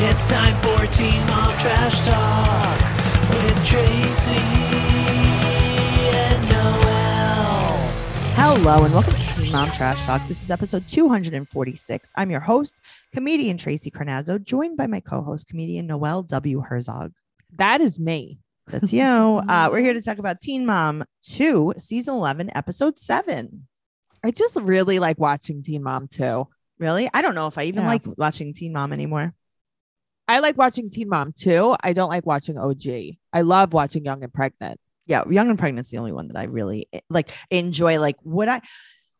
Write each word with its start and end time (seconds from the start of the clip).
It's 0.00 0.28
time 0.28 0.56
for 0.58 0.86
Teen 0.86 1.26
Mom 1.26 1.58
Trash 1.58 2.06
Talk 2.06 2.80
with 3.30 3.64
Tracey 3.66 4.36
and 6.14 6.48
Noelle. 6.48 7.76
Hello 8.36 8.84
and 8.84 8.94
welcome 8.94 9.12
to 9.12 9.34
Teen 9.34 9.50
Mom 9.50 9.70
Trash 9.72 10.00
Talk. 10.04 10.26
This 10.28 10.42
is 10.42 10.52
episode 10.52 10.86
246. 10.86 12.12
I'm 12.16 12.30
your 12.30 12.38
host, 12.40 12.80
comedian 13.12 13.56
Tracey 13.56 13.90
Carnazzo, 13.90 14.40
joined 14.42 14.76
by 14.76 14.86
my 14.86 15.00
co-host, 15.00 15.48
comedian 15.48 15.88
Noelle 15.88 16.22
W. 16.22 16.60
Herzog. 16.60 17.12
That 17.56 17.80
is 17.80 17.98
me. 17.98 18.38
That's 18.68 18.92
you. 18.92 19.02
uh, 19.48 19.68
we're 19.70 19.80
here 19.80 19.94
to 19.94 20.02
talk 20.02 20.18
about 20.18 20.40
Teen 20.40 20.64
Mom 20.64 21.04
2, 21.24 21.74
season 21.76 22.14
11, 22.14 22.56
episode 22.56 22.98
7. 22.98 23.66
I 24.22 24.30
just 24.30 24.56
really 24.60 25.00
like 25.00 25.18
watching 25.18 25.60
Teen 25.62 25.82
Mom 25.82 26.06
2. 26.06 26.46
Really? 26.78 27.10
I 27.12 27.22
don't 27.22 27.34
know 27.34 27.48
if 27.48 27.58
I 27.58 27.64
even 27.64 27.82
Yeah. 27.82 27.88
like 27.88 28.02
watching 28.16 28.54
Teen 28.54 28.72
Mom 28.72 28.92
anymore. 28.92 29.34
I 30.28 30.40
like 30.40 30.58
watching 30.58 30.90
Teen 30.90 31.08
Mom 31.08 31.32
too. 31.32 31.74
I 31.82 31.92
don't 31.94 32.10
like 32.10 32.26
watching 32.26 32.58
OG. 32.58 33.16
I 33.32 33.40
love 33.40 33.72
watching 33.72 34.04
Young 34.04 34.22
and 34.22 34.32
Pregnant. 34.32 34.78
Yeah, 35.06 35.24
Young 35.28 35.48
and 35.48 35.58
Pregnant 35.58 35.86
is 35.86 35.90
the 35.90 35.98
only 35.98 36.12
one 36.12 36.28
that 36.28 36.36
I 36.36 36.44
really 36.44 36.86
eh, 36.92 37.00
like 37.08 37.30
enjoy. 37.50 37.98
Like, 37.98 38.16
would 38.24 38.48
I 38.48 38.60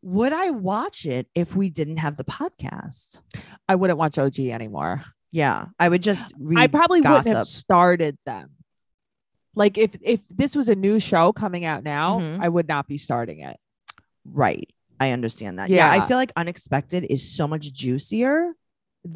would 0.03 0.33
I 0.33 0.51
watch 0.51 1.07
it 1.07 1.27
if 1.35 1.57
we 1.57 1.71
didn't 1.71 1.97
have 1.97 2.17
the 2.17 2.25
podcast? 2.25 3.21
I 3.69 3.75
wouldn't 3.75 3.99
watch 3.99 4.19
OG 4.19 4.39
anymore. 4.39 5.03
Yeah, 5.33 5.67
I 5.79 5.89
would 5.89 6.03
just 6.03 6.35
read 6.39 6.59
I 6.59 6.67
probably 6.67 7.01
wouldn't 7.01 7.27
have 7.27 7.47
started 7.47 8.19
them. 8.27 8.51
Like 9.55 9.79
if 9.79 9.97
if 10.03 10.21
this 10.29 10.55
was 10.55 10.69
a 10.69 10.75
new 10.75 11.01
show 11.01 11.33
coming 11.33 11.65
out 11.65 11.83
now, 11.85 12.21
Mhm. 12.21 12.41
I 12.41 12.49
would 12.49 12.69
not 12.69 12.87
be 12.87 12.99
starting 12.99 13.41
it. 13.41 13.57
Right. 14.25 14.69
I 15.01 15.13
understand 15.13 15.59
that. 15.59 15.71
Yeah. 15.71 15.91
I 15.91 16.07
feel 16.07 16.17
like 16.17 16.33
Unexpected 16.37 17.05
is 17.09 17.31
so 17.35 17.49
much 17.49 17.73
juicier. 17.73 18.53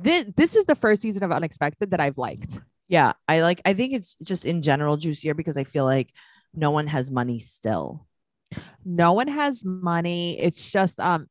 This 0.00 0.26
this 0.36 0.56
is 0.56 0.64
the 0.64 0.74
first 0.74 1.02
season 1.02 1.22
of 1.22 1.32
Unexpected 1.32 1.90
that 1.90 2.00
I've 2.00 2.18
liked. 2.18 2.58
Yeah. 2.88 3.12
I 3.26 3.40
like, 3.40 3.62
I 3.64 3.72
think 3.72 3.94
it's 3.94 4.16
just 4.22 4.44
in 4.44 4.60
general 4.60 4.96
juicier 4.96 5.32
because 5.32 5.56
I 5.56 5.64
feel 5.64 5.84
like 5.84 6.10
no 6.54 6.70
one 6.70 6.86
has 6.88 7.10
money 7.10 7.38
still. 7.38 8.06
No 8.84 9.14
one 9.14 9.28
has 9.28 9.64
money. 9.64 10.38
It's 10.38 10.70
just 10.70 11.00
um 11.00 11.26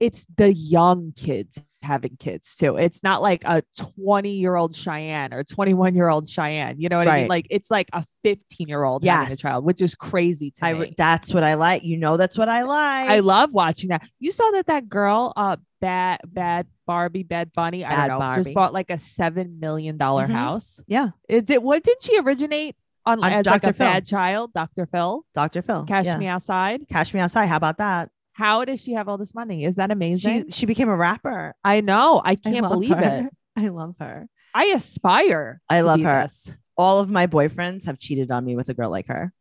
it's 0.00 0.26
the 0.36 0.52
young 0.52 1.12
kids 1.16 1.62
having 1.82 2.16
kids 2.18 2.56
too. 2.56 2.76
It's 2.76 3.02
not 3.02 3.22
like 3.22 3.44
a 3.44 3.62
20 4.04 4.32
year 4.32 4.56
old 4.56 4.74
Cheyenne 4.74 5.32
or 5.32 5.44
21 5.44 5.94
year 5.94 6.08
old 6.08 6.28
Cheyenne. 6.28 6.78
You 6.78 6.88
know 6.88 6.98
what 6.98 7.08
I 7.08 7.20
mean? 7.20 7.28
Like 7.28 7.46
it's 7.48 7.70
like 7.70 7.88
a 7.92 8.04
15 8.22 8.68
year 8.68 8.84
old 8.84 9.04
having 9.04 9.32
a 9.32 9.36
child, 9.36 9.64
which 9.64 9.80
is 9.80 9.94
crazy 9.94 10.50
to 10.52 10.66
I, 10.66 10.74
me. 10.74 10.94
that's 10.96 11.32
what 11.32 11.44
I 11.44 11.54
like. 11.54 11.84
You 11.84 11.96
know, 11.96 12.16
that's 12.16 12.36
what 12.36 12.48
I 12.48 12.62
like. 12.62 13.08
I 13.08 13.20
love 13.20 13.52
watching 13.52 13.88
that. 13.90 14.06
You 14.18 14.30
saw 14.30 14.50
that 14.50 14.66
that 14.66 14.88
girl, 14.88 15.32
uh, 15.36 15.56
bad 15.80 16.20
bad 16.26 16.66
Barbie, 16.88 17.22
Bed 17.22 17.52
Bunny, 17.54 17.84
I 17.84 17.90
Bad 17.90 18.06
don't 18.08 18.16
know, 18.16 18.18
Barbie. 18.20 18.42
just 18.42 18.54
bought 18.54 18.72
like 18.72 18.90
a 18.90 18.98
seven 18.98 19.60
million 19.60 19.96
dollar 19.98 20.26
Mhm. 20.26 20.30
house. 20.32 20.80
yeah. 20.88 21.10
Is 21.28 21.48
it 21.50 21.62
what 21.62 21.84
did 21.84 22.02
she 22.02 22.18
originate 22.18 22.74
on, 23.06 23.22
On 23.22 23.30
as 23.32 23.46
like 23.46 23.62
Dr. 23.62 23.70
a 23.70 23.72
Phil. 23.74 23.86
bad 23.86 24.06
child, 24.06 24.52
Dr. 24.54 24.86
Phil? 24.86 25.24
Dr. 25.34 25.62
Phil. 25.62 25.84
Cash 25.84 26.06
yeah. 26.06 26.16
me 26.18 26.26
outside. 26.26 26.88
Cash 26.90 27.14
me 27.14 27.20
outside. 27.20 27.46
How 27.46 27.56
about 27.56 27.78
that? 27.78 28.10
How 28.32 28.64
does 28.64 28.80
she 28.80 28.92
have 28.94 29.08
all 29.08 29.18
this 29.18 29.34
money? 29.34 29.64
Is 29.64 29.76
that 29.76 29.90
amazing? 29.90 30.44
She's, 30.46 30.56
she 30.56 30.66
became 30.66 30.88
a 30.88 30.96
rapper. 30.96 31.54
I 31.62 31.80
know. 31.82 32.20
I 32.24 32.30
I 32.32 32.34
can't 32.36 32.62
love 32.62 32.72
believe 32.72 32.96
her. 32.96 33.28
it. 33.28 33.32
I 33.64 33.68
love 33.68 33.94
her. 34.00 34.26
I 34.54 34.66
aspire. 34.66 35.60
I 35.68 35.82
love 35.82 36.00
her. 36.02 36.22
this. 36.22 36.50
All 36.76 37.00
of 37.00 37.10
my 37.10 37.26
boyfriends 37.26 37.84
have 37.86 37.98
cheated 37.98 38.30
on 38.30 38.44
me 38.44 38.56
with 38.56 38.68
a 38.68 38.74
girl 38.74 38.90
like 38.90 39.08
her. 39.08 39.32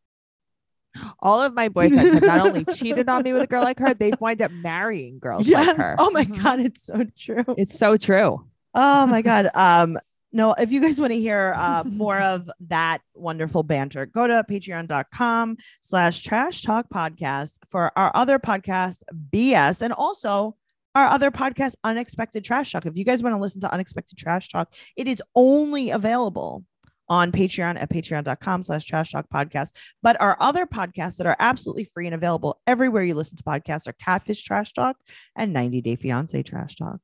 All 1.20 1.42
of 1.42 1.54
my 1.54 1.70
boyfriends 1.70 2.14
have 2.14 2.22
not 2.24 2.48
only 2.48 2.66
cheated 2.66 3.10
on 3.10 3.24
me 3.24 3.34
with 3.34 3.44
a 3.44 3.48
girl 3.48 3.64
like 3.64 3.80
her, 3.80 3.94
they've 3.94 4.20
wind 4.20 4.42
up 4.42 4.52
marrying 4.52 5.20
girls 5.20 5.48
like 5.48 5.76
her. 5.78 5.96
Oh 5.98 6.12
my 6.12 6.26
Mhm. 6.26 6.44
God. 6.44 6.60
It's 6.60 6.84
so 6.86 7.06
true. 7.18 7.46
It's 7.58 7.78
so 7.78 7.98
true. 7.98 8.46
Oh 8.74 9.06
my 9.08 9.22
God. 9.32 9.50
Um, 9.54 9.98
no, 10.34 10.54
if 10.54 10.72
you 10.72 10.82
guys 10.82 11.00
want 11.00 11.14
to 11.14 11.20
hear 11.20 11.54
uh, 11.58 11.84
more 11.88 12.20
of 12.20 12.50
that 12.68 13.00
wonderful 13.16 13.64
banter, 13.64 14.06
go 14.06 14.28
to 14.28 14.44
patreon.com 14.50 15.58
slash 15.82 16.22
trash 16.24 16.62
talk 16.64 16.88
podcast 16.94 17.58
for 17.66 17.92
our 17.98 18.12
other 18.14 18.38
podcast, 18.40 19.04
BS, 19.32 19.82
and 19.82 19.94
also 19.94 20.56
our 20.96 21.06
other 21.08 21.32
podcast, 21.32 21.76
Unexpected 21.84 22.44
Trash 22.44 22.72
Talk. 22.72 22.86
If 22.86 22.98
you 22.98 23.06
guys 23.06 23.22
want 23.22 23.36
to 23.36 23.40
listen 23.40 23.62
to 23.62 23.72
Unexpected 23.72 24.18
Trash 24.18 24.50
Talk, 24.50 24.74
it 24.96 25.08
is 25.08 25.22
only 25.36 25.92
available 25.92 26.64
on 27.10 27.32
Patreon 27.32 27.80
at 27.82 27.90
patreon.com 27.90 28.64
slash 28.64 28.86
trash 28.86 29.12
talk 29.12 29.28
podcast. 29.34 29.74
But 30.04 30.20
our 30.20 30.36
other 30.40 30.66
podcasts 30.66 31.18
that 31.18 31.28
are 31.28 31.36
absolutely 31.40 31.86
free 31.86 32.06
and 32.08 32.16
available 32.16 32.60
everywhere 32.68 33.04
you 33.04 33.16
listen 33.16 33.38
to 33.38 33.44
podcasts 33.44 33.88
are 33.88 33.94
Catfish 33.94 34.44
Trash 34.44 34.74
Talk 34.74 34.98
and 35.36 35.54
90 35.54 35.82
Day 35.82 35.96
Fiance 35.96 36.44
Trash 36.44 36.76
Talk. 36.76 37.00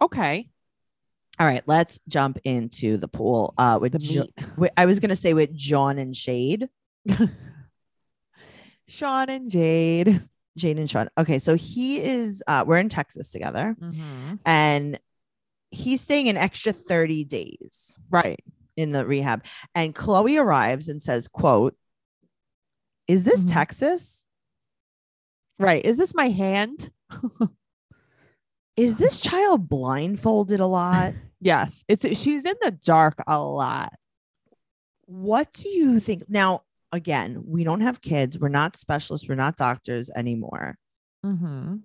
Okay. 0.00 0.50
All 1.40 1.46
right, 1.46 1.62
let's 1.66 2.00
jump 2.08 2.38
into 2.44 2.96
the 2.96 3.06
pool 3.08 3.54
uh, 3.58 3.78
with 3.80 3.92
The 3.92 3.98
Jo-. 4.00 4.26
I 4.76 4.86
was 4.86 4.98
gonna 5.00 5.14
say 5.16 5.34
with 5.34 5.54
John 5.54 5.98
and 5.98 6.16
Shade, 6.16 6.68
Sean 8.86 9.28
and 9.28 9.50
Jade. 9.50 10.22
Jade 10.56 10.78
and 10.78 10.90
Sean. 10.90 11.08
Okay, 11.16 11.38
so 11.38 11.54
he 11.54 12.00
is. 12.00 12.42
Uh, 12.46 12.64
we're 12.66 12.78
in 12.78 12.88
Texas 12.88 13.30
together, 13.30 13.76
Mhm. 13.80 14.40
and 14.44 14.98
he's 15.70 16.00
staying 16.00 16.28
an 16.28 16.36
extra 16.36 16.72
thirty 16.72 17.24
days 17.24 17.98
Right. 18.10 18.40
In 18.78 18.92
the 18.92 19.04
rehab. 19.04 19.44
And 19.74 19.94
Kloie 19.94 20.40
arrives 20.40 20.88
and 20.88 21.02
says, 21.02 21.26
"quote 21.28 21.74
Is 23.08 23.24
this 23.24 23.44
Mhm. 23.44 23.52
Texas? 23.52 24.24
Right. 25.58 25.84
Is 25.84 25.96
this 25.96 26.14
my 26.14 26.28
hand? 26.28 26.90
Is 28.76 28.98
this 28.98 29.20
child 29.20 29.68
blindfolded 29.68 30.60
a 30.60 30.66
lot? 30.66 31.14
Yes. 31.40 31.84
It's 31.88 32.02
she's 32.18 32.44
in 32.44 32.54
the 32.60 32.72
dark 32.72 33.22
a 33.26 33.40
lot. 33.40 33.92
what 35.06 35.52
do 35.52 35.68
you 35.68 36.00
think?" 36.00 36.28
Now, 36.28 36.62
again, 36.92 37.44
we 37.46 37.62
don't 37.64 37.80
have 37.82 38.00
kids. 38.00 38.38
We're 38.38 38.48
not 38.48 38.76
specialists. 38.76 39.28
We're 39.28 39.36
not 39.36 39.56
doctors 39.56 40.10
anymore. 40.10 40.76
Mm-hmm. 41.24 41.76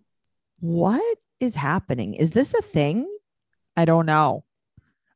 What 0.59 1.17
is 1.39 1.55
happening? 1.55 2.15
Is 2.15 2.31
this 2.31 2.53
a 2.55 2.61
thing? 2.63 3.07
I 3.77 3.85
don't 3.85 4.05
know. 4.07 4.43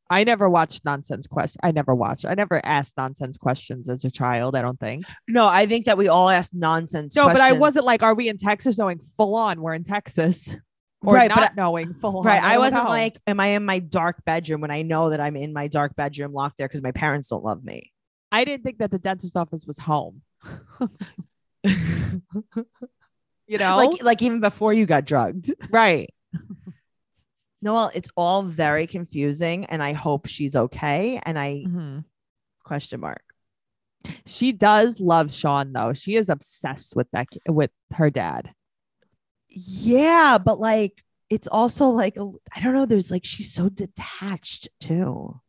I 0.10 0.24
never 0.24 0.50
watched 0.50 0.86
nonsense 0.86 1.28
questions. 1.28 1.58
I 1.64 1.72
never 1.72 1.94
watched. 1.94 2.26
I 2.26 2.34
never 2.34 2.66
asked 2.66 2.96
nonsense 2.98 3.38
questions 3.38 3.90
as 3.90 4.06
a 4.06 4.12
child. 4.12 4.56
I 4.56 4.62
don't 4.62 4.80
think. 4.80 5.06
No, 5.28 5.48
I 5.48 5.66
think 5.66 5.86
that 5.86 5.98
we 5.98 6.08
all 6.08 6.30
asked 6.30 6.54
nonsense. 6.54 7.16
No, 7.16 7.26
but 7.26 7.42
I 7.42 7.52
wasn't 7.54 7.86
like, 7.86 8.04
are 8.04 8.14
we 8.16 8.30
in 8.30 8.38
Texas? 8.38 8.78
Knowing 8.78 9.00
full 9.00 9.36
on 9.36 9.62
we're 9.62 9.74
in 9.74 9.84
Texas, 9.84 10.56
or 11.02 11.14
Right, 11.16 11.28
not 11.30 11.38
but 11.40 11.56
knowing 11.56 11.94
full 11.94 12.18
on. 12.20 12.24
right. 12.26 12.42
I 12.42 12.58
wasn't 12.58 12.86
know. 12.86 12.90
like, 12.90 13.18
am 13.28 13.40
I 13.40 13.48
in 13.48 13.66
my 13.66 13.80
dark 13.80 14.24
bedroom 14.26 14.62
when 14.62 14.72
I 14.72 14.82
know 14.82 15.10
that 15.10 15.20
I'm 15.20 15.36
in 15.36 15.52
my 15.54 15.68
dark 15.68 15.96
bedroom 15.96 16.32
locked 16.34 16.58
there 16.58 16.68
because 16.68 16.82
my 16.82 16.92
parents 16.92 17.28
don't 17.28 17.44
love 17.44 17.64
me? 17.64 17.92
I 18.32 18.46
didn't 18.46 18.64
think 18.64 18.78
that 18.80 18.92
the 18.92 19.00
dentist 19.00 19.36
office 19.38 19.66
was 19.66 19.78
home. 19.78 20.22
You 23.50 23.58
know, 23.58 23.78
Like, 23.78 24.04
like 24.04 24.22
even 24.22 24.42
before 24.42 24.74
you 24.74 24.86
got 24.86 25.06
drugged. 25.06 25.54
right? 25.72 26.10
Noelle, 27.62 27.92
it's 27.96 28.10
all 28.16 28.44
very 28.44 28.86
confusing, 28.88 29.66
and 29.66 29.82
I 29.82 29.94
hope 29.94 30.28
she's 30.28 30.56
okay. 30.56 31.20
And 31.26 31.40
I 31.40 31.64
Mhm. 31.68 32.06
question 32.64 33.00
mark. 33.00 33.24
She 34.26 34.52
does 34.52 35.00
love 35.00 35.34
Sean 35.34 35.74
though. 35.74 35.94
She 35.94 36.16
is 36.16 36.30
obsessed 36.30 36.96
with 36.96 37.10
that 37.12 37.28
with 37.48 37.72
her 37.94 38.10
dad. 38.10 38.54
Yeah, 39.50 40.38
but 40.38 40.60
like 40.60 41.04
it's 41.30 41.48
also 41.48 41.90
like 41.90 42.18
I 42.18 42.60
don't 42.62 42.74
know. 42.74 42.86
There's 42.86 43.12
like 43.12 43.26
she's 43.26 43.52
so 43.54 43.70
detached 43.70 44.70
too. 44.80 45.42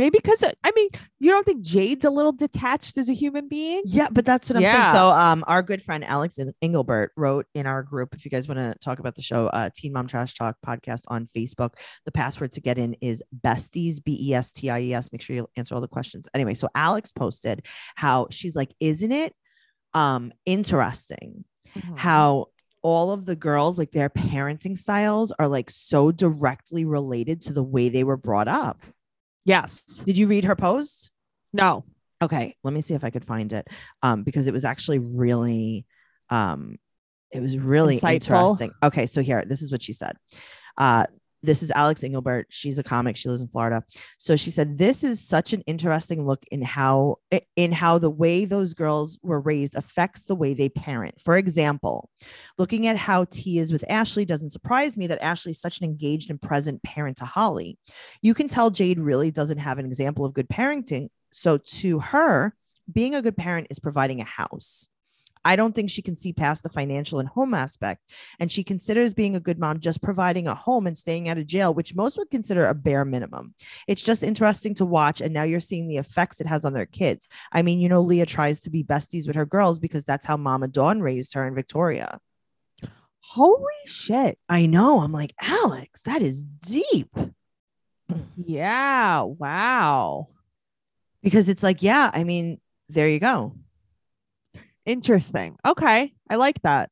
Maybe 0.00 0.18
because 0.22 0.42
I 0.42 0.72
mean, 0.74 0.88
you 1.18 1.30
don't 1.30 1.44
think 1.44 1.62
Jade's 1.62 2.06
a 2.06 2.10
little 2.10 2.32
detached 2.32 2.96
as 2.96 3.10
a 3.10 3.12
human 3.12 3.48
being? 3.48 3.82
Yeah, 3.84 4.08
but 4.10 4.24
that's 4.24 4.48
what 4.48 4.56
I'm 4.56 4.64
saying. 4.64 4.94
So, 4.94 5.10
um, 5.10 5.44
our 5.46 5.62
good 5.62 5.82
friend 5.82 6.02
Alex 6.02 6.38
Engelbert 6.62 7.12
wrote 7.18 7.44
in 7.54 7.66
our 7.66 7.82
group. 7.82 8.14
If 8.14 8.24
you 8.24 8.30
guys 8.30 8.48
want 8.48 8.60
to 8.60 8.74
talk 8.82 8.98
about 8.98 9.14
the 9.14 9.20
show, 9.20 9.48
uh, 9.48 9.68
Teen 9.76 9.92
Mom 9.92 10.06
Trash 10.06 10.32
Talk 10.36 10.56
podcast 10.66 11.02
on 11.08 11.28
Facebook, 11.36 11.74
the 12.06 12.12
password 12.12 12.52
to 12.52 12.62
get 12.62 12.78
in 12.78 12.94
is 13.02 13.22
besties, 13.44 14.02
B 14.02 14.18
E 14.18 14.32
S 14.32 14.52
T 14.52 14.70
I 14.70 14.80
E 14.80 14.94
S. 14.94 15.12
Make 15.12 15.20
sure 15.20 15.36
you 15.36 15.46
answer 15.56 15.74
all 15.74 15.82
the 15.82 15.86
questions. 15.88 16.30
Anyway, 16.32 16.54
so 16.54 16.70
Alex 16.74 17.12
posted 17.12 17.66
how 17.94 18.26
she's 18.30 18.56
like, 18.56 18.72
isn't 18.80 19.12
it 19.12 19.34
um 19.92 20.32
interesting 20.46 21.44
Mhm. 21.76 21.98
how 21.98 22.46
all 22.82 23.12
of 23.12 23.26
the 23.26 23.36
girls 23.36 23.78
like 23.78 23.90
their 23.92 24.08
parenting 24.08 24.78
styles 24.78 25.30
are 25.32 25.48
like 25.48 25.68
so 25.68 26.10
directly 26.10 26.86
related 26.86 27.42
to 27.42 27.52
the 27.52 27.62
way 27.62 27.90
they 27.90 28.04
were 28.04 28.16
brought 28.16 28.48
up. 28.48 28.80
Yes. 29.50 29.82
Did 30.06 30.16
you 30.16 30.28
read 30.28 30.44
her 30.44 30.54
post? 30.54 31.10
No. 31.52 31.84
Okay, 32.22 32.54
let 32.62 32.72
me 32.72 32.80
see 32.82 32.94
if 32.94 33.02
I 33.02 33.10
could 33.10 33.24
find 33.24 33.52
it. 33.52 33.66
Um, 34.02 34.22
because 34.22 34.46
it 34.46 34.52
was 34.52 34.64
actually 34.64 35.00
really 35.00 35.86
um 36.30 36.76
it 37.32 37.40
was 37.40 37.58
really 37.58 37.96
Insightful. 37.96 38.14
interesting. 38.14 38.72
Okay, 38.82 39.06
so 39.06 39.22
here, 39.22 39.44
this 39.44 39.60
is 39.62 39.72
what 39.72 39.82
she 39.82 39.92
said. 39.92 40.16
Uh 40.78 41.06
this 41.42 41.62
is 41.62 41.70
Alex 41.70 42.04
Engelbert. 42.04 42.46
She's 42.50 42.78
a 42.78 42.82
comic. 42.82 43.16
She 43.16 43.28
lives 43.28 43.40
in 43.40 43.48
Florida. 43.48 43.84
So 44.18 44.36
she 44.36 44.50
said 44.50 44.76
this 44.76 45.02
is 45.04 45.20
such 45.20 45.52
an 45.52 45.62
interesting 45.62 46.26
look 46.26 46.44
in 46.50 46.62
how 46.62 47.16
in 47.56 47.72
how 47.72 47.98
the 47.98 48.10
way 48.10 48.44
those 48.44 48.74
girls 48.74 49.18
were 49.22 49.40
raised 49.40 49.74
affects 49.74 50.24
the 50.24 50.34
way 50.34 50.54
they 50.54 50.68
parent. 50.68 51.20
For 51.20 51.36
example, 51.36 52.10
looking 52.58 52.86
at 52.86 52.96
how 52.96 53.24
Tea 53.24 53.58
is 53.58 53.72
with 53.72 53.84
Ashley 53.88 54.24
doesn't 54.24 54.50
surprise 54.50 54.96
me 54.96 55.06
that 55.06 55.22
Ashley 55.22 55.52
is 55.52 55.60
such 55.60 55.80
an 55.80 55.84
engaged 55.84 56.30
and 56.30 56.40
present 56.40 56.82
parent 56.82 57.18
to 57.18 57.24
Holly. 57.24 57.78
You 58.22 58.34
can 58.34 58.48
tell 58.48 58.70
Jade 58.70 59.00
really 59.00 59.30
doesn't 59.30 59.58
have 59.58 59.78
an 59.78 59.86
example 59.86 60.24
of 60.24 60.34
good 60.34 60.48
parenting. 60.48 61.08
So 61.32 61.58
to 61.58 62.00
her, 62.00 62.54
being 62.92 63.14
a 63.14 63.22
good 63.22 63.36
parent 63.36 63.68
is 63.70 63.78
providing 63.78 64.20
a 64.20 64.24
house. 64.24 64.88
I 65.44 65.56
don't 65.56 65.74
think 65.74 65.90
she 65.90 66.02
can 66.02 66.16
see 66.16 66.32
past 66.32 66.62
the 66.62 66.68
financial 66.68 67.18
and 67.18 67.28
home 67.28 67.54
aspect. 67.54 68.02
And 68.38 68.50
she 68.50 68.62
considers 68.62 69.14
being 69.14 69.36
a 69.36 69.40
good 69.40 69.58
mom 69.58 69.80
just 69.80 70.02
providing 70.02 70.46
a 70.46 70.54
home 70.54 70.86
and 70.86 70.96
staying 70.96 71.28
out 71.28 71.38
of 71.38 71.46
jail, 71.46 71.72
which 71.72 71.94
most 71.94 72.18
would 72.18 72.30
consider 72.30 72.66
a 72.66 72.74
bare 72.74 73.04
minimum. 73.04 73.54
It's 73.86 74.02
just 74.02 74.22
interesting 74.22 74.74
to 74.74 74.84
watch. 74.84 75.20
And 75.20 75.32
now 75.32 75.44
you're 75.44 75.60
seeing 75.60 75.88
the 75.88 75.96
effects 75.96 76.40
it 76.40 76.46
has 76.46 76.64
on 76.64 76.72
their 76.72 76.86
kids. 76.86 77.28
I 77.52 77.62
mean, 77.62 77.80
you 77.80 77.88
know, 77.88 78.02
Leah 78.02 78.26
tries 78.26 78.60
to 78.62 78.70
be 78.70 78.84
besties 78.84 79.26
with 79.26 79.36
her 79.36 79.46
girls 79.46 79.78
because 79.78 80.04
that's 80.04 80.26
how 80.26 80.36
Mama 80.36 80.68
Dawn 80.68 81.00
raised 81.00 81.34
her 81.34 81.46
in 81.46 81.54
Victoria. 81.54 82.20
Holy 83.20 83.64
shit. 83.86 84.38
I 84.48 84.66
know. 84.66 85.00
I'm 85.00 85.12
like, 85.12 85.34
Alex, 85.40 86.02
that 86.02 86.20
is 86.20 86.42
deep. 86.42 87.14
Yeah. 88.36 89.22
Wow. 89.22 90.28
Because 91.22 91.48
it's 91.48 91.62
like, 91.62 91.82
yeah, 91.82 92.10
I 92.12 92.24
mean, 92.24 92.60
there 92.88 93.08
you 93.08 93.20
go. 93.20 93.54
Interesting. 94.90 95.56
Okay. 95.64 96.12
I 96.28 96.34
like 96.34 96.60
that. 96.62 96.90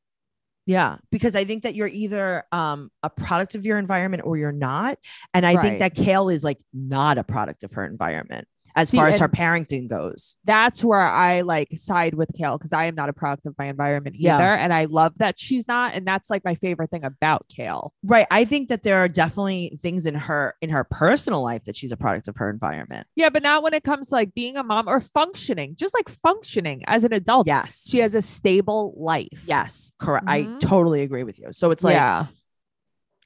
Yeah, 0.67 0.99
because 1.11 1.35
I 1.35 1.45
think 1.45 1.63
that 1.63 1.75
you're 1.75 1.89
either 1.89 2.45
um, 2.53 2.91
a 3.03 3.09
product 3.09 3.55
of 3.55 3.65
your 3.65 3.79
environment 3.79 4.23
or 4.27 4.37
you're 4.37 4.53
not. 4.53 4.99
And 5.33 5.47
I 5.47 5.61
think 5.61 5.79
that 5.79 5.95
Kail 5.95 6.29
is 6.29 6.45
like 6.45 6.59
not 6.75 7.17
a 7.17 7.25
product 7.25 7.65
of 7.65 7.73
her 7.73 7.87
environment 7.87 8.47
as 8.77 8.91
See, 8.91 8.97
far 8.97 9.09
as 9.09 9.19
her 9.19 9.29
parenting 9.29 9.89
goes. 9.89 10.37
That's 10.45 10.85
where 10.85 11.01
I 11.01 11.41
like 11.43 11.69
side 11.75 12.15
with 12.15 12.31
Kail 12.37 12.57
because 12.59 12.73
I 12.73 12.85
am 12.87 12.95
not 12.95 13.09
a 13.09 13.13
product 13.13 13.47
of 13.47 13.55
my 13.59 13.67
environment 13.67 14.17
either. 14.17 14.25
Yeah. 14.25 14.55
And 14.55 14.73
I 14.73 14.85
love 14.85 15.17
that 15.19 15.39
she's 15.39 15.67
not. 15.67 15.95
And 15.95 16.07
that's 16.07 16.31
like 16.31 16.45
my 16.45 16.55
favorite 16.55 16.91
thing 16.91 17.05
about 17.05 17.47
Kail. 17.49 17.93
Right. 18.03 18.27
I 18.31 18.45
think 18.45 18.69
that 18.69 18.83
there 18.83 18.99
are 18.99 19.09
definitely 19.09 19.79
things 19.81 20.07
in 20.07 20.15
her 20.15 20.55
in 20.61 20.71
her 20.71 20.85
personal 20.85 21.43
life 21.43 21.65
that 21.65 21.77
she's 21.77 21.93
a 21.93 21.97
product 21.97 22.29
of 22.29 22.37
her 22.37 22.51
environment. 22.51 23.07
Yeah. 23.17 23.31
But 23.31 23.43
not 23.43 23.63
when 23.63 23.75
it 23.75 23.85
comes 23.85 24.09
to 24.09 24.15
like 24.15 24.35
being 24.35 24.57
a 24.57 24.63
mom 24.63 24.89
or 24.89 25.01
functioning, 25.01 25.75
just 25.77 25.95
like 25.95 26.09
functioning 26.09 26.85
as 26.87 27.05
an 27.05 27.13
adult. 27.13 27.47
Yes. 27.47 27.87
She 27.89 27.99
has 27.99 28.15
a 28.15 28.23
stable 28.23 28.95
life. 28.97 29.45
yes. 29.47 29.93
Correct. 29.99 30.25
I 30.29 30.43
Mhm. 30.43 30.61
totally 30.61 31.03
agree 31.03 31.25
with 31.25 31.39
you. 31.39 31.49
So 31.53 31.71
it's 31.71 31.83
like 31.83 31.95
yeah. 31.95 32.27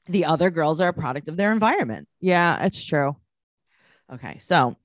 the 0.06 0.24
other 0.24 0.50
girls 0.50 0.80
are 0.80 0.88
a 0.88 0.92
product 0.92 1.28
of 1.28 1.36
their 1.36 1.52
environment. 1.52 2.08
Yeah. 2.20 2.64
It's 2.64 2.82
true. 2.82 3.16
Okay. 4.12 4.38
So 4.38 4.76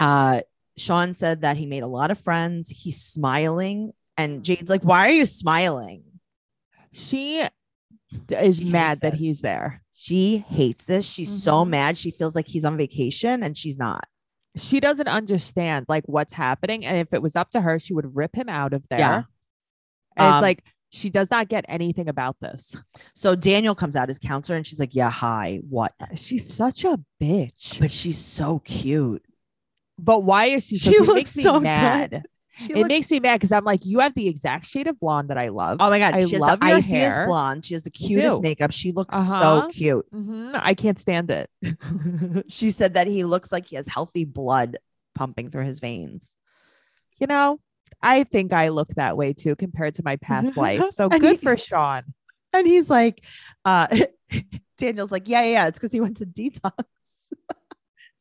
uh 0.00 0.40
Sean 0.76 1.12
said 1.14 1.42
that 1.42 1.56
he 1.58 1.66
made 1.66 1.82
a 1.82 1.86
lot 1.86 2.10
of 2.10 2.18
friends. 2.18 2.68
He's 2.70 3.00
smiling. 3.02 3.92
And 4.16 4.42
Jade's 4.42 4.70
like, 4.70 4.82
why 4.82 5.08
are 5.08 5.12
you 5.12 5.26
smiling? 5.26 6.02
She 6.92 7.42
is 8.30 8.56
She 8.58 8.64
mad 8.64 9.00
that 9.02 9.12
this. 9.12 9.20
he's 9.20 9.40
there. 9.42 9.82
She 9.92 10.38
hates 10.48 10.86
this. 10.86 11.04
She's 11.04 11.42
so 11.42 11.64
Mhm. 11.64 11.68
mad. 11.68 11.98
She 11.98 12.10
feels 12.10 12.34
like 12.34 12.46
he's 12.48 12.64
on 12.64 12.76
vacation 12.76 13.42
and 13.42 13.56
she's 13.56 13.78
not. 13.78 14.06
She 14.56 14.80
doesn't 14.80 15.06
understand 15.08 15.86
like 15.88 16.04
what's 16.06 16.32
happening. 16.32 16.84
And 16.84 16.96
if 16.96 17.12
it 17.12 17.22
was 17.22 17.36
up 17.36 17.50
to 17.50 17.60
her, 17.60 17.78
she 17.78 17.92
would 17.94 18.16
rip 18.16 18.34
him 18.34 18.48
out 18.48 18.72
of 18.72 18.88
there. 18.88 18.98
Yeah. 18.98 19.22
And 20.16 20.26
Um, 20.26 20.34
it's 20.34 20.42
like 20.42 20.64
she 20.88 21.08
does 21.10 21.30
not 21.30 21.48
get 21.48 21.64
anything 21.68 22.08
about 22.08 22.36
this. 22.40 22.74
So 23.14 23.36
Daniel 23.36 23.74
comes 23.76 23.94
out 23.94 24.08
as 24.10 24.18
counselor 24.18 24.56
and 24.56 24.66
she's 24.66 24.80
like, 24.80 24.94
Yeah, 24.94 25.10
hi, 25.10 25.60
what? 25.68 25.94
She's 26.16 26.52
such 26.52 26.84
a 26.84 26.98
bitch. 27.20 27.78
But 27.78 27.92
she's 27.92 28.18
so 28.18 28.58
cute. 28.60 29.22
But 30.04 30.20
why 30.20 30.46
is 30.46 30.64
she? 30.66 30.78
She 30.78 30.98
looks 30.98 31.14
makes 31.14 31.36
me 31.36 31.42
so 31.42 31.54
good. 31.54 31.62
mad. 31.62 32.22
She 32.56 32.72
It 32.72 32.76
looks- 32.76 32.88
makes 32.88 33.10
me 33.10 33.20
mad 33.20 33.36
because 33.36 33.52
I'm 33.52 33.64
like, 33.64 33.86
you 33.86 34.00
have 34.00 34.14
the 34.14 34.28
exact 34.28 34.66
shade 34.66 34.86
of 34.86 34.98
blonde 35.00 35.30
that 35.30 35.38
I 35.38 35.48
love. 35.48 35.78
Oh 35.80 35.88
my 35.88 35.98
god, 35.98 36.14
I 36.14 36.24
she 36.26 36.32
has 36.32 36.40
love 36.40 36.60
the 36.60 36.66
your 36.68 36.80
hair. 36.80 37.26
blonde. 37.26 37.64
She 37.64 37.74
has 37.74 37.82
the 37.84 37.90
cutest 37.90 38.42
makeup. 38.42 38.70
She 38.72 38.92
looks 38.92 39.14
so 39.16 39.22
Uh-huh. 39.22 39.68
cute. 39.70 40.06
Mhm, 40.12 40.50
I 40.54 40.74
can't 40.74 40.98
stand 40.98 41.30
it. 41.30 41.48
she 42.48 42.70
said 42.70 42.94
that 42.94 43.06
he 43.06 43.24
looks 43.24 43.50
like 43.52 43.66
he 43.66 43.76
has 43.76 43.88
healthy 43.88 44.24
blood 44.24 44.78
pumping 45.14 45.50
through 45.50 45.64
his 45.64 45.80
veins. 45.80 46.34
You 47.18 47.26
know, 47.28 47.60
I 48.02 48.24
think 48.24 48.52
I 48.52 48.68
look 48.68 48.88
that 48.96 49.16
way 49.16 49.32
too 49.32 49.56
compared 49.56 49.94
to 49.94 50.02
my 50.04 50.16
past 50.16 50.56
life. 50.56 50.82
So 50.90 51.08
good 51.08 51.22
he- 51.22 51.36
for 51.44 51.56
Sean. 51.56 52.02
And 52.52 52.66
he's 52.66 52.90
like, 52.90 53.24
uh 53.64 53.86
Daniel's 54.76 55.12
like, 55.12 55.28
Yeah, 55.28 55.42
yeah, 55.42 55.50
yeah. 55.52 55.66
It's 55.68 55.78
because 55.78 55.92
he 55.92 56.00
went 56.00 56.16
to 56.18 56.26
detox. 56.26 56.72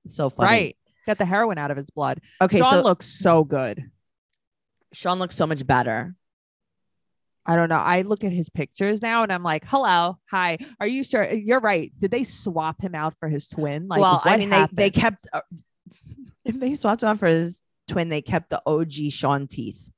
so 0.07 0.29
funny. 0.29 0.47
Right. 0.47 0.77
Got 1.05 1.17
the 1.17 1.25
heroin 1.25 1.57
out 1.57 1.71
of 1.71 1.77
his 1.77 1.89
blood. 1.89 2.21
Okay, 2.41 2.59
Sean 2.59 2.75
so 2.75 2.81
looks 2.83 3.07
so 3.07 3.43
good. 3.43 3.89
Sean 4.93 5.19
looks 5.19 5.35
so 5.35 5.47
much 5.47 5.65
better. 5.65 6.15
I 7.45 7.55
don't 7.55 7.69
know. 7.69 7.77
I 7.77 8.01
look 8.03 8.23
at 8.23 8.31
his 8.31 8.49
pictures 8.49 9.01
now 9.01 9.23
and 9.23 9.31
I'm 9.31 9.41
like, 9.43 9.63
hello, 9.65 10.19
hi. 10.29 10.59
Are 10.79 10.87
you 10.87 11.03
sure? 11.03 11.31
You're 11.31 11.59
right. 11.59 11.91
Did 11.97 12.11
they 12.11 12.23
swap 12.23 12.79
him 12.81 12.93
out 12.93 13.15
for 13.19 13.27
his 13.27 13.47
twin? 13.47 13.87
Like, 13.87 14.01
well, 14.01 14.21
I 14.23 14.37
mean, 14.37 14.49
they, 14.49 14.67
they 14.71 14.89
kept 14.91 15.27
uh, 15.33 15.41
if 16.45 16.59
they 16.59 16.75
swapped 16.75 17.01
him 17.01 17.09
out 17.09 17.19
for 17.19 17.27
his 17.27 17.61
twin, 17.87 18.09
they 18.09 18.21
kept 18.21 18.49
the 18.51 18.61
OG 18.65 19.11
Sean 19.11 19.47
teeth 19.47 19.91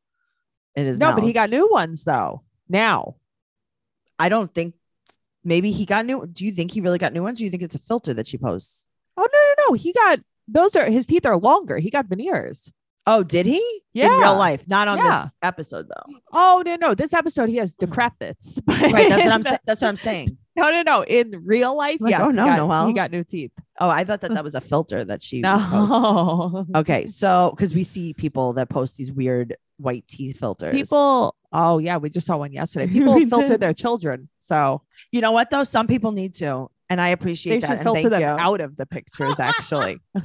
in 0.75 0.85
his 0.85 0.99
No, 0.99 1.07
mouth. 1.07 1.15
but 1.15 1.23
he 1.25 1.33
got 1.33 1.49
new 1.49 1.69
ones 1.69 2.03
though. 2.03 2.43
Now. 2.69 3.15
I 4.17 4.29
don't 4.29 4.53
think 4.53 4.75
maybe 5.43 5.71
he 5.71 5.85
got 5.85 6.05
new. 6.05 6.25
Do 6.27 6.45
you 6.45 6.51
think 6.51 6.71
he 6.71 6.79
really 6.79 6.99
got 6.99 7.11
new 7.11 7.23
ones? 7.23 7.37
Or 7.37 7.39
do 7.39 7.45
you 7.45 7.49
think 7.49 7.63
it's 7.63 7.75
a 7.75 7.79
filter 7.79 8.13
that 8.13 8.27
she 8.27 8.37
posts? 8.37 8.87
Oh 9.17 9.27
no, 9.33 9.39
no, 9.57 9.69
no. 9.69 9.73
He 9.73 9.91
got 9.93 10.19
those 10.51 10.75
are 10.75 10.85
his 10.85 11.05
teeth 11.07 11.25
are 11.25 11.37
longer. 11.37 11.77
He 11.77 11.89
got 11.89 12.05
veneers. 12.07 12.71
Oh, 13.07 13.23
did 13.23 13.45
he? 13.47 13.81
Yeah. 13.93 14.13
In 14.13 14.19
real 14.19 14.37
life, 14.37 14.67
not 14.67 14.87
on 14.87 14.97
Yeah. 14.99 15.23
this 15.23 15.31
episode 15.41 15.87
though. 15.87 16.13
Oh 16.31 16.61
no, 16.65 16.75
no. 16.75 16.93
This 16.93 17.13
episode 17.13 17.49
he 17.49 17.57
has 17.57 17.73
hmm. 17.79 17.85
decrepits. 17.85 18.59
Right. 18.67 19.09
That's 19.09 19.23
what 19.23 19.33
I'm 19.33 19.43
saying. 19.43 19.57
That's 19.65 19.81
what 19.81 19.87
I'm 19.87 19.95
saying. 19.95 20.37
No, 20.55 20.69
no, 20.69 20.81
no. 20.81 21.03
In 21.03 21.43
real 21.45 21.75
life, 21.75 21.97
Like, 22.01 22.11
yes. 22.11 22.21
oh, 22.23 22.29
he 22.29 22.35
no, 22.35 22.45
got, 22.45 22.57
Noelle. 22.57 22.87
he 22.87 22.93
got 22.93 23.11
new 23.11 23.23
teeth. 23.23 23.51
Oh, 23.79 23.89
I 23.89 24.03
thought 24.03 24.21
that 24.21 24.33
that 24.33 24.43
was 24.43 24.53
a 24.53 24.61
filter 24.61 25.03
that 25.05 25.23
she 25.23 25.41
posted. 25.41 25.89
No. 25.89 26.65
Okay, 26.75 27.07
so 27.07 27.51
because 27.55 27.73
we 27.73 27.83
see 27.83 28.13
people 28.13 28.53
that 28.53 28.69
post 28.69 28.97
these 28.97 29.11
weird 29.11 29.55
white 29.77 30.07
teeth 30.07 30.37
filters. 30.39 30.73
People. 30.73 31.35
Oh 31.51 31.79
yeah, 31.79 31.97
we 31.97 32.09
just 32.09 32.27
saw 32.27 32.37
one 32.37 32.53
yesterday. 32.53 32.87
People 32.93 33.19
filter 33.27 33.57
their 33.57 33.73
children, 33.73 34.29
so 34.39 34.83
you 35.11 35.21
know 35.21 35.31
what 35.31 35.49
though? 35.49 35.63
Some 35.63 35.87
people 35.87 36.11
need 36.11 36.35
to, 36.35 36.67
and 36.91 37.01
I 37.01 37.09
appreciate 37.09 37.53
they 37.53 37.59
that. 37.61 37.67
should 37.67 37.73
and 37.77 37.83
filter 37.83 38.01
thank 38.01 38.11
them 38.11 38.21
you. 38.21 38.43
out 38.43 38.61
of 38.61 38.75
the 38.75 38.85
pictures. 38.85 39.39
Actually, 39.39 39.99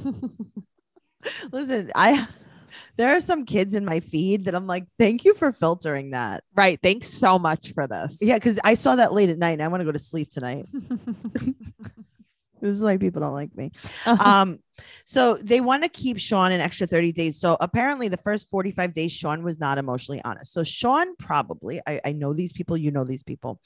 Listen, 1.51 1.91
I 1.95 2.27
there 2.97 3.15
are 3.15 3.19
some 3.19 3.45
kids 3.45 3.75
in 3.75 3.85
my 3.85 3.99
feed 3.99 4.45
that 4.45 4.55
I'm 4.55 4.67
like, 4.67 4.85
thank 4.97 5.23
you 5.23 5.33
for 5.33 5.51
filtering 5.51 6.11
that. 6.11 6.43
right. 6.55 6.79
Thanks 6.81 7.07
so 7.07 7.37
much 7.39 7.73
for 7.73 7.87
this. 7.87 8.19
Yeah, 8.21 8.35
because 8.35 8.59
I 8.63 8.73
saw 8.73 8.95
that 8.95 9.13
late 9.13 9.29
at 9.29 9.37
night 9.37 9.51
and 9.53 9.63
I 9.63 9.67
want 9.67 9.81
to 9.81 9.85
go 9.85 9.91
to 9.91 9.99
sleep 9.99 10.29
tonight. 10.29 10.67
This 12.67 12.75
is 12.77 12.83
why 12.83 12.97
people 12.97 13.21
don't 13.21 13.33
like 13.33 13.55
me. 13.55 13.71
Um, 14.05 14.59
so 15.05 15.35
they 15.37 15.61
want 15.61 15.83
to 15.83 15.89
keep 15.89 16.19
Sean 16.19 16.51
an 16.51 16.61
extra 16.61 16.85
30 16.87 17.11
days. 17.11 17.39
So 17.39 17.57
apparently 17.59 18.07
the 18.09 18.17
first 18.17 18.49
45 18.49 18.93
days, 18.93 19.11
Sean 19.11 19.43
was 19.43 19.59
not 19.59 19.77
emotionally 19.77 20.21
honest. 20.23 20.53
So 20.53 20.63
Sean 20.63 21.15
probably, 21.15 21.81
I, 21.87 21.99
I 22.05 22.11
know 22.11 22.33
these 22.33 22.53
people, 22.53 22.77
you 22.77 22.91
know 22.91 23.03
these 23.03 23.23
people. 23.23 23.59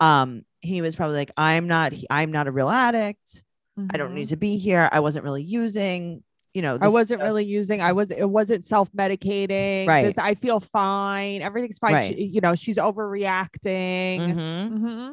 Um, 0.00 0.42
he 0.60 0.82
was 0.82 0.96
probably 0.96 1.16
like, 1.16 1.30
I'm 1.36 1.66
not, 1.68 1.94
I'm 2.10 2.32
not 2.32 2.46
a 2.48 2.52
real 2.52 2.68
addict. 2.68 3.44
I 3.92 3.96
don't 3.96 4.10
Mhm. 4.10 4.14
need 4.14 4.28
to 4.30 4.36
be 4.36 4.58
here. 4.58 4.88
I 4.90 5.00
wasn't 5.00 5.24
really 5.24 5.44
using, 5.44 6.24
you 6.52 6.62
know, 6.62 6.78
I 6.80 6.88
wasn't 6.88 7.22
really 7.22 7.44
using. 7.44 7.80
I 7.80 7.92
was. 7.92 8.10
It 8.10 8.28
wasn't 8.28 8.64
self 8.64 8.90
medicating. 8.92 9.86
Right. 9.86 10.12
I 10.18 10.34
feel 10.34 10.58
fine. 10.58 11.42
Everything's 11.42 11.78
fine. 11.78 11.92
Right. 11.92 12.08
She- 12.16 12.24
you 12.24 12.40
know, 12.40 12.56
she's 12.56 12.76
overreacting. 12.78 14.18
Mhm. 14.34 14.78
Mhm. 14.78 15.12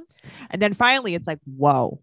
And 0.50 0.62
then 0.62 0.74
finally, 0.74 1.14
it's 1.14 1.28
like, 1.28 1.40
whoa, 1.46 2.02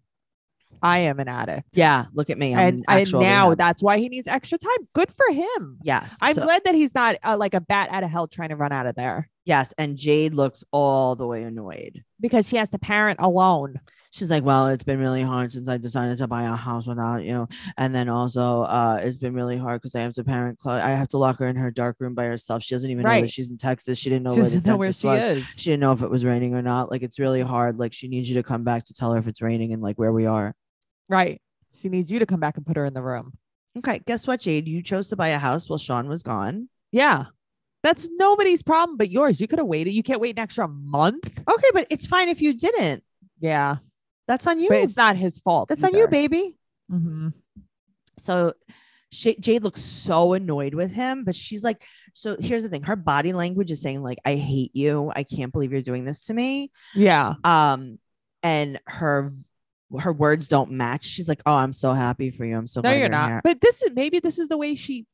I 0.83 0.99
am 0.99 1.19
an 1.19 1.27
addict. 1.27 1.69
Yeah, 1.73 2.05
look 2.13 2.29
at 2.29 2.37
me. 2.37 2.53
I'm 2.53 2.59
and, 2.59 2.85
and 2.87 3.11
now 3.13 3.47
rehab. 3.47 3.57
that's 3.57 3.81
why 3.81 3.97
he 3.97 4.09
needs 4.09 4.27
extra 4.27 4.57
time. 4.57 4.87
Good 4.93 5.09
for 5.11 5.33
him. 5.33 5.79
yes, 5.81 6.17
I'm 6.21 6.35
so- 6.35 6.43
glad 6.43 6.63
that 6.65 6.75
he's 6.75 6.93
not 6.93 7.15
uh, 7.23 7.37
like 7.37 7.55
a 7.55 7.61
bat 7.61 7.89
out 7.91 8.03
of 8.03 8.09
hell 8.11 8.27
trying 8.27 8.49
to 8.49 8.55
run 8.55 8.71
out 8.71 8.85
of 8.85 8.95
there 8.95 9.29
yes, 9.45 9.73
and 9.77 9.97
Jade 9.97 10.33
looks 10.33 10.63
all 10.71 11.15
the 11.15 11.27
way 11.27 11.43
annoyed. 11.43 12.03
because 12.19 12.47
she 12.47 12.57
has 12.57 12.69
to 12.69 12.79
parent 12.79 13.19
alone. 13.21 13.79
she's 14.11 14.29
like, 14.29 14.43
well, 14.43 14.67
it's 14.67 14.83
been 14.83 14.99
really 14.99 15.21
hard 15.23 15.51
since 15.51 15.67
I 15.67 15.77
decided 15.77 16.17
to 16.19 16.27
buy 16.27 16.43
a 16.43 16.55
house 16.55 16.85
without 16.87 17.23
you. 17.23 17.47
And 17.77 17.93
then 17.93 18.09
also, 18.09 18.61
uh, 18.61 18.99
it's 19.01 19.17
been 19.17 19.33
really 19.33 19.57
hard 19.57 19.81
because 19.81 19.95
I 19.95 20.01
have 20.01 20.13
to 20.13 20.23
parent 20.23 20.59
Kloie. 20.59 20.81
I 20.81 20.91
have 20.91 21.07
to 21.09 21.17
lock 21.17 21.39
her 21.39 21.47
in 21.47 21.55
her 21.55 21.71
dark 21.71 21.97
room 21.99 22.13
by 22.13 22.25
herself. 22.25 22.63
She 22.63 22.75
doesn't 22.75 22.89
even 22.89 23.03
know 23.03 23.21
that 23.21 23.29
she's 23.31 23.49
in 23.49 23.57
Texas. 23.57 23.97
She 23.97 24.09
didn't 24.09 24.23
know 24.23 24.35
She 24.35 24.41
where 24.41 24.61
know 24.61 24.77
where 24.77 24.93
she 24.93 25.07
was. 25.07 25.37
is. 25.37 25.47
She 25.57 25.71
didn't 25.71 25.81
know 25.81 25.93
if 25.93 26.01
it 26.01 26.09
was 26.09 26.23
raining 26.25 26.53
or 26.53 26.61
not. 26.61 26.91
Like, 26.91 27.01
it's 27.01 27.19
really 27.19 27.41
hard. 27.41 27.79
Like, 27.79 27.93
she 27.93 28.07
needs 28.07 28.29
you 28.29 28.35
to 28.35 28.43
come 28.43 28.63
back 28.63 28.85
to 28.85 28.93
tell 28.93 29.13
her 29.13 29.19
if 29.19 29.27
it's 29.27 29.41
raining 29.41 29.73
and 29.73 29.81
like 29.81 29.97
where 29.97 30.13
we 30.13 30.25
are. 30.25 30.55
Right. 31.09 31.41
She 31.75 31.89
needs 31.89 32.11
you 32.11 32.19
to 32.19 32.25
come 32.25 32.39
back 32.39 32.57
and 32.57 32.65
put 32.65 32.77
her 32.77 32.85
in 32.85 32.93
the 32.93 33.01
room. 33.01 33.33
Okay. 33.77 34.01
Guess 34.05 34.27
what, 34.27 34.41
Jade? 34.41 34.67
You 34.67 34.81
chose 34.83 35.07
to 35.09 35.15
buy 35.15 35.29
a 35.29 35.39
house 35.39 35.69
while 35.69 35.79
Sean 35.79 36.07
was 36.07 36.23
gone. 36.23 36.69
Yeah. 36.91 37.25
That's 37.81 38.07
nobody's 38.17 38.61
problem 38.63 38.97
but 38.97 39.09
yours. 39.09 39.41
You 39.41 39.47
could 39.47 39.59
have 39.59 39.67
waited. 39.67 39.91
You 39.93 40.03
can't 40.03 40.21
wait 40.21 40.37
an 40.37 40.43
extra 40.43 40.67
month. 40.67 41.41
Okay. 41.49 41.67
But 41.73 41.87
it's 41.89 42.05
fine 42.07 42.29
if 42.29 42.41
you 42.41 42.53
didn't. 42.53 43.03
Yeah. 43.39 43.77
That's 44.27 44.47
on 44.47 44.59
you. 44.59 44.69
but 44.69 44.77
it's 44.79 44.95
not 44.95 45.17
his 45.17 45.39
fault. 45.39 45.67
That's 45.69 45.83
on 45.83 45.91
you, 45.93 46.03
either. 46.03 46.07
baby. 46.07 46.55
Mhm. 46.91 47.33
So 48.17 48.53
Sh- 49.11 49.35
Jade 49.39 49.63
looks 49.63 49.81
so 49.81 50.33
annoyed 50.33 50.73
with 50.75 50.91
him, 50.91 51.23
but 51.25 51.35
she's 51.35 51.63
like, 51.63 51.83
so 52.13 52.37
here's 52.39 52.63
the 52.63 52.69
thing. 52.69 52.83
Her 52.83 52.95
body 52.95 53.33
language 53.33 53.69
is 53.71 53.81
saying 53.81 54.01
like, 54.01 54.19
I 54.23 54.35
hate 54.35 54.75
you. 54.75 55.11
I 55.15 55.23
can't 55.23 55.51
believe 55.51 55.71
you're 55.73 55.81
doing 55.81 56.05
this 56.05 56.21
to 56.27 56.33
me. 56.33 56.71
Yeah. 56.95 57.33
Um, 57.43 57.99
and 58.43 58.79
her 58.85 59.31
her 59.99 60.13
words 60.13 60.47
don't 60.47 60.71
match. 60.71 61.05
She's 61.05 61.27
like, 61.27 61.41
oh, 61.45 61.53
I'm 61.53 61.73
so 61.73 61.93
happy 61.93 62.31
for 62.31 62.45
you. 62.45 62.57
I'm 62.57 62.67
so 62.67 62.81
No, 62.81 62.89
glad 62.89 62.99
you're 62.99 63.09
not. 63.09 63.29
here." 63.29 63.41
But 63.43 63.61
this 63.61 63.81
is 63.83 63.91
maybe 63.95 64.19
this 64.19 64.39
is 64.39 64.47
the 64.47 64.57
way 64.57 64.75
she 64.75 65.05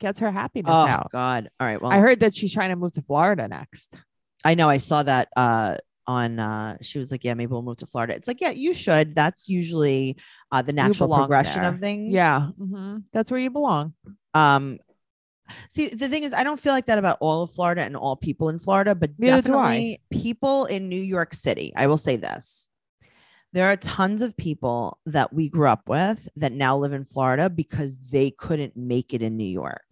gets 0.00 0.18
her 0.18 0.30
happiness 0.30 0.72
Oh 0.74 0.86
out. 0.86 1.10
God. 1.12 1.50
All 1.60 1.66
right. 1.66 1.80
Well, 1.80 1.90
I 1.92 1.98
heard 1.98 2.20
that 2.20 2.34
she's 2.34 2.52
trying 2.52 2.70
to 2.70 2.76
move 2.76 2.92
to 2.92 3.02
Florida 3.02 3.48
next. 3.48 3.94
I 4.44 4.54
know 4.54 4.68
I 4.68 4.76
saw 4.78 5.02
that 5.02 5.28
uh 5.36 5.76
on 6.06 6.38
uh 6.38 6.76
she 6.82 6.98
was 6.98 7.10
like, 7.10 7.24
Yeah, 7.24 7.32
maybe 7.34 7.50
we'll 7.50 7.62
move 7.62 7.78
to 7.78 7.86
Florida. 7.86 8.14
It's 8.14 8.28
like, 8.28 8.40
yeah, 8.40 8.50
you 8.50 8.74
should. 8.74 9.14
That's 9.14 9.48
usually 9.48 10.16
uh 10.52 10.60
the 10.62 10.72
natural 10.72 11.08
progression 11.08 11.62
there. 11.62 11.70
of 11.72 11.78
things. 11.80 12.12
Yeah. 12.12 12.48
mm-hmm. 12.60 12.98
That's 13.12 13.30
where 13.30 13.40
you 13.40 13.50
belong. 13.50 13.94
Um 14.34 14.78
see 15.68 15.88
the 15.88 16.08
thing 16.08 16.24
is 16.24 16.34
I 16.34 16.42
don't 16.44 16.58
feel 16.60 16.72
like 16.72 16.86
that 16.86 16.98
about 16.98 17.18
all 17.20 17.42
of 17.44 17.50
Florida 17.52 17.82
and 17.82 17.96
all 17.96 18.16
people 18.16 18.48
in 18.50 18.58
Florida, 18.58 18.94
but 18.94 19.10
Neither 19.18 19.42
definitely 19.42 20.00
people 20.10 20.66
in 20.66 20.88
New 20.88 21.00
York 21.00 21.32
City. 21.34 21.72
I 21.76 21.86
will 21.86 21.98
say 21.98 22.16
this. 22.16 22.68
There 23.54 23.70
are 23.70 23.76
tons 23.76 24.20
of 24.22 24.36
people 24.36 24.98
that 25.06 25.32
we 25.32 25.48
grew 25.48 25.68
up 25.68 25.88
with 25.88 26.28
that 26.34 26.50
now 26.50 26.76
live 26.76 26.92
in 26.92 27.04
Florida 27.04 27.48
because 27.48 27.96
they 28.10 28.32
couldn't 28.32 28.76
make 28.76 29.14
it 29.14 29.22
in 29.22 29.36
New 29.36 29.44
York. 29.44 29.84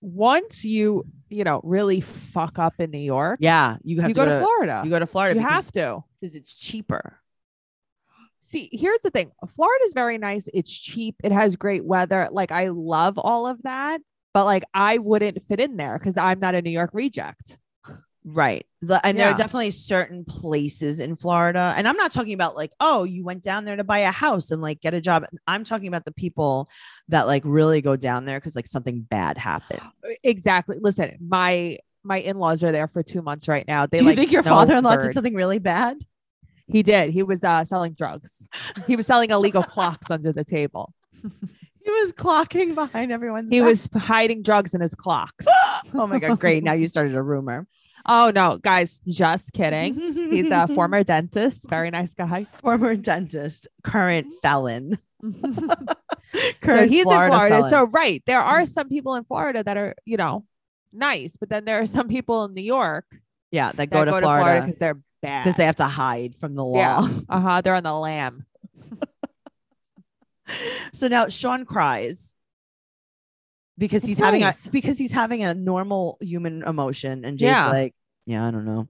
Once 0.00 0.64
you, 0.64 1.04
you 1.30 1.42
know, 1.42 1.60
really 1.64 2.00
fuck 2.00 2.60
up 2.60 2.74
in 2.78 2.92
New 2.92 2.98
York, 2.98 3.38
Yeah, 3.40 3.78
you 3.82 4.00
have 4.00 4.10
you 4.10 4.14
to 4.14 4.20
go 4.20 4.26
to 4.26 4.38
Florida. 4.38 4.82
You 4.84 4.90
go 4.90 5.00
to 5.00 5.06
Florida 5.06 5.34
You 5.34 5.40
because, 5.44 5.52
have 5.52 5.72
to. 5.72 6.04
because 6.20 6.36
it's 6.36 6.54
cheaper. 6.54 7.18
See, 8.38 8.68
here's 8.70 9.00
the 9.00 9.10
thing. 9.10 9.32
Florida 9.48 9.84
is 9.86 9.92
very 9.92 10.18
nice. 10.18 10.48
It's 10.54 10.70
cheap. 10.70 11.16
It 11.24 11.32
has 11.32 11.56
great 11.56 11.84
weather. 11.84 12.28
Like 12.30 12.52
I 12.52 12.68
love 12.68 13.18
all 13.18 13.48
of 13.48 13.62
that, 13.62 14.00
but 14.32 14.44
like 14.44 14.62
I 14.72 14.98
wouldn't 14.98 15.44
fit 15.48 15.58
in 15.58 15.76
there 15.76 15.98
because 15.98 16.16
I'm 16.16 16.38
not 16.38 16.54
a 16.54 16.62
New 16.62 16.70
York 16.70 16.90
reject. 16.92 17.58
Right. 18.24 18.66
The, 18.80 19.04
and 19.06 19.18
there 19.18 19.30
are 19.30 19.36
definitely 19.36 19.70
certain 19.70 20.24
places 20.24 20.98
in 20.98 21.14
Florida. 21.14 21.74
And 21.76 21.86
I'm 21.86 21.96
not 21.96 22.10
talking 22.10 22.32
about 22.32 22.56
like, 22.56 22.72
oh, 22.80 23.04
you 23.04 23.22
went 23.22 23.42
down 23.42 23.66
there 23.66 23.76
to 23.76 23.84
buy 23.84 23.98
a 23.98 24.10
house 24.10 24.50
and 24.50 24.62
like 24.62 24.80
get 24.80 24.94
a 24.94 25.00
job. 25.00 25.26
I'm 25.46 25.62
talking 25.62 25.88
about 25.88 26.06
the 26.06 26.12
people 26.12 26.66
that 27.08 27.26
like 27.26 27.42
really 27.44 27.82
go 27.82 27.96
down 27.96 28.24
there 28.24 28.40
because 28.40 28.56
like 28.56 28.66
something 28.66 29.00
bad 29.00 29.36
happened. 29.36 29.82
Exactly. 30.22 30.78
Listen, 30.80 31.16
my 31.20 31.78
my 32.02 32.18
in-laws 32.18 32.62
are 32.62 32.72
there 32.72 32.88
for 32.88 33.02
two 33.02 33.22
months 33.22 33.48
right 33.48 33.66
now. 33.66 33.86
They 33.86 33.98
Do 33.98 34.04
you 34.04 34.10
like 34.10 34.18
think 34.18 34.32
your 34.32 34.42
father-in-law 34.42 34.96
did 34.96 35.14
something 35.14 35.34
really 35.34 35.58
bad? 35.58 35.98
He 36.66 36.82
did. 36.82 37.10
He 37.10 37.22
was 37.22 37.44
uh, 37.44 37.64
selling 37.64 37.92
drugs. 37.92 38.48
He 38.86 38.96
was 38.96 39.06
selling 39.06 39.30
illegal 39.30 39.62
clocks 39.62 40.10
under 40.10 40.32
the 40.32 40.44
table. 40.44 40.92
He 41.84 41.90
was 41.90 42.14
clocking 42.14 42.74
behind 42.74 43.12
everyone's. 43.12 43.50
He 43.50 43.60
back. 43.60 43.68
was 43.68 43.88
hiding 43.94 44.42
drugs 44.42 44.74
in 44.74 44.80
his 44.80 44.94
clocks. 44.94 45.44
oh 45.94 46.06
my 46.06 46.18
god, 46.18 46.40
great! 46.40 46.64
Now 46.64 46.72
you 46.72 46.86
started 46.86 47.14
a 47.14 47.20
rumor. 47.20 47.66
Oh 48.06 48.30
no, 48.34 48.58
guys, 48.58 49.00
just 49.06 49.52
kidding. 49.52 49.94
He's 50.30 50.50
a 50.50 50.68
former 50.74 51.04
dentist, 51.04 51.68
very 51.68 51.90
nice 51.90 52.14
guy. 52.14 52.44
former 52.44 52.96
dentist, 52.96 53.68
current 53.82 54.26
felon. 54.42 54.98
so 55.22 55.30
Current 56.60 56.90
he's 56.90 57.00
in 57.00 57.04
Florida. 57.04 57.48
felon. 57.48 57.70
So 57.70 57.84
right, 57.84 58.22
there 58.26 58.40
are 58.40 58.66
some 58.66 58.88
people 58.88 59.14
in 59.14 59.24
Florida 59.24 59.62
that 59.64 59.76
are, 59.76 59.94
you 60.04 60.16
know, 60.16 60.44
nice, 60.92 61.36
but 61.36 61.48
then 61.48 61.64
there 61.64 61.80
are 61.80 61.86
some 61.86 62.08
people 62.08 62.44
in 62.44 62.54
New 62.54 62.62
York 62.62 63.06
yeah, 63.50 63.68
that 63.68 63.76
that 63.76 63.90
go 63.90 64.04
to 64.04 64.20
Florida 64.20 64.60
because 64.60 64.76
they're 64.76 65.00
bad. 65.22 65.44
because 65.44 65.56
they 65.56 65.64
have 65.64 65.76
to 65.76 65.84
hide 65.84 66.34
from 66.34 66.54
the 66.54 66.64
law. 66.64 67.06
Yeah. 67.06 67.20
uh 67.28 67.40
huh. 67.40 67.60
They're 67.62 67.74
on 67.74 67.84
the 67.84 67.94
lam. 67.94 68.44
so 70.92 71.08
now 71.08 71.28
Sean 71.28 71.64
cries 71.64 72.33
because 73.78 74.04
he's 74.04 74.18
having 74.18 74.42
a 74.42 74.52
because 74.70 74.98
he's 74.98 75.12
having 75.12 75.42
a 75.44 75.54
normal 75.54 76.18
human 76.20 76.62
emotion, 76.62 77.24
and 77.24 77.38
Jade's 77.38 77.48
Yeah. 77.50 77.68
like, 77.70 77.94
yeah, 78.26 78.46
I 78.46 78.50
don't 78.50 78.64
know. 78.64 78.88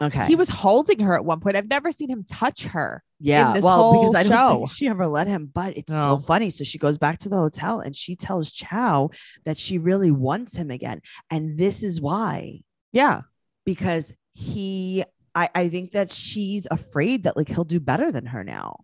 Okay. 0.00 0.26
He 0.26 0.36
was 0.36 0.48
holding 0.48 1.00
her 1.00 1.14
at 1.14 1.24
one 1.24 1.40
point. 1.40 1.54
I've 1.56 1.68
never 1.68 1.92
seen 1.92 2.08
him 2.08 2.24
touch 2.28 2.64
her. 2.64 3.02
yeah, 3.20 3.52
this 3.52 3.62
well, 3.64 3.92
because 3.92 4.14
I 4.16 4.22
don't 4.24 4.56
think 4.56 4.70
she 4.72 4.88
ever 4.88 5.06
let 5.06 5.28
him, 5.28 5.48
but 5.52 5.76
it's 5.76 5.92
so 5.92 6.18
funny. 6.18 6.50
So 6.50 6.64
she 6.64 6.78
goes 6.78 6.98
back 6.98 7.18
to 7.20 7.28
the 7.28 7.36
hotel 7.36 7.78
and 7.80 7.94
she 7.94 8.16
tells 8.16 8.50
Chow 8.50 9.10
that 9.44 9.58
she 9.58 9.78
really 9.78 10.10
wants 10.10 10.56
him 10.56 10.70
again. 10.72 11.02
And 11.30 11.56
this 11.56 11.84
is 11.84 12.00
why, 12.00 12.62
Yeah. 12.90 13.20
because 13.64 14.12
he 14.32 15.04
I, 15.34 15.48
I 15.54 15.68
think 15.68 15.92
that 15.92 16.10
she's 16.10 16.66
afraid 16.70 17.22
that 17.24 17.36
like 17.36 17.48
he'll 17.48 17.64
do 17.64 17.78
better 17.80 18.10
than 18.10 18.26
her 18.26 18.42
now. 18.42 18.80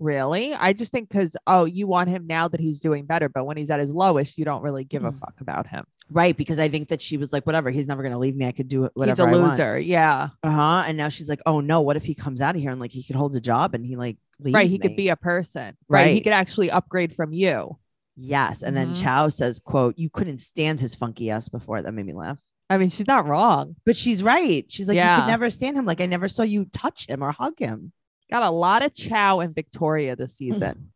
Really? 0.00 0.54
I 0.54 0.72
just 0.72 0.90
think 0.90 1.08
because, 1.08 1.36
oh, 1.46 1.66
you 1.66 1.86
want 1.86 2.08
him 2.08 2.26
now 2.26 2.48
that 2.48 2.58
he's 2.58 2.80
doing 2.80 3.04
better, 3.04 3.28
but 3.28 3.44
when 3.44 3.56
he's 3.56 3.70
at 3.70 3.78
his 3.78 3.92
lowest, 3.92 4.38
you 4.38 4.44
don't 4.44 4.62
really 4.62 4.82
give 4.82 5.04
a 5.04 5.12
Mm. 5.12 5.18
fuck 5.18 5.34
about 5.40 5.66
him. 5.68 5.84
Right. 6.10 6.36
Because 6.36 6.58
I 6.58 6.68
think 6.68 6.88
that 6.88 7.00
she 7.00 7.16
was 7.18 7.32
like, 7.32 7.46
whatever, 7.46 7.70
he's 7.70 7.86
never 7.86 8.02
gonna 8.02 8.18
leave 8.18 8.34
me. 8.34 8.46
I 8.46 8.52
could 8.52 8.66
do 8.66 8.84
it 8.84 8.92
whatever. 8.94 9.28
he's 9.28 9.36
a 9.36 9.40
loser. 9.42 9.78
Yeah. 9.78 10.30
Uh-huh. 10.42 10.82
And 10.86 10.96
now 10.96 11.08
she's 11.08 11.28
like, 11.28 11.40
oh 11.46 11.60
no, 11.60 11.82
what 11.82 11.96
if 11.96 12.04
he 12.04 12.14
comes 12.14 12.40
out 12.40 12.56
of 12.56 12.60
here 12.60 12.70
and 12.72 12.80
like 12.80 12.90
he 12.92 13.02
could 13.04 13.14
hold 13.14 13.36
a 13.36 13.40
job 13.40 13.74
and 13.74 13.86
he 13.86 13.94
like 13.94 14.16
leaves 14.40 14.54
right. 14.54 14.66
He 14.66 14.72
me? 14.72 14.78
could 14.78 14.96
be 14.96 15.08
a 15.10 15.16
person. 15.16 15.76
Right. 15.88 16.14
He 16.14 16.20
could 16.20 16.32
actually 16.32 16.70
upgrade 16.70 17.14
from 17.14 17.32
you. 17.32 17.76
yes. 18.16 18.62
And 18.62 18.76
then 18.76 18.90
Mhm. 18.90 19.02
Chow 19.02 19.28
says, 19.28 19.60
quote, 19.60 19.96
you 19.98 20.10
couldn't 20.10 20.38
stand 20.38 20.80
his 20.80 20.94
funky 20.94 21.30
ass 21.30 21.48
before. 21.48 21.80
That 21.82 21.92
made 21.92 22.06
me 22.06 22.12
laugh. 22.12 22.38
I 22.68 22.76
mean, 22.78 22.88
she's 22.88 23.06
not 23.06 23.26
wrong. 23.26 23.76
But 23.86 23.96
she's 23.96 24.22
right. 24.22 24.64
She's 24.68 24.88
like, 24.88 24.96
you 24.96 25.02
could 25.02 25.26
never 25.28 25.50
stand 25.50 25.76
him. 25.78 25.84
Like 25.86 26.00
I 26.00 26.06
never 26.06 26.28
saw 26.28 26.42
you 26.42 26.64
touch 26.66 27.06
him 27.08 27.22
or 27.22 27.30
hug 27.32 27.58
him. 27.58 27.92
Got 28.30 28.42
a 28.44 28.50
lot 28.50 28.82
of 28.82 28.94
Chow 28.94 29.40
in 29.40 29.52
Victoria 29.52 30.16
this 30.16 30.34
Mm-hmm. 30.40 30.52
season. 30.54 30.92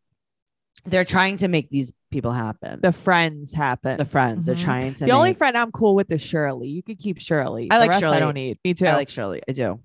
They're 0.85 1.03
trying 1.05 1.37
to 1.37 1.47
make 1.47 1.69
these 1.69 1.91
people 2.11 2.31
happen. 2.31 2.79
the 2.81 2.91
friends 2.93 3.51
happen. 3.53 3.97
The 3.97 4.05
friends. 4.05 4.45
They're 4.45 4.55
Mhm. 4.55 4.63
trying 4.63 4.93
to 4.95 5.03
make. 5.03 5.09
The 5.11 5.15
only 5.17 5.29
make- 5.31 5.37
friend 5.37 5.57
I'm 5.57 5.71
cool 5.71 5.95
with 5.95 6.11
is 6.11 6.21
Shirley. 6.21 6.67
You 6.67 6.83
can 6.83 6.95
keep 6.95 7.17
Shirley. 7.19 7.67
I 7.71 7.75
The 7.75 7.79
like 7.81 7.89
rest 7.89 8.01
Shirley. 8.01 8.17
I 8.17 8.19
don't 8.19 8.35
need. 8.35 8.59
Me 8.63 8.73
too. 8.73 8.85
I 8.85 8.93
like 8.93 9.09
Shirley. 9.09 9.41
I 9.49 9.51
do. 9.53 9.79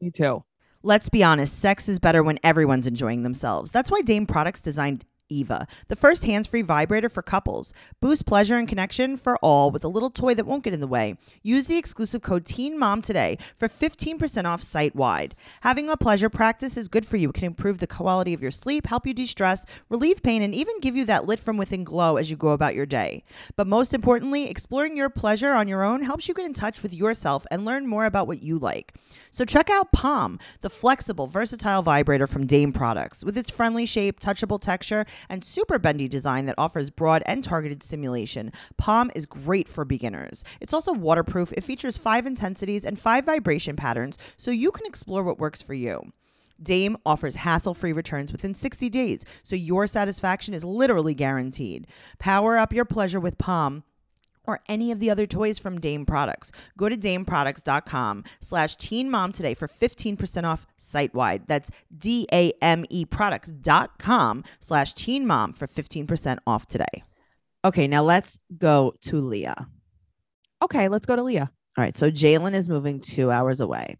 Me 0.00 0.10
too. 0.10 0.42
Let's 0.82 1.10
be 1.10 1.22
honest, 1.22 1.58
sex 1.58 1.88
is 1.88 1.98
better 1.98 2.22
when 2.22 2.38
everyone's 2.42 2.86
enjoying 2.86 3.22
themselves. 3.22 3.70
That's 3.70 3.90
why 3.90 4.00
Dame 4.00 4.26
Products 4.26 4.62
designed 4.62 5.04
Eva, 5.30 5.66
the 5.88 5.96
first 5.96 6.24
hands 6.24 6.46
free 6.46 6.62
vibrator 6.62 7.08
for 7.08 7.22
couples. 7.22 7.72
Boost 8.00 8.26
pleasure 8.26 8.58
and 8.58 8.68
connection 8.68 9.16
for 9.16 9.38
all 9.38 9.70
with 9.70 9.84
a 9.84 9.88
little 9.88 10.10
toy 10.10 10.34
that 10.34 10.44
won't 10.44 10.64
get 10.64 10.74
in 10.74 10.80
the 10.80 10.86
way. 10.86 11.16
Use 11.42 11.66
the 11.66 11.78
exclusive 11.78 12.20
code 12.20 12.44
Teen 12.44 12.78
Mom 12.78 13.00
today 13.00 13.38
for 13.56 13.68
15% 13.68 14.44
off 14.44 14.62
site 14.62 14.94
wide. 14.94 15.34
Having 15.62 15.88
a 15.88 15.96
pleasure 15.96 16.28
practice 16.28 16.76
is 16.76 16.88
good 16.88 17.06
for 17.06 17.16
you. 17.16 17.30
It 17.30 17.34
can 17.34 17.44
improve 17.44 17.78
the 17.78 17.86
quality 17.86 18.34
of 18.34 18.42
your 18.42 18.50
sleep, 18.50 18.86
help 18.86 19.06
you 19.06 19.14
de 19.14 19.24
stress, 19.24 19.64
relieve 19.88 20.22
pain, 20.22 20.42
and 20.42 20.54
even 20.54 20.80
give 20.80 20.96
you 20.96 21.04
that 21.06 21.26
lit 21.26 21.40
from 21.40 21.56
within 21.56 21.84
glow 21.84 22.16
as 22.16 22.30
you 22.30 22.36
go 22.36 22.48
about 22.48 22.74
your 22.74 22.86
day. 22.86 23.24
But 23.56 23.66
most 23.66 23.94
importantly, 23.94 24.50
exploring 24.50 24.96
your 24.96 25.08
pleasure 25.08 25.52
on 25.52 25.68
your 25.68 25.82
own 25.82 26.02
helps 26.02 26.28
you 26.28 26.34
get 26.34 26.46
in 26.46 26.54
touch 26.54 26.82
with 26.82 26.92
yourself 26.92 27.46
and 27.50 27.64
learn 27.64 27.86
more 27.86 28.04
about 28.04 28.26
what 28.26 28.42
you 28.42 28.58
like. 28.58 28.94
So 29.30 29.44
check 29.44 29.70
out 29.70 29.92
Palm, 29.92 30.38
the 30.60 30.70
flexible, 30.70 31.28
versatile 31.28 31.82
vibrator 31.82 32.26
from 32.26 32.46
Dame 32.46 32.72
Products. 32.72 33.24
With 33.24 33.38
its 33.38 33.50
friendly 33.50 33.86
shape, 33.86 34.18
touchable 34.18 34.60
texture, 34.60 35.06
and 35.28 35.44
super 35.44 35.78
bendy 35.78 36.08
design 36.08 36.46
that 36.46 36.54
offers 36.58 36.90
broad 36.90 37.22
and 37.26 37.44
targeted 37.44 37.82
stimulation, 37.82 38.52
Palm 38.76 39.10
is 39.14 39.26
great 39.26 39.68
for 39.68 39.84
beginners. 39.84 40.44
It's 40.60 40.72
also 40.72 40.92
waterproof. 40.92 41.52
It 41.52 41.64
features 41.64 41.98
five 41.98 42.26
intensities 42.26 42.84
and 42.84 42.98
five 42.98 43.24
vibration 43.24 43.76
patterns, 43.76 44.18
so 44.36 44.50
you 44.50 44.70
can 44.70 44.86
explore 44.86 45.22
what 45.22 45.38
works 45.38 45.62
for 45.62 45.74
you. 45.74 46.12
Dame 46.62 46.96
offers 47.06 47.36
hassle 47.36 47.74
free 47.74 47.92
returns 47.92 48.32
within 48.32 48.52
60 48.54 48.88
days, 48.90 49.24
so 49.42 49.56
your 49.56 49.86
satisfaction 49.86 50.52
is 50.52 50.64
literally 50.64 51.14
guaranteed. 51.14 51.86
Power 52.18 52.58
up 52.58 52.72
your 52.72 52.84
pleasure 52.84 53.20
with 53.20 53.38
Palm 53.38 53.82
or 54.46 54.60
any 54.68 54.90
of 54.90 55.00
the 55.00 55.10
other 55.10 55.26
toys 55.26 55.58
from 55.58 55.80
Dame 55.80 56.06
Products. 56.06 56.52
Go 56.76 56.88
to 56.88 56.96
dameproducts.com 56.96 58.24
slash 58.40 58.76
teen 58.76 59.10
mom 59.10 59.32
today 59.32 59.54
for 59.54 59.68
15% 59.68 60.44
off 60.44 60.66
site 60.76 61.14
wide. 61.14 61.42
That's 61.46 61.70
D-A-M-E 61.96 63.04
products.com 63.06 64.44
slash 64.60 64.94
teen 64.94 65.26
mom 65.26 65.52
for 65.52 65.66
15% 65.66 66.38
off 66.46 66.66
today. 66.66 67.04
Okay, 67.64 67.86
now 67.86 68.02
let's 68.02 68.38
go 68.56 68.94
to 69.02 69.16
Leah. 69.16 69.68
Okay, 70.62 70.88
let's 70.88 71.06
go 71.06 71.16
to 71.16 71.22
Leah. 71.22 71.50
All 71.76 71.84
right, 71.84 71.96
so 71.96 72.10
Jalen 72.10 72.54
is 72.54 72.68
moving 72.68 73.00
two 73.00 73.30
hours 73.30 73.60
away. 73.60 73.96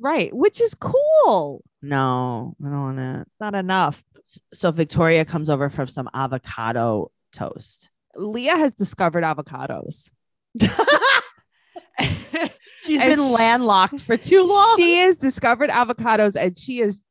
Right, 0.00 0.34
which 0.34 0.60
is 0.60 0.74
cool. 0.74 1.64
No, 1.82 2.54
I 2.64 2.68
don't 2.68 2.80
want 2.80 2.98
to. 2.98 3.20
It's 3.22 3.40
not 3.40 3.54
enough. 3.54 4.04
So 4.52 4.70
Victoria 4.70 5.24
comes 5.24 5.50
over 5.50 5.68
for 5.68 5.86
some 5.86 6.08
avocado 6.14 7.10
toast. 7.32 7.90
Leah 8.16 8.56
has 8.56 8.72
discovered 8.72 9.24
avocados. 9.24 10.08
She's 12.84 13.00
And 13.00 13.10
been 13.10 13.32
landlocked 13.32 14.02
for 14.02 14.16
too 14.16 14.42
long. 14.46 14.76
she 14.78 14.96
has 14.98 15.18
discovered 15.18 15.68
avocados 15.68 16.36
and 16.40 16.56
she 16.56 16.80
is 16.80 17.04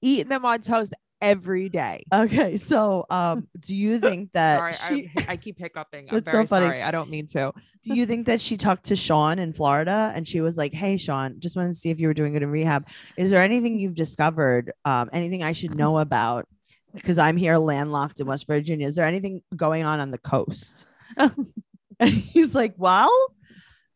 eating 0.00 0.28
them 0.28 0.44
on 0.44 0.60
toast 0.60 0.92
every 1.20 1.68
day. 1.68 2.04
Okay, 2.12 2.56
so 2.56 3.04
um, 3.10 3.48
do 3.58 3.74
you 3.74 3.98
think 4.00 4.30
that 4.32 4.76
Sorry, 4.76 5.02
she? 5.02 5.10
I, 5.26 5.32
I 5.32 5.36
keep 5.36 5.58
hiccuping. 5.58 6.06
I'm 6.08 6.16
That's 6.16 6.26
so 6.30 6.32
very 6.38 6.46
funny. 6.46 6.66
sorry. 6.66 6.82
I 6.82 6.90
don't 6.92 7.10
mean 7.10 7.26
to. 7.28 7.52
do 7.82 7.94
you 7.94 8.06
think 8.06 8.26
that 8.26 8.40
she 8.40 8.56
talked 8.56 8.84
to 8.84 8.96
Sean 8.96 9.38
in 9.40 9.52
Florida 9.52 10.12
and 10.14 10.28
she 10.28 10.40
was 10.40 10.56
like, 10.58 10.72
"Hey, 10.74 10.98
Sean, 10.98 11.36
just 11.40 11.56
wanted 11.56 11.68
to 11.68 11.74
see 11.74 11.90
if 11.90 11.98
you 11.98 12.06
were 12.06 12.14
doing 12.14 12.34
good 12.34 12.42
in 12.42 12.50
rehab. 12.50 12.86
Is 13.16 13.30
there 13.30 13.42
anything 13.42 13.78
you've 13.80 13.94
discovered? 13.96 14.72
Um, 14.84 15.08
anything 15.12 15.42
I 15.42 15.52
should 15.52 15.74
know 15.76 15.98
about? 15.98 16.46
Because 16.94 17.18
I'm 17.18 17.36
here 17.36 17.58
landlocked 17.58 18.20
in 18.20 18.26
West 18.26 18.46
Virginia. 18.46 18.86
Is 18.86 18.96
there 18.96 19.06
anything 19.06 19.42
going 19.54 19.84
on 19.84 20.00
on 20.00 20.10
the 20.10 20.18
coast?" 20.18 20.86
and 21.16 22.12
he's 22.14 22.54
like, 22.54 22.74
"Well, 22.76 23.12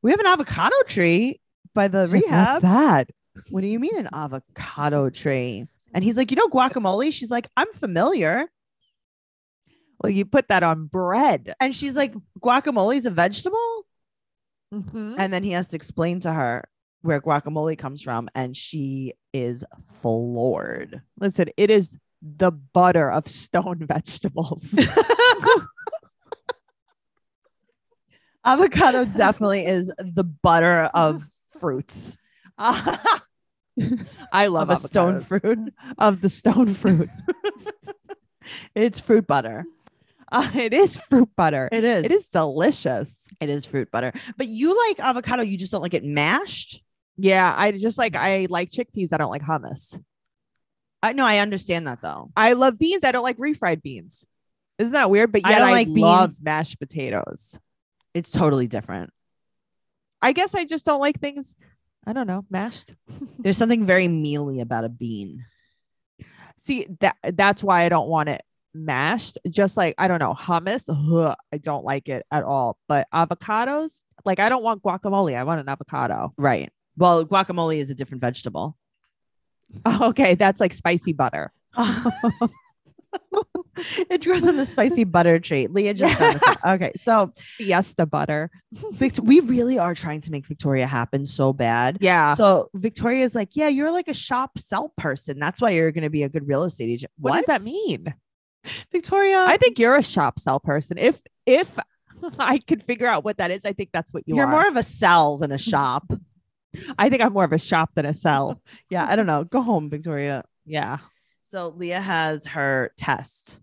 we 0.02 0.10
have 0.10 0.20
an 0.20 0.26
avocado 0.26 0.76
tree 0.86 1.40
by 1.74 1.88
the 1.88 2.06
She's 2.06 2.14
like, 2.14 2.22
rehab. 2.24 2.48
What's 2.48 2.62
that? 2.62 3.10
What 3.50 3.60
do 3.60 3.68
you 3.68 3.78
mean 3.78 3.96
an 3.96 4.08
avocado 4.12 5.10
tree?" 5.10 5.66
And 5.94 6.04
he's 6.04 6.16
like, 6.16 6.30
"You 6.30 6.36
know 6.36 6.48
guacamole?" 6.48 7.12
She's 7.12 7.30
like, 7.30 7.48
"I'm 7.56 7.72
familiar." 7.72 8.48
Well, 10.00 10.10
you 10.10 10.24
put 10.24 10.48
that 10.48 10.62
on 10.62 10.86
bread. 10.86 11.54
And 11.60 11.74
she's 11.74 11.96
like, 11.96 12.14
"Guacamole 12.40 12.96
is 12.96 13.06
a 13.06 13.10
vegetable?" 13.10 13.86
Mhm. 14.72 15.14
And 15.18 15.32
then 15.32 15.42
he 15.42 15.52
has 15.52 15.68
to 15.68 15.76
explain 15.76 16.20
to 16.20 16.32
her 16.32 16.68
where 17.02 17.20
guacamole 17.20 17.78
comes 17.78 18.02
from, 18.02 18.28
and 18.34 18.56
she 18.56 19.14
is 19.32 19.64
floored. 20.00 21.00
Listen, 21.18 21.48
it 21.56 21.70
is 21.70 21.92
the 22.22 22.50
butter 22.50 23.10
of 23.10 23.28
stone 23.28 23.78
vegetables. 23.86 24.78
Avocado 28.44 29.04
definitely 29.04 29.66
is 29.66 29.92
the 29.98 30.24
butter 30.24 30.90
of 30.94 31.24
fruits, 31.60 32.16
I 32.56 34.46
love 34.46 34.70
of 34.70 34.84
a 34.84 34.88
stone 34.88 35.20
fruit. 35.20 35.72
of 35.98 36.20
the 36.20 36.28
stone 36.28 36.74
fruit. 36.74 37.10
It's 38.74 38.98
fruit 38.98 39.26
butter. 39.26 39.66
Uh, 40.32 40.50
it 40.54 40.72
is 40.72 40.96
fruit 40.96 41.28
butter. 41.36 41.68
It 41.70 41.84
is. 41.84 42.04
It 42.06 42.10
is 42.10 42.28
delicious. 42.28 43.28
It 43.40 43.50
is 43.50 43.66
fruit 43.66 43.90
butter. 43.90 44.12
But 44.38 44.48
you 44.48 44.74
like 44.88 45.00
avocado. 45.00 45.42
You 45.42 45.58
just 45.58 45.70
don't 45.70 45.82
like 45.82 45.92
it 45.92 46.02
mashed. 46.02 46.82
Yeah, 47.18 47.54
I 47.54 47.72
just 47.72 47.98
like 47.98 48.16
I 48.16 48.46
like 48.48 48.70
chickpeas. 48.70 49.12
I 49.12 49.18
don't 49.18 49.30
like 49.30 49.42
hummus. 49.42 50.02
I 51.02 51.12
know. 51.12 51.24
I 51.24 51.38
understand 51.38 51.86
that 51.86 52.02
though. 52.02 52.30
I 52.36 52.54
love 52.54 52.78
beans. 52.78 53.04
I 53.04 53.12
don't 53.12 53.22
like 53.22 53.38
refried 53.38 53.82
beans. 53.82 54.24
Isn't 54.78 54.94
that 54.94 55.10
weird? 55.10 55.32
But 55.32 55.42
I 55.44 55.50
yet 55.50 55.58
I, 55.58 55.60
don't 55.60 55.70
like 55.72 55.88
love 55.90 56.30
beans. 56.30 56.42
mashed 56.42 56.78
potatoes. 56.78 57.58
It's 58.14 58.30
totally 58.30 58.66
different. 58.66 59.10
I 60.20 60.32
guess 60.32 60.54
I 60.54 60.64
just 60.64 60.84
don't 60.84 61.00
like 61.00 61.20
things. 61.20 61.54
I 62.06 62.12
don't 62.12 62.26
know, 62.26 62.44
mashed. 62.50 62.94
There's 63.38 63.56
something 63.56 63.84
very 63.84 64.08
mealy 64.08 64.60
about 64.60 64.84
a 64.84 64.88
bean. 64.88 65.44
See 66.58 66.88
that 67.00 67.16
that's 67.34 67.62
why 67.62 67.84
I 67.84 67.88
don't 67.88 68.08
want 68.08 68.28
it 68.28 68.42
mashed. 68.74 69.38
Just 69.48 69.76
like 69.76 69.94
I 69.98 70.08
don't 70.08 70.18
know 70.18 70.34
hummus. 70.34 70.88
ugh, 70.88 71.36
I 71.52 71.58
don't 71.58 71.84
like 71.84 72.08
it 72.08 72.26
at 72.30 72.44
all. 72.44 72.78
But 72.88 73.06
avocados, 73.12 74.02
like 74.24 74.40
I 74.40 74.48
don't 74.48 74.62
want 74.62 74.82
guacamole. 74.82 75.36
I 75.36 75.44
want 75.44 75.60
an 75.60 75.68
avocado. 75.68 76.32
Right. 76.36 76.72
Well, 76.96 77.24
guacamole 77.24 77.78
is 77.78 77.90
a 77.90 77.94
different 77.94 78.20
vegetable. 78.20 78.76
Oh, 79.84 80.08
okay, 80.08 80.34
that's 80.34 80.60
like 80.60 80.72
spicy 80.72 81.12
butter. 81.12 81.52
it 84.10 84.24
grows 84.24 84.44
on 84.44 84.56
the 84.56 84.66
spicy 84.66 85.04
butter 85.04 85.38
tree. 85.38 85.66
Leah 85.66 85.94
just 85.94 86.18
found 86.18 86.36
this 86.36 86.42
out. 86.48 86.58
Okay, 86.74 86.92
so 86.96 87.32
Fiesta 87.36 88.06
butter. 88.06 88.50
Vict- 88.92 89.20
we 89.20 89.40
really 89.40 89.78
are 89.78 89.94
trying 89.94 90.20
to 90.22 90.30
make 90.30 90.46
Victoria 90.46 90.86
happen 90.86 91.24
so 91.26 91.52
bad. 91.52 91.98
Yeah. 92.00 92.34
So 92.34 92.68
Victoria's 92.74 93.34
like, 93.34 93.50
yeah, 93.54 93.68
you're 93.68 93.90
like 93.90 94.08
a 94.08 94.14
shop 94.14 94.58
sell 94.58 94.92
person. 94.96 95.38
That's 95.38 95.60
why 95.60 95.70
you're 95.70 95.92
going 95.92 96.04
to 96.04 96.10
be 96.10 96.22
a 96.22 96.28
good 96.28 96.46
real 96.48 96.64
estate 96.64 96.90
agent. 96.90 97.12
what, 97.18 97.36
does 97.36 97.46
that 97.46 97.62
mean? 97.62 98.14
Victoria? 98.90 99.44
I 99.46 99.56
think 99.56 99.78
you're 99.78 99.96
a 99.96 100.02
shop 100.02 100.38
sell 100.38 100.60
person. 100.60 100.98
If 100.98 101.20
if 101.46 101.78
I 102.38 102.58
could 102.58 102.82
figure 102.82 103.06
out 103.06 103.24
what 103.24 103.38
that 103.38 103.50
is, 103.50 103.64
I 103.64 103.72
think 103.72 103.90
that's 103.92 104.12
what 104.12 104.24
you 104.26 104.36
you're 104.36 104.46
are. 104.46 104.50
more 104.50 104.66
of 104.66 104.76
a 104.76 104.82
sell 104.82 105.38
than 105.38 105.52
a 105.52 105.58
shop. 105.58 106.12
I 106.98 107.08
think 107.08 107.22
I'm 107.22 107.32
more 107.32 107.44
of 107.44 107.52
a 107.52 107.58
shop 107.58 107.90
than 107.94 108.04
a 108.06 108.12
sell. 108.14 108.60
yeah, 108.90 109.06
I 109.08 109.16
don't 109.16 109.26
know. 109.26 109.44
Go 109.44 109.60
home, 109.62 109.90
Victoria. 109.90 110.44
yeah. 110.64 110.98
So 111.46 111.68
Leah 111.70 112.00
has 112.00 112.44
her 112.46 112.92
test. 112.98 113.58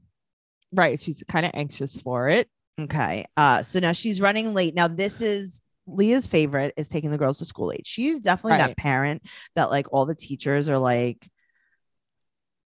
Right. 0.74 1.00
She's 1.00 1.24
kind 1.28 1.46
of 1.46 1.52
anxious 1.54 1.96
for 1.96 2.30
it. 2.30 2.50
Okay. 2.80 3.26
Uh, 3.38 3.62
so 3.62 3.80
now 3.80 3.92
she's 3.92 4.20
running 4.20 4.56
late. 4.56 4.74
Now, 4.74 4.88
this 4.88 5.22
is 5.22 5.62
Leah's 5.86 6.26
favorite 6.26 6.74
is 6.78 6.88
taking 6.88 7.12
the 7.12 7.18
girls 7.20 7.38
to 7.40 7.46
school 7.46 7.68
late. 7.68 7.86
She's 7.86 8.22
definitely 8.22 8.58
that 8.58 8.76
parent 8.76 9.22
that 9.56 9.70
like 9.70 9.86
all 9.94 10.08
the 10.08 10.16
teachers 10.16 10.68
are 10.68 10.80
like, 10.80 11.30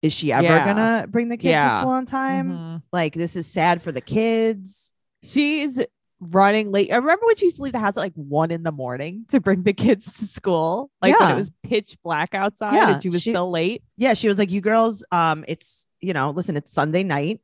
is 0.02 0.14
she 0.14 0.32
ever 0.32 0.46
Yeah. 0.46 0.66
gonna 0.66 1.08
bring 1.08 1.28
the 1.28 1.36
kid 1.38 1.52
to 1.60 1.70
school 1.70 1.90
on 1.90 2.06
time? 2.06 2.52
Mhm. 2.52 2.82
Like, 2.94 3.14
this 3.14 3.36
is 3.36 3.46
sad 3.46 3.82
for 3.82 3.92
the 3.92 4.00
kids. 4.02 4.94
She's 5.24 5.82
running 6.20 6.72
late. 6.72 6.92
I 6.92 6.98
remember 6.98 7.26
when 7.26 7.36
she 7.36 7.46
used 7.46 7.58
to 7.58 7.64
leave 7.64 7.74
the 7.74 7.80
house 7.80 7.96
at 7.98 8.02
like 8.02 8.14
one 8.16 8.52
in 8.52 8.64
the 8.64 8.72
morning 8.72 9.26
to 9.30 9.40
bring 9.40 9.64
the 9.64 9.74
kids 9.74 10.20
to 10.20 10.26
school, 10.26 10.90
like 11.02 11.18
when 11.20 11.32
it 11.32 11.36
was 11.36 11.52
pitch 11.64 11.98
black 12.04 12.34
outside 12.36 12.74
Yeah, 12.74 12.94
and 12.94 13.02
she 13.04 13.10
was 13.10 13.22
she- 13.22 13.32
still 13.32 13.50
late. 13.50 13.84
Yeah, 13.98 14.14
she 14.14 14.28
was 14.28 14.38
like, 14.40 14.52
You 14.52 14.62
girls, 14.62 15.04
um, 15.12 15.46
it's 15.48 15.88
you 16.02 16.14
know, 16.14 16.32
listen, 16.32 16.56
it's 16.58 16.72
Sunday 16.72 17.04
night. 17.04 17.42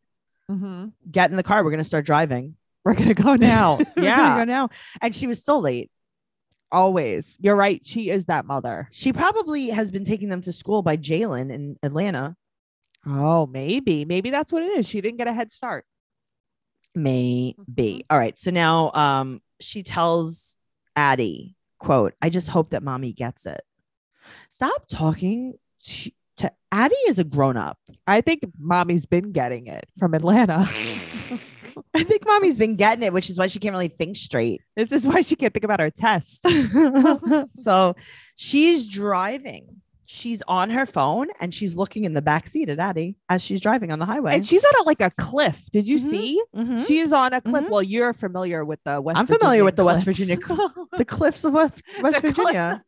Mhm. 0.49 0.91
Get 1.09 1.31
in 1.31 1.37
the 1.37 1.43
car. 1.43 1.63
We're 1.63 1.71
gonna 1.71 1.83
start 1.83 2.05
driving. 2.05 2.55
We're 2.83 2.93
gonna 2.95 3.13
go 3.13 3.35
now. 3.39 3.77
We're 3.77 3.85
gonna 3.95 4.05
yeah, 4.07 4.37
go 4.37 4.43
now. 4.43 4.69
And 5.01 5.13
she 5.15 5.27
was 5.27 5.39
still 5.39 5.61
late. 5.61 5.89
always. 6.71 7.37
You're 7.39 7.55
right. 7.55 7.85
She 7.85 8.09
is 8.09 8.25
that 8.25 8.45
mother. 8.45 8.87
She 8.91 9.13
probably 9.13 9.69
has 9.69 9.91
been 9.91 10.03
taking 10.03 10.29
them 10.29 10.41
to 10.41 10.51
school 10.51 10.81
by 10.81 10.97
Jalen 10.97 11.51
in 11.51 11.77
Atlanta. 11.83 12.35
Oh, 13.07 13.45
maybe, 13.45 14.03
maybe 14.03 14.29
that's 14.31 14.51
what 14.51 14.63
it 14.63 14.77
is. 14.77 14.87
She 14.87 14.99
didn't 14.99 15.17
get 15.17 15.27
a 15.27 15.33
head 15.33 15.51
start. 15.51 15.85
Maybe. 16.95 17.55
Mhm. 17.57 18.01
All 18.09 18.17
right. 18.17 18.37
So 18.39 18.51
now 18.51 18.91
um 18.93 19.41
she 19.59 19.83
tells 19.83 20.57
Addie, 20.95 21.55
quote, 21.79 22.13
I 22.21 22.29
just 22.29 22.49
hope 22.49 22.69
that 22.71 22.83
mommy 22.83 23.13
gets 23.13 23.45
it. 23.45 23.61
Stop 24.49 24.87
talking 24.87 25.55
to, 25.85 26.11
to 26.37 26.51
Addie 26.71 26.95
is 27.07 27.19
a 27.19 27.23
grown 27.23 27.57
up. 27.57 27.77
I 28.07 28.21
think 28.21 28.43
mommy's 28.57 29.05
been 29.05 29.31
getting 29.31 29.67
it 29.67 29.85
from 29.97 30.13
Atlanta. 30.13 30.67
I 31.93 32.03
think 32.03 32.25
mommy's 32.25 32.57
been 32.57 32.75
getting 32.75 33.03
it, 33.03 33.13
which 33.13 33.29
is 33.29 33.37
why 33.37 33.47
she 33.47 33.59
can't 33.59 33.73
really 33.73 33.89
think 33.89 34.15
straight. 34.15 34.61
this 34.75 34.91
is 34.91 35.05
why 35.05 35.21
she 35.21 35.35
can't 35.35 35.53
think 35.53 35.65
about 35.65 35.79
her 35.79 35.89
test. 35.91 36.45
so 37.55 37.95
she's 38.35 38.85
driving. 38.85 39.74
She's 40.07 40.43
on 40.47 40.69
her 40.69 40.85
phone 40.85 41.27
and 41.39 41.53
she's 41.53 41.75
looking 41.75 42.05
in 42.05 42.13
the 42.13 42.21
back 42.21 42.47
seat 42.47 42.69
at 42.69 42.79
Addie 42.79 43.15
as 43.27 43.41
she's 43.41 43.59
driving 43.59 43.91
on 43.91 43.97
the 43.99 44.05
highway. 44.05 44.35
And 44.35 44.45
she's 44.45 44.63
on 44.63 44.71
a, 44.81 44.83
like 44.83 45.01
a 45.01 45.11
cliff. 45.17 45.65
Did 45.71 45.87
you 45.87 45.97
Mhm. 45.97 46.09
see? 46.09 46.41
Mhm. 46.55 46.87
She 46.87 46.99
is 46.99 47.11
on 47.11 47.33
a 47.33 47.41
cliff. 47.41 47.65
Mhm. 47.65 47.69
Well, 47.69 47.81
you're 47.83 48.13
familiar 48.13 48.63
with 48.63 48.79
the 48.85 49.01
West. 49.01 49.19
I'm 49.19 49.25
familiar 49.27 49.63
with 49.63 49.75
the 49.75 49.83
West 49.85 50.05
Virginia 50.05 50.37
cliffs. 50.41 50.73
the 50.97 51.05
cliffs 51.05 51.43
of 51.43 51.53
West, 51.53 51.81
West 52.01 52.21
Virginia. 52.21 52.83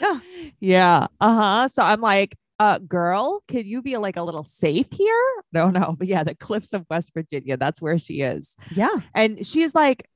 Yeah. 0.00 0.20
Yeah. 0.60 1.06
Uh 1.20 1.34
huh. 1.34 1.68
So 1.68 1.82
I'm 1.82 2.00
like, 2.00 2.36
uh, 2.58 2.78
girl, 2.78 3.42
can 3.48 3.66
you 3.66 3.82
be 3.82 3.96
like 3.96 4.16
a 4.16 4.22
little 4.22 4.42
safe 4.44 4.86
here? 4.92 5.24
No, 5.52 5.70
no. 5.70 5.94
But 5.98 6.08
yeah, 6.08 6.24
the 6.24 6.34
cliffs 6.34 6.72
of 6.72 6.84
West 6.88 7.12
Virginia. 7.14 7.56
That's 7.56 7.82
where 7.82 7.98
she 7.98 8.20
is. 8.22 8.56
Yeah. 8.70 8.94
And 9.14 9.44
she's 9.46 9.74
like 9.74 10.06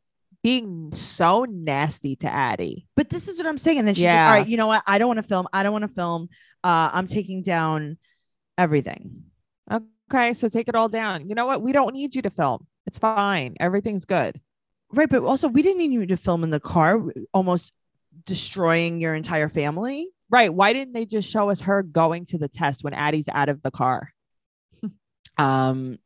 being 0.44 0.92
so 0.92 1.46
nasty 1.48 2.16
to 2.16 2.30
Addie. 2.30 2.86
But 2.94 3.08
this 3.08 3.28
is 3.28 3.38
what 3.38 3.46
I'm 3.46 3.56
saying. 3.58 3.78
And 3.78 3.88
then 3.88 3.94
she's 3.94 4.04
Yeah. 4.04 4.26
like, 4.26 4.30
all 4.32 4.38
right, 4.42 4.48
you 4.48 4.58
know 4.58 4.66
what? 4.66 4.82
I 4.86 4.98
don't 4.98 5.08
want 5.08 5.18
to 5.18 5.24
film. 5.24 5.48
I 5.54 5.62
don't 5.62 5.72
want 5.72 5.82
to 5.82 5.88
film. 5.88 6.28
Uh, 6.62 6.90
I'm 6.92 7.06
taking 7.06 7.40
down 7.42 7.96
everything. 8.58 9.24
Okay. 9.72 10.34
So 10.34 10.48
take 10.48 10.68
it 10.68 10.74
all 10.74 10.90
down. 10.90 11.30
You 11.30 11.34
know 11.34 11.46
what? 11.46 11.62
We 11.62 11.72
don't 11.72 11.94
need 11.94 12.14
you 12.14 12.20
to 12.22 12.30
film. 12.30 12.66
It's 12.86 12.98
fine. 12.98 13.54
Everything's 13.58 14.04
good. 14.04 14.38
Right. 14.92 15.08
But 15.08 15.22
also, 15.22 15.48
we 15.48 15.62
didn't 15.62 15.78
need 15.78 15.92
you 15.92 16.06
to 16.06 16.16
film 16.18 16.44
in 16.44 16.50
the 16.50 16.60
car, 16.60 17.00
almost 17.32 17.72
destroying 18.26 19.00
your 19.00 19.14
entire 19.14 19.48
family. 19.48 20.10
Right. 20.28 20.52
Why 20.52 20.74
didn't 20.74 20.92
they 20.92 21.06
just 21.06 21.28
show 21.30 21.48
us 21.48 21.62
her 21.62 21.82
going 21.82 22.26
to 22.26 22.38
the 22.38 22.48
test 22.48 22.84
when 22.84 22.92
Addie's 22.92 23.30
out 23.32 23.48
of 23.48 23.62
the 23.62 23.70
car? 23.70 24.10
Um, 25.38 25.98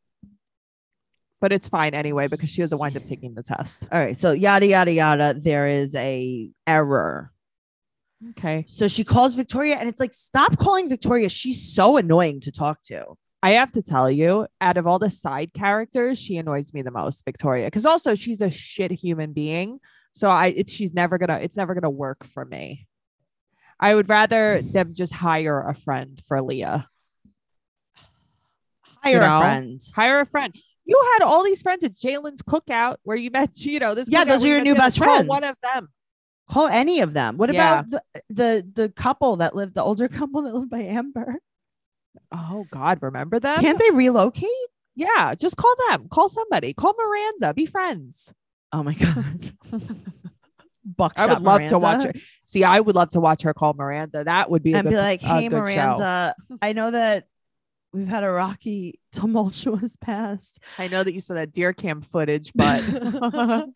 But 1.41 1.53
it's 1.53 1.69
fine 1.69 1.95
anyway 1.95 2.27
because 2.27 2.49
she 2.51 2.63
doesn't 2.63 2.79
wind 2.79 2.97
up 2.97 3.05
taking 3.05 3.35
the 3.35 3.43
test. 3.43 3.85
all 3.93 4.05
right. 4.05 4.17
So 4.17 4.33
yada 4.33 4.67
yada 4.67 4.93
yada. 4.93 5.35
There 5.35 5.67
is 5.69 5.95
a 5.95 6.51
error. 6.67 7.33
Okay. 8.31 8.65
So 8.67 8.89
she 8.89 9.05
calls 9.05 9.37
Victoria, 9.37 9.77
and 9.77 9.89
it's 9.89 10.01
like, 10.01 10.13
stop 10.13 10.59
calling 10.59 10.89
Victoria. 10.89 11.29
She's 11.29 11.73
so 11.73 11.97
annoying 11.97 12.41
to 12.41 12.51
talk 12.51 12.83
to. 12.85 13.17
I 13.43 13.51
have 13.51 13.71
to 13.73 13.83
tell 13.83 14.11
you, 14.11 14.49
out 14.61 14.77
of 14.77 14.87
all 14.89 14.99
the 14.99 15.11
side 15.11 15.53
characters, 15.55 16.19
she 16.19 16.37
annoys 16.39 16.75
me 16.75 16.83
the 16.83 16.91
most, 16.91 17.25
Victoria. 17.25 17.67
Because 17.67 17.87
also 17.87 18.17
she's 18.17 18.43
a 18.43 18.51
shit 18.51 18.91
human 18.91 19.33
being. 19.33 19.79
So 20.13 20.29
I 20.29 20.49
it's 20.49 20.73
she's 20.73 20.93
never 20.93 21.19
gonna 21.19 21.39
it's 21.39 21.57
never 21.57 21.75
gonna 21.75 21.91
work 21.91 22.25
for 22.25 22.45
me. 22.45 22.89
I 23.79 23.95
would 23.95 24.09
rather 24.09 24.61
them 24.63 24.95
just 24.95 25.13
hire 25.13 25.61
a 25.61 25.75
friend 25.75 26.21
for 26.27 26.43
Leah. 26.43 26.89
Hire 29.05 29.15
You 29.15 29.23
a 29.23 29.39
friend. 29.39 29.81
Hire 29.95 30.21
a 30.21 30.27
friend. 30.27 30.55
You 30.89 30.99
had 31.13 31.25
all 31.27 31.45
these 31.45 31.61
friends 31.61 31.85
at 31.85 31.95
Jalen's 31.95 32.41
cookout 32.43 32.97
where 33.03 33.17
you 33.17 33.31
met, 33.31 33.51
you 33.59 33.79
know, 33.79 33.95
this. 33.95 34.09
Yeah, 34.11 34.25
those 34.25 34.43
are 34.45 34.49
your 34.49 34.63
new 34.63 34.75
Jalen. 34.75 34.79
best 34.79 34.99
Call 34.99 35.17
friends. 35.17 35.29
One 35.29 35.45
of 35.45 35.57
them. 35.63 35.89
Call 36.51 36.67
any 36.67 37.01
of 37.03 37.13
them. 37.13 37.37
What 37.37 37.53
Yeah. 37.53 37.81
about 37.81 37.91
the, 37.91 38.03
the 38.31 38.69
the 38.75 38.89
couple 38.89 39.37
that 39.37 39.55
lived, 39.55 39.75
the 39.75 39.83
older 39.83 40.09
couple 40.19 40.43
that 40.43 40.55
lived 40.55 40.71
by 40.71 40.81
Amber? 40.81 41.37
Oh 42.33 42.65
God, 42.71 42.99
remember 43.03 43.39
them? 43.39 43.61
Can't 43.61 43.79
they 43.79 43.91
relocate? 43.91 44.49
yeah, 44.97 45.35
just 45.37 45.57
call 45.57 45.73
them. 45.91 46.09
Call 46.09 46.29
somebody. 46.29 46.73
Call 46.73 46.95
Miranda. 46.99 47.55
Be 47.55 47.67
friends. 47.67 48.33
Oh 48.73 48.83
my 48.83 48.95
god. 48.95 49.53
Buckshot 50.97 51.29
I 51.31 51.35
would 51.35 51.43
love 51.43 51.67
to 51.67 51.79
watch 51.79 52.05
her. 52.05 52.13
See, 52.45 52.65
I 52.65 52.81
would 52.81 52.97
love 52.97 53.11
to 53.11 53.21
watch 53.21 53.43
her 53.43 53.53
call 53.53 53.75
Miranda. 53.75 54.25
That 54.25 54.51
would 54.51 54.63
be 54.63 54.73
a 54.73 54.79
and 54.79 54.89
be 54.89 54.97
like, 54.97 55.21
"Hey, 55.21 55.49
good 55.49 55.57
show. 55.57 55.61
Miranda, 55.61 56.35
I 56.63 56.73
know 56.73 56.91
that 56.91 57.27
we've 57.93 58.09
had 58.09 58.25
a 58.25 58.31
rocky, 58.31 58.99
tumultuous 59.13 59.97
past, 59.97 60.61
I 60.79 60.89
know 60.89 61.03
that 61.05 61.13
you 61.15 61.21
saw 61.21 61.35
that 61.35 61.53
deer 61.53 61.73
cam 61.73 62.01
footage, 62.01 62.53
but 62.55 62.83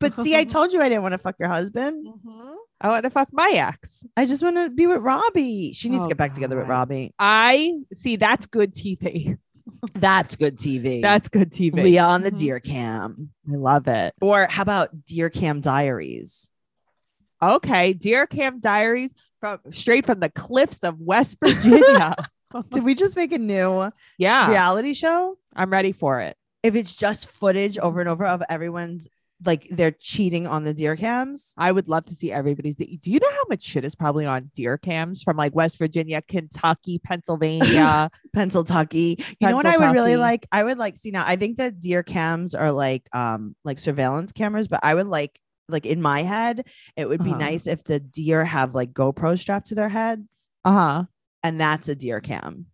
but 0.00 0.16
see, 0.16 0.36
I 0.36 0.44
told 0.44 0.72
you 0.72 0.80
I 0.80 0.88
didn't 0.88 1.02
want 1.02 1.12
to 1.12 1.18
fuck 1.18 1.36
your 1.38 1.48
husband. 1.48 2.06
Mhm. 2.06 2.54
I 2.82 2.88
want 2.88 3.04
to 3.04 3.10
fuck 3.10 3.28
my 3.32 3.50
ex. 3.50 4.04
I 4.16 4.24
just 4.24 4.42
want 4.42 4.56
to 4.56 4.70
be 4.70 4.86
with 4.86 5.02
Robbie. 5.02 5.72
She 5.74 5.90
needs 5.90 6.00
Oh, 6.00 6.04
to 6.04 6.08
get 6.08 6.16
back 6.16 6.32
together 6.32 6.56
with 6.56 6.66
Robbie. 6.66 7.12
I 7.18 7.74
see. 7.92 8.16
That's 8.16 8.46
good 8.46 8.72
TV. 8.74 9.36
That's 9.94 10.36
good 10.36 10.56
TV. 10.56 11.02
That's 11.02 11.28
good 11.28 11.52
TV. 11.52 11.74
Leah 11.82 12.04
on 12.04 12.22
the 12.22 12.30
Mhm. 12.32 12.38
Deer 12.38 12.60
Cam. 12.60 13.30
I 13.52 13.56
love 13.56 13.86
it. 13.86 14.14
Or 14.22 14.46
how 14.46 14.62
about 14.62 15.04
Deer 15.04 15.28
Cam 15.28 15.60
Diaries? 15.60 16.48
Okay, 17.42 17.92
Deer 17.92 18.26
Cam 18.26 18.60
Diaries 18.60 19.12
from 19.40 19.58
straight 19.70 20.06
from 20.06 20.20
the 20.20 20.30
cliffs 20.30 20.82
of 20.82 21.00
West 21.00 21.36
Virginia. 21.42 22.16
Did 22.70 22.84
we 22.84 22.94
just 22.94 23.16
make 23.16 23.32
a 23.32 23.38
new 23.38 23.90
yeah, 24.18 24.48
reality 24.50 24.94
show? 24.94 25.38
I'm 25.54 25.70
ready 25.70 25.92
for 25.92 26.20
it. 26.20 26.36
If 26.62 26.74
it's 26.74 26.94
just 26.94 27.28
footage 27.28 27.78
over 27.78 28.00
and 28.00 28.08
over 28.08 28.26
of 28.26 28.42
everyone's 28.48 29.08
like 29.44 29.66
they're 29.70 29.90
cheating 29.92 30.46
on 30.46 30.64
the 30.64 30.74
deer 30.74 30.96
cams. 30.96 31.54
I 31.56 31.72
would 31.72 31.88
love 31.88 32.04
to 32.06 32.14
see 32.14 32.30
everybody's. 32.30 32.76
Do 32.76 32.86
you 33.10 33.18
know 33.18 33.30
how 33.30 33.44
much 33.48 33.62
shit 33.62 33.84
is 33.86 33.94
probably 33.94 34.26
on 34.26 34.50
deer 34.54 34.76
cams 34.76 35.22
from 35.22 35.38
like 35.38 35.54
West 35.54 35.78
Virginia, 35.78 36.20
Kentucky, 36.20 36.98
Pennsylvania? 36.98 38.10
Pennsylvania. 38.34 39.16
You 39.38 39.48
know 39.48 39.56
what 39.56 39.64
I 39.66 39.78
would 39.78 39.92
really 39.92 40.16
like? 40.16 40.46
I 40.52 40.62
would 40.64 40.76
like 40.78 40.96
see 40.96 41.10
now. 41.10 41.24
I 41.26 41.36
think 41.36 41.56
that 41.56 41.80
deer 41.80 42.02
cams 42.02 42.54
are 42.54 42.70
like 42.72 43.08
um 43.14 43.56
like 43.64 43.78
surveillance 43.78 44.32
cameras, 44.32 44.68
but 44.68 44.80
I 44.82 44.94
would 44.94 45.06
like 45.06 45.40
like 45.68 45.86
in 45.86 46.02
my 46.02 46.22
head, 46.22 46.66
it 46.96 47.08
would 47.08 47.22
be 47.22 47.30
Uh-huh. 47.30 47.38
nice 47.38 47.66
if 47.66 47.82
the 47.84 48.00
deer 48.00 48.44
have 48.44 48.74
like 48.74 48.92
GoPro 48.92 49.38
strapped 49.38 49.68
to 49.68 49.74
their 49.74 49.88
heads, 49.88 50.48
uh 50.64 50.72
huh. 50.72 51.04
And 51.42 51.60
that's 51.60 51.88
a 51.88 51.94
deer 51.94 52.20
cam, 52.20 52.66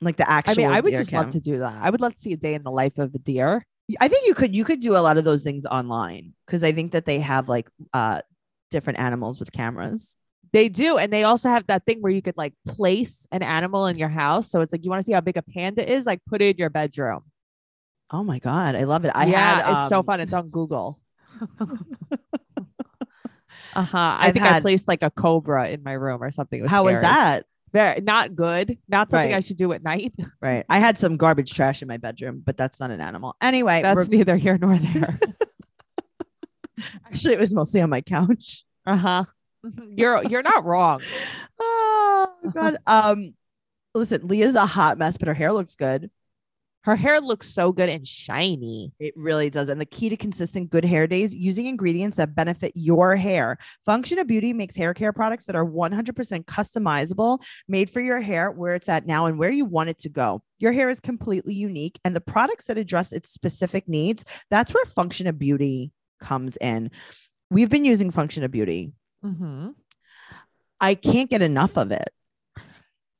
like 0.00 0.16
the 0.16 0.28
actual. 0.28 0.64
I 0.64 0.66
mean, 0.66 0.76
I 0.76 0.80
would 0.80 0.92
just 0.92 1.10
cam. 1.10 1.24
love 1.24 1.32
to 1.32 1.40
do 1.40 1.58
that. 1.60 1.78
I 1.80 1.90
would 1.90 2.00
love 2.00 2.14
to 2.14 2.20
see 2.20 2.32
a 2.32 2.36
day 2.36 2.54
in 2.54 2.62
the 2.62 2.70
life 2.70 2.98
of 2.98 3.14
a 3.14 3.18
deer. 3.18 3.66
I 4.00 4.08
think 4.08 4.26
you 4.26 4.34
could 4.34 4.54
you 4.54 4.64
could 4.64 4.80
do 4.80 4.96
a 4.96 4.98
lot 4.98 5.18
of 5.18 5.24
those 5.24 5.42
things 5.42 5.66
online 5.66 6.34
because 6.46 6.62
I 6.62 6.72
think 6.72 6.92
that 6.92 7.06
they 7.06 7.18
have 7.18 7.48
like 7.48 7.68
uh 7.92 8.20
different 8.70 9.00
animals 9.00 9.40
with 9.40 9.52
cameras. 9.52 10.16
They 10.52 10.68
do, 10.68 10.98
and 10.98 11.12
they 11.12 11.22
also 11.22 11.48
have 11.48 11.66
that 11.68 11.86
thing 11.86 12.00
where 12.00 12.10
you 12.10 12.22
could 12.22 12.36
like 12.36 12.54
place 12.66 13.26
an 13.30 13.42
animal 13.42 13.86
in 13.86 13.96
your 13.98 14.08
house. 14.08 14.50
So 14.50 14.60
it's 14.60 14.72
like 14.72 14.84
you 14.84 14.90
want 14.90 15.00
to 15.00 15.04
see 15.04 15.12
how 15.12 15.20
big 15.20 15.36
a 15.36 15.42
panda 15.42 15.88
is, 15.88 16.06
like 16.06 16.20
put 16.26 16.42
it 16.42 16.56
in 16.56 16.56
your 16.56 16.70
bedroom. 16.70 17.22
Oh 18.10 18.24
my 18.24 18.38
god, 18.40 18.74
I 18.74 18.84
love 18.84 19.04
it. 19.04 19.12
I 19.14 19.26
yeah, 19.26 19.56
had 19.58 19.72
it's 19.72 19.88
so 19.88 19.98
um, 19.98 20.04
fun. 20.04 20.20
It's 20.20 20.32
on 20.32 20.48
Google. 20.48 20.98
uh 23.74 23.82
huh. 23.82 24.16
I 24.18 24.26
I've 24.26 24.32
think 24.32 24.44
I 24.44 24.60
placed 24.60 24.88
like 24.88 25.02
a 25.02 25.10
cobra 25.10 25.68
in 25.68 25.82
my 25.82 25.92
room 25.92 26.22
or 26.22 26.30
something. 26.30 26.58
It 26.58 26.62
was 26.62 26.70
How 26.70 26.84
was 26.84 27.00
that? 27.00 27.46
Very 27.72 28.00
not 28.00 28.34
good. 28.34 28.78
Not 28.88 29.10
something 29.10 29.32
I 29.34 29.40
should 29.40 29.56
do 29.56 29.72
at 29.72 29.82
night. 29.82 30.12
Right. 30.40 30.64
I 30.68 30.78
had 30.78 30.98
some 30.98 31.16
garbage 31.16 31.52
trash 31.52 31.82
in 31.82 31.88
my 31.88 31.98
bedroom, 31.98 32.42
but 32.44 32.56
that's 32.56 32.80
not 32.80 32.90
an 32.90 33.00
animal. 33.00 33.36
Anyway, 33.40 33.82
That's 33.82 33.96
we're- 33.96 34.08
neither 34.08 34.36
here 34.36 34.56
nor 34.58 34.76
there. 34.78 35.18
actually 37.06 37.34
it 37.34 37.40
was 37.40 37.54
mostly 37.54 37.80
on 37.80 37.90
my 37.90 38.00
couch. 38.00 38.64
uh 38.86 38.96
huh. 38.96 39.24
You're 39.90 40.24
you're 40.24 40.42
not 40.42 40.64
wrong. 40.64 41.02
Oh 41.60 42.32
god. 42.54 42.78
Um 42.86 43.34
listen, 43.94 44.26
Leah's 44.26 44.54
a 44.54 44.64
hot 44.64 44.96
mess, 44.98 45.16
but 45.18 45.28
her 45.28 45.34
hair 45.34 45.52
looks 45.52 45.74
good. 45.76 46.10
Her 46.82 46.96
hair 46.96 47.20
looks 47.20 47.52
so 47.52 47.72
good 47.72 47.90
and 47.90 48.06
shiny. 48.06 48.92
It 48.98 49.12
really 49.14 49.50
does. 49.50 49.68
And 49.68 49.80
the 49.80 49.86
key 49.86 50.08
to 50.08 50.16
consistent 50.16 50.70
good 50.70 50.84
hair 50.84 51.06
days 51.06 51.34
using 51.34 51.66
ingredients 51.66 52.16
that 52.16 52.34
benefit 52.34 52.72
your 52.74 53.16
hair. 53.16 53.58
Function 53.84 54.18
of 54.18 54.26
Beauty 54.26 54.54
makes 54.54 54.76
hair 54.76 54.94
care 54.94 55.12
products 55.12 55.44
that 55.44 55.56
are 55.56 55.66
100% 55.66 56.44
customizable, 56.46 57.42
made 57.68 57.90
for 57.90 58.00
your 58.00 58.20
hair 58.20 58.50
where 58.50 58.74
it's 58.74 58.88
at 58.88 59.06
now 59.06 59.26
and 59.26 59.38
where 59.38 59.50
you 59.50 59.66
want 59.66 59.90
it 59.90 59.98
to 59.98 60.08
go. 60.08 60.42
Your 60.58 60.72
hair 60.72 60.88
is 60.88 61.00
completely 61.00 61.54
unique, 61.54 61.98
and 62.04 62.16
the 62.16 62.20
products 62.20 62.66
that 62.66 62.78
address 62.78 63.12
its 63.12 63.30
specific 63.30 63.88
needs, 63.88 64.24
that's 64.50 64.72
where 64.72 64.84
Function 64.84 65.26
of 65.26 65.38
Beauty 65.38 65.92
comes 66.20 66.56
in. 66.58 66.90
We've 67.50 67.70
been 67.70 67.84
using 67.84 68.10
Function 68.10 68.44
of 68.44 68.50
Beauty. 68.50 68.92
Mm-hmm. 69.24 69.70
I 70.80 70.94
can't 70.94 71.28
get 71.28 71.42
enough 71.42 71.76
of 71.76 71.92
it. 71.92 72.10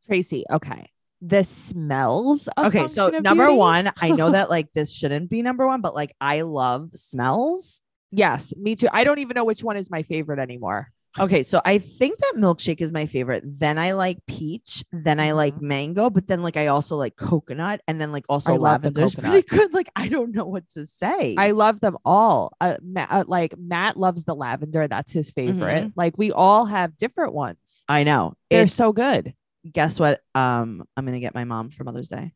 Tracey, 0.06 0.44
okay. 0.50 0.90
The 1.22 1.44
smells. 1.44 2.48
Of 2.56 2.66
Okay, 2.66 2.88
so 2.88 3.08
number 3.08 3.46
Beauty? 3.46 3.56
one, 3.58 3.90
I 4.00 4.10
know 4.10 4.30
that 4.30 4.48
like 4.56 4.72
this 4.72 4.92
shouldn't 4.92 5.28
be 5.30 5.42
number 5.42 5.66
one, 5.66 5.80
but 5.80 5.94
like 5.94 6.14
I 6.20 6.42
love 6.42 6.90
smells. 6.94 7.82
Yes, 8.10 8.52
me 8.56 8.74
too. 8.76 8.88
I 8.92 9.04
don't 9.04 9.18
even 9.20 9.34
know 9.34 9.44
which 9.44 9.62
one 9.62 9.76
is 9.76 9.90
my 9.90 10.02
favorite 10.02 10.38
anymore. 10.38 10.88
Okay, 11.18 11.42
so 11.42 11.60
I 11.64 11.78
think 11.78 12.18
that 12.18 12.34
milkshake 12.36 12.80
is 12.80 12.92
my 12.92 13.06
favorite. 13.06 13.42
Then 13.44 13.78
I 13.78 13.92
like 13.92 14.18
peach. 14.26 14.84
Then 14.92 15.18
I 15.18 15.32
like 15.32 15.60
mango, 15.60 16.08
but 16.08 16.28
then 16.28 16.40
like 16.40 16.56
I 16.56 16.68
also 16.68 16.94
like 16.96 17.16
coconut, 17.16 17.80
and 17.88 18.00
then 18.00 18.12
like 18.12 18.24
also 18.28 18.52
Mm-hmm. 18.52 18.64
I 18.64 18.68
lavender 18.70 19.02
is 19.02 19.14
pretty 19.16 19.42
good. 19.48 19.74
Like 19.74 19.90
I 19.96 20.06
don't 20.08 20.32
know 20.32 20.46
what 20.46 20.70
to 20.70 20.86
say. 20.86 21.34
I 21.36 21.50
love 21.50 21.80
them 21.80 21.98
all. 22.04 22.52
Uh, 22.60 22.76
Ma- 22.82 23.08
uh, 23.10 23.24
like 23.26 23.54
Matt 23.58 23.96
loves 23.96 24.24
the 24.24 24.34
lavender. 24.34 24.86
That's 24.86 25.10
his 25.12 25.30
favorite. 25.32 25.84
Mhm. 25.86 25.92
Like 25.96 26.16
we 26.16 26.30
all 26.30 26.64
have 26.64 26.96
different 26.96 27.34
ones. 27.34 27.84
I 27.88 28.04
know. 28.04 28.34
They're 28.48 28.62
It's 28.62 28.74
so 28.74 28.92
good. 28.92 29.34
Guess 29.70 29.98
what? 29.98 30.20
Um, 30.34 30.84
I'm 30.96 31.04
gonna 31.04 31.20
get 31.20 31.34
my 31.34 31.44
mom 31.44 31.70
for 31.70 31.84
Mother's 31.84 32.08
Day. 32.08 32.32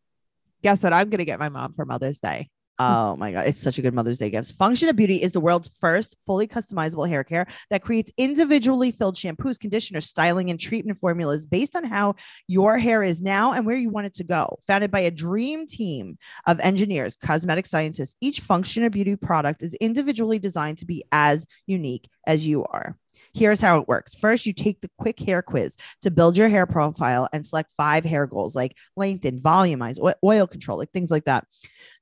Guess 0.62 0.84
what? 0.84 0.92
I'm 0.92 1.10
gonna 1.10 1.24
get 1.24 1.38
my 1.38 1.48
mom 1.48 1.72
for 1.72 1.84
Mother's 1.84 2.20
Day. 2.20 2.50
Oh 2.76 3.14
my 3.14 3.30
god, 3.30 3.46
it's 3.46 3.60
such 3.60 3.78
a 3.78 3.82
good 3.82 3.94
Mother's 3.94 4.18
Day 4.18 4.30
gift. 4.30 4.52
Function 4.52 4.88
of 4.88 4.96
Beauty 4.96 5.22
is 5.22 5.30
the 5.30 5.38
world's 5.38 5.68
first 5.78 6.16
fully 6.26 6.48
customizable 6.48 7.08
hair 7.08 7.22
care 7.22 7.46
that 7.70 7.82
creates 7.82 8.10
individually 8.16 8.90
filled 8.90 9.14
shampoos, 9.14 9.60
conditioners, 9.60 10.06
styling, 10.06 10.50
and 10.50 10.58
treatment 10.58 10.98
formulas 10.98 11.46
based 11.46 11.76
on 11.76 11.84
how 11.84 12.16
your 12.48 12.76
hair 12.76 13.04
is 13.04 13.22
now 13.22 13.52
and 13.52 13.64
where 13.64 13.76
you 13.76 13.90
want 13.90 14.08
it 14.08 14.14
to 14.14 14.24
go. 14.24 14.58
Founded 14.66 14.90
by 14.90 15.00
a 15.00 15.10
dream 15.12 15.68
team 15.68 16.18
of 16.48 16.58
engineers, 16.58 17.16
cosmetic 17.16 17.66
scientists, 17.66 18.16
each 18.20 18.40
Function 18.40 18.82
of 18.82 18.90
Beauty 18.90 19.14
product 19.14 19.62
is 19.62 19.74
individually 19.74 20.40
designed 20.40 20.78
to 20.78 20.86
be 20.86 21.04
as 21.12 21.46
unique 21.68 22.08
as 22.26 22.44
you 22.44 22.64
are. 22.64 22.96
Here's 23.34 23.60
how 23.60 23.80
it 23.80 23.88
works. 23.88 24.14
First, 24.14 24.46
you 24.46 24.52
take 24.52 24.80
the 24.80 24.90
quick 24.96 25.18
hair 25.18 25.42
quiz 25.42 25.76
to 26.02 26.10
build 26.12 26.36
your 26.36 26.48
hair 26.48 26.66
profile 26.66 27.28
and 27.32 27.44
select 27.44 27.72
five 27.72 28.04
hair 28.04 28.26
goals 28.28 28.54
like 28.54 28.76
lengthen, 28.96 29.40
volumize, 29.40 29.98
oil 30.22 30.46
control, 30.46 30.78
like 30.78 30.92
things 30.92 31.10
like 31.10 31.24
that. 31.24 31.44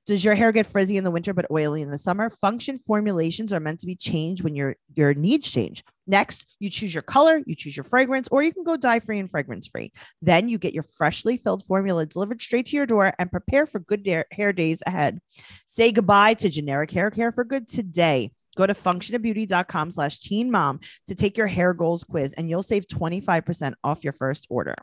Does 0.04 0.24
your 0.24 0.34
hair 0.34 0.50
get 0.50 0.66
frizzy 0.66 0.96
in 0.96 1.04
the 1.04 1.12
winter 1.12 1.32
but 1.32 1.46
oily 1.50 1.80
in 1.80 1.90
the 1.90 1.96
summer? 1.96 2.28
Function 2.28 2.76
formulations 2.76 3.52
are 3.52 3.60
meant 3.60 3.80
to 3.80 3.86
be 3.86 3.94
changed 3.94 4.42
when 4.42 4.56
your 4.56 4.76
your 4.94 5.14
needs 5.14 5.50
change. 5.50 5.84
Next, 6.08 6.54
you 6.58 6.68
choose 6.68 6.92
your 6.92 7.04
color, 7.04 7.40
you 7.46 7.54
choose 7.54 7.76
your 7.76 7.84
fragrance, 7.84 8.28
or 8.32 8.42
you 8.42 8.52
can 8.52 8.64
go 8.64 8.76
dye 8.76 8.98
free 8.98 9.20
and 9.20 9.30
fragrance 9.30 9.68
free. 9.68 9.92
Then 10.20 10.48
you 10.48 10.58
get 10.58 10.74
your 10.74 10.82
freshly 10.82 11.36
filled 11.36 11.64
formula 11.64 12.04
delivered 12.04 12.42
straight 12.42 12.66
to 12.66 12.76
your 12.76 12.86
door 12.86 13.14
and 13.18 13.30
prepare 13.30 13.64
for 13.64 13.78
good 13.78 14.04
hair, 14.04 14.26
hair 14.32 14.52
days 14.52 14.82
ahead. 14.84 15.20
Say 15.64 15.92
goodbye 15.92 16.34
to 16.34 16.48
generic 16.48 16.90
hair 16.90 17.10
care 17.12 17.30
for 17.30 17.44
good 17.44 17.68
today. 17.68 18.32
Go 18.56 18.66
to 18.66 18.74
functionofbeauty.com 18.74 19.90
slash 19.90 20.20
teen 20.20 20.50
mom 20.50 20.80
to 21.06 21.14
take 21.14 21.36
your 21.38 21.46
hair 21.46 21.72
goals 21.72 22.04
quiz 22.04 22.32
and 22.34 22.50
you'll 22.50 22.62
save 22.62 22.86
25% 22.86 23.74
off 23.82 24.04
your 24.04 24.12
first 24.12 24.46
order. 24.50 24.74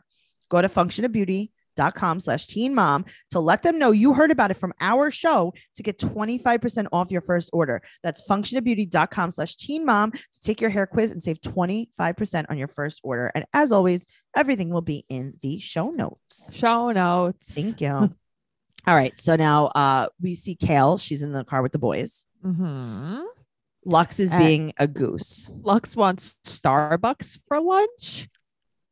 Go 0.48 0.60
to 0.60 0.68
functionofbeauty.com 0.68 2.20
slash 2.20 2.46
teen 2.48 2.74
mom 2.74 3.04
to 3.30 3.40
let 3.40 3.62
them 3.62 3.78
know 3.78 3.90
you 3.92 4.12
heard 4.12 4.30
about 4.30 4.50
it 4.50 4.56
from 4.56 4.72
our 4.80 5.10
show 5.10 5.54
to 5.76 5.82
get 5.82 5.98
25% 5.98 6.88
off 6.92 7.10
your 7.10 7.20
first 7.20 7.48
order. 7.52 7.80
That's 8.02 8.26
functionofbeauty.com 8.28 9.30
slash 9.30 9.56
teen 9.56 9.86
mom 9.86 10.10
to 10.12 10.40
take 10.42 10.60
your 10.60 10.70
hair 10.70 10.86
quiz 10.86 11.12
and 11.12 11.22
save 11.22 11.40
25% 11.40 12.46
on 12.50 12.58
your 12.58 12.68
first 12.68 13.00
order. 13.04 13.30
And 13.34 13.44
as 13.54 13.72
always, 13.72 14.06
everything 14.36 14.70
will 14.70 14.82
be 14.82 15.04
in 15.08 15.34
the 15.42 15.60
show 15.60 15.90
notes. 15.90 16.56
Show 16.56 16.90
notes. 16.90 17.54
Thank 17.54 17.80
you. 17.80 17.88
All 18.86 18.94
right. 18.94 19.18
So 19.20 19.36
now 19.36 19.66
uh 19.66 20.08
we 20.20 20.34
see 20.34 20.54
Kail. 20.54 20.96
She's 20.96 21.22
in 21.22 21.32
the 21.32 21.44
car 21.44 21.62
with 21.62 21.72
the 21.72 21.78
boys. 21.78 22.24
Mhm. 22.44 23.24
Lux 23.84 24.20
is 24.20 24.32
being 24.34 24.72
a 24.76 24.86
goose. 24.86 25.50
Lux 25.62 25.96
wants 25.96 26.36
Starbucks 26.44 27.40
for 27.48 27.60
lunch. 27.60 28.28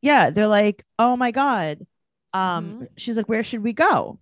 Yeah, 0.01 0.31
they're 0.31 0.47
like, 0.49 0.85
"Oh 0.99 1.17
my 1.17 1.31
god." 1.31 1.87
Um 2.33 2.73
Mm-hmm. 2.73 2.85
she's 2.97 3.17
like, 3.17 3.29
"Where 3.29 3.43
should 3.45 3.63
we 3.63 3.73
go?" 3.73 4.19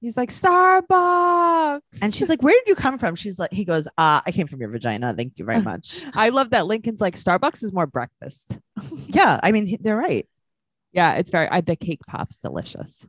He's 0.00 0.16
like 0.16 0.30
Starbucks, 0.30 1.80
And 2.02 2.14
she's 2.14 2.28
like, 2.28 2.42
"Where 2.42 2.54
did 2.54 2.68
you 2.68 2.74
come 2.74 2.96
from?" 2.98 3.14
She's 3.16 3.38
like, 3.38 3.52
he 3.52 3.64
goes, 3.64 3.86
"Uh, 3.98 4.20
I 4.24 4.32
came 4.32 4.46
from 4.46 4.60
your 4.60 4.70
vagina. 4.70 5.14
Thank 5.14 5.38
you 5.38 5.44
very 5.44 5.60
much." 5.60 6.06
I 6.14 6.30
love 6.30 6.50
that 6.50 6.66
Lincoln's 6.66 7.00
like 7.00 7.16
Starbucks 7.16 7.62
is 7.62 7.72
more 7.72 7.86
breakfast. 7.86 8.56
yeah, 9.08 9.38
I 9.42 9.52
mean, 9.52 9.76
they're 9.80 9.96
right. 9.96 10.26
Yeah, 10.92 11.14
it's 11.14 11.30
very. 11.30 11.48
I 11.48 11.60
the 11.60 11.76
cake 11.76 12.00
pop's 12.06 12.38
delicious. 12.40 13.06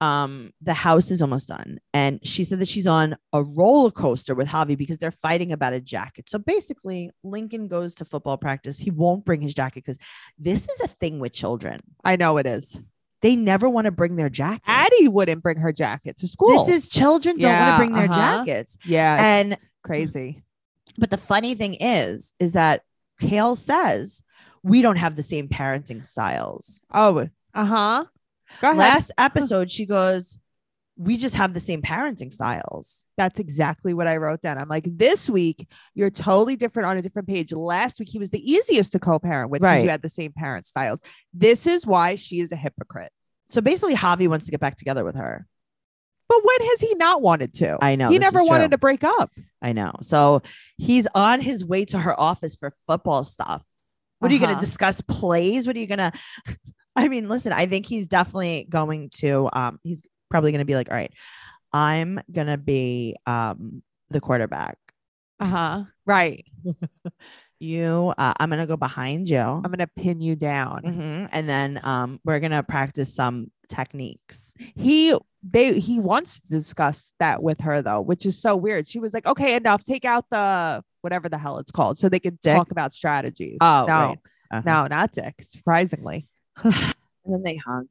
Um 0.00 0.52
the 0.62 0.72
house 0.74 1.10
is 1.10 1.20
almost 1.20 1.48
done 1.48 1.78
and 1.92 2.20
she 2.26 2.42
said 2.44 2.58
that 2.60 2.68
she's 2.68 2.86
on 2.86 3.16
a 3.34 3.42
roller 3.42 3.90
coaster 3.90 4.34
with 4.34 4.48
Javi 4.48 4.76
because 4.76 4.96
they're 4.98 5.10
fighting 5.10 5.52
about 5.52 5.74
a 5.74 5.80
jacket. 5.80 6.30
So 6.30 6.38
basically, 6.38 7.10
Lincoln 7.22 7.68
goes 7.68 7.94
to 7.96 8.04
football 8.06 8.38
practice. 8.38 8.78
He 8.78 8.90
won't 8.90 9.24
bring 9.26 9.42
his 9.42 9.52
jacket 9.54 9.84
because 9.84 9.98
this 10.38 10.68
is 10.68 10.80
a 10.80 10.88
thing 10.88 11.18
with 11.18 11.32
children. 11.32 11.80
I 12.02 12.16
know 12.16 12.38
it 12.38 12.46
is. 12.46 12.80
they 13.20 13.36
never 13.36 13.68
want 13.68 13.84
to 13.84 13.90
bring 13.90 14.16
their 14.16 14.30
jacket. 14.30 14.62
Addie 14.66 15.08
wouldn't 15.08 15.42
bring 15.42 15.58
her 15.58 15.72
jacket 15.72 16.16
to 16.18 16.26
school. 16.26 16.64
This 16.64 16.84
is 16.84 16.88
children 16.88 17.36
don't 17.36 17.52
want 17.52 17.74
to 17.74 17.76
bring 17.78 17.92
their 17.92 18.10
uh-huh. 18.10 18.44
jackets. 18.44 18.78
yeah, 18.86 19.16
And 19.22 19.58
crazy. 19.84 20.42
but 20.96 21.10
the 21.10 21.18
funny 21.18 21.54
thing 21.54 21.74
is, 21.74 22.32
is 22.38 22.54
that 22.54 22.80
Kail 23.20 23.54
says 23.56 24.22
we 24.62 24.80
don't 24.80 24.96
have 24.96 25.14
the 25.16 25.22
same 25.22 25.48
parenting 25.48 26.02
styles. 26.02 26.82
Oh, 26.92 27.28
uh 27.52 27.64
huh. 27.64 28.04
Last 28.62 29.12
episode, 29.18 29.70
she 29.70 29.86
goes, 29.86 30.38
We 30.96 31.16
just 31.16 31.34
have 31.36 31.54
the 31.54 31.60
same 31.60 31.80
parenting 31.82 32.32
styles. 32.32 33.06
That's 33.16 33.40
exactly 33.40 33.94
what 33.94 34.06
I 34.06 34.16
wrote 34.18 34.42
down. 34.42 34.58
I'm 34.58 34.68
like, 34.68 34.84
this 34.86 35.30
week 35.30 35.66
you're 35.94 36.10
totally 36.10 36.56
different 36.56 36.88
on 36.88 36.96
a 36.98 37.02
different 37.02 37.26
page. 37.28 37.52
Last 37.52 37.98
week 37.98 38.08
he 38.10 38.18
was 38.18 38.30
the 38.30 38.52
easiest 38.52 38.92
to 38.92 38.98
co-parent 38.98 39.50
with 39.50 39.60
because 39.62 39.76
Right. 39.76 39.84
you 39.84 39.90
had 39.90 40.02
the 40.02 40.08
same 40.10 40.32
parent 40.32 40.66
styles. 40.66 41.00
This 41.32 41.66
is 41.66 41.86
why 41.86 42.16
she 42.16 42.40
is 42.40 42.52
a 42.52 42.56
hypocrite. 42.56 43.12
So 43.48 43.60
basically, 43.60 43.94
Javi 43.96 44.28
wants 44.28 44.44
to 44.44 44.50
get 44.50 44.60
back 44.60 44.76
together 44.76 45.04
with 45.04 45.16
her. 45.16 45.46
But 46.28 46.38
when 46.44 46.68
has 46.68 46.80
he 46.80 46.94
not 46.94 47.20
wanted 47.22 47.52
to? 47.54 47.78
I 47.82 47.96
know. 47.96 48.10
he 48.10 48.18
never 48.18 48.44
wanted 48.44 48.66
true. 48.66 48.70
to 48.76 48.78
break 48.78 49.02
up. 49.02 49.30
I 49.60 49.72
know. 49.72 49.92
So 50.02 50.42
he's 50.76 51.08
on 51.14 51.40
his 51.40 51.64
way 51.64 51.84
to 51.86 51.98
her 51.98 52.18
office 52.18 52.54
for 52.54 52.70
football 52.86 53.24
stuff. 53.24 53.66
What 54.20 54.30
are 54.30 54.34
you 54.34 54.38
going 54.38 54.52
Uh-huh. 54.52 54.60
to 54.60 54.66
discuss 54.66 55.00
plays? 55.00 55.66
What 55.66 55.74
are 55.74 55.80
you 55.80 55.88
going 55.88 55.98
to? 55.98 56.12
I 57.00 57.08
mean, 57.08 57.28
listen, 57.28 57.52
I 57.52 57.66
think 57.66 57.86
he's 57.86 58.06
definitely 58.06 58.66
going 58.68 59.10
to, 59.20 59.48
um, 59.52 59.80
he's 59.82 60.02
probably 60.28 60.52
going 60.52 60.60
to 60.60 60.64
be 60.66 60.74
like, 60.74 60.90
all 60.90 60.96
right, 60.96 61.12
I'm 61.72 62.20
going 62.30 62.46
to 62.48 62.58
be, 62.58 63.16
um, 63.26 63.82
the 64.10 64.20
quarterback. 64.20 64.76
Uh 65.38 65.46
huh. 65.46 65.84
Right. 66.06 66.44
You, 67.62 68.14
uh, 68.16 68.32
I'm 68.40 68.48
going 68.48 68.60
to 68.60 68.66
go 68.66 68.78
behind 68.78 69.28
you. 69.28 69.38
I'm 69.38 69.62
gonna 69.62 69.86
pin 69.86 70.22
you 70.22 70.34
down. 70.34 70.80
Mhm. 70.80 71.28
And 71.30 71.46
then, 71.46 71.78
um, 71.84 72.18
we're 72.24 72.40
going 72.40 72.52
to 72.52 72.62
practice 72.62 73.14
some 73.14 73.50
techniques. 73.68 74.54
He 74.76 75.14
they 75.42 75.78
he 75.78 76.00
wants 76.00 76.40
to 76.40 76.48
discuss 76.48 77.12
that 77.18 77.42
with 77.42 77.60
her 77.60 77.82
though, 77.82 78.00
which 78.00 78.26
is 78.26 78.40
so 78.40 78.56
weird. 78.56 78.88
She 78.88 78.98
was 78.98 79.12
like, 79.14 79.26
okay, 79.26 79.54
enough. 79.54 79.84
Take 79.84 80.06
out 80.06 80.24
the 80.30 80.82
whatever 81.02 81.28
the 81.28 81.38
hell 81.38 81.58
it's 81.58 81.70
called, 81.70 81.98
so 81.98 82.08
they 82.08 82.18
can 82.18 82.38
Dick? 82.42 82.56
talk 82.56 82.70
about 82.70 82.92
strategies. 82.92 83.58
Oh, 83.60 83.84
no, 83.86 83.94
right. 83.94 84.18
Uh-huh. 84.50 84.62
no, 84.64 84.86
not 84.86 85.12
Dick. 85.12 85.34
Surprisingly. 85.40 86.28
And 87.24 87.34
then 87.34 87.42
they 87.42 87.56
hung. 87.56 87.88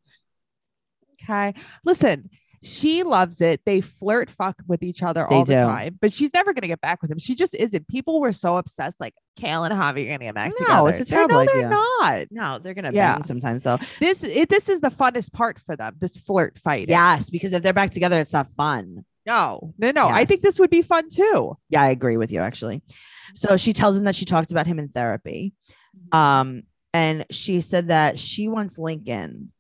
Okay. 1.24 1.54
Listen, 1.86 2.30
she 2.64 3.04
loves 3.04 3.42
it. 3.42 3.62
They 3.66 3.80
flirt 3.80 4.30
fuck 4.30 4.56
with 4.68 4.82
each 4.84 5.04
other 5.04 5.26
They 5.30 5.36
all 5.36 5.46
the 5.46 5.54
do. 5.56 5.62
time, 5.62 5.98
but 6.02 6.12
she's 6.12 6.34
never 6.34 6.52
going 6.54 6.64
to 6.64 6.68
get 6.68 6.82
back 6.82 7.02
with 7.02 7.12
him. 7.12 7.20
She 7.20 7.36
just 7.36 7.54
isn't. 7.56 7.88
People 7.88 8.20
were 8.20 8.32
so 8.34 8.58
obsessed, 8.58 9.00
like 9.00 9.14
Kail 9.38 9.64
and 9.64 9.74
Javi 9.74 10.02
are 10.04 10.06
going 10.08 10.20
to 10.20 10.26
get 10.26 10.36
back 10.36 10.52
No, 10.60 10.66
together. 10.66 10.90
it's 10.90 11.00
a 11.00 11.04
They're- 11.06 11.18
terrible 11.28 11.36
no, 11.36 11.42
idea. 11.42 11.54
They're 11.54 11.70
not. 11.70 12.28
No, 12.32 12.60
they're 12.60 12.74
going 12.74 12.86
to 12.86 12.94
Yeah. 12.94 13.14
bang 13.14 13.24
sometimes 13.24 13.64
though. 13.64 13.78
This 14.00 14.24
it, 14.24 14.50
this 14.50 14.68
is 14.68 14.82
the 14.82 14.90
funnest 14.90 15.32
part 15.32 15.60
for 15.60 15.76
them. 15.76 15.96
This 16.00 16.18
flirt 16.18 16.58
fighting. 16.58 16.90
Yes, 16.90 17.30
because 17.30 17.54
if 17.54 17.62
they're 17.62 17.72
back 17.72 17.92
together, 17.92 18.20
it's 18.20 18.34
not 18.34 18.50
fun. 18.50 19.06
No, 19.26 19.74
no, 19.78 19.92
no. 19.92 20.08
I 20.08 20.26
think 20.26 20.42
this 20.42 20.60
would 20.60 20.72
be 20.72 20.82
fun 20.82 21.10
too. 21.10 21.56
Yeah, 21.70 21.84
I 21.84 21.90
agree 21.90 22.18
with 22.18 22.32
you 22.32 22.40
actually. 22.42 22.82
So 23.36 23.58
she 23.58 23.74
tells 23.74 23.96
him 23.96 24.06
that 24.06 24.16
she 24.16 24.26
talked 24.26 24.52
about 24.52 24.66
him 24.66 24.80
in 24.80 24.90
therapy. 24.90 25.54
Mm-hmm. 25.96 26.18
Um, 26.18 26.64
and 26.94 27.26
she 27.30 27.62
said 27.62 27.90
that 27.90 28.18
she 28.18 28.48
wants 28.48 28.78
Lincoln 28.78 29.52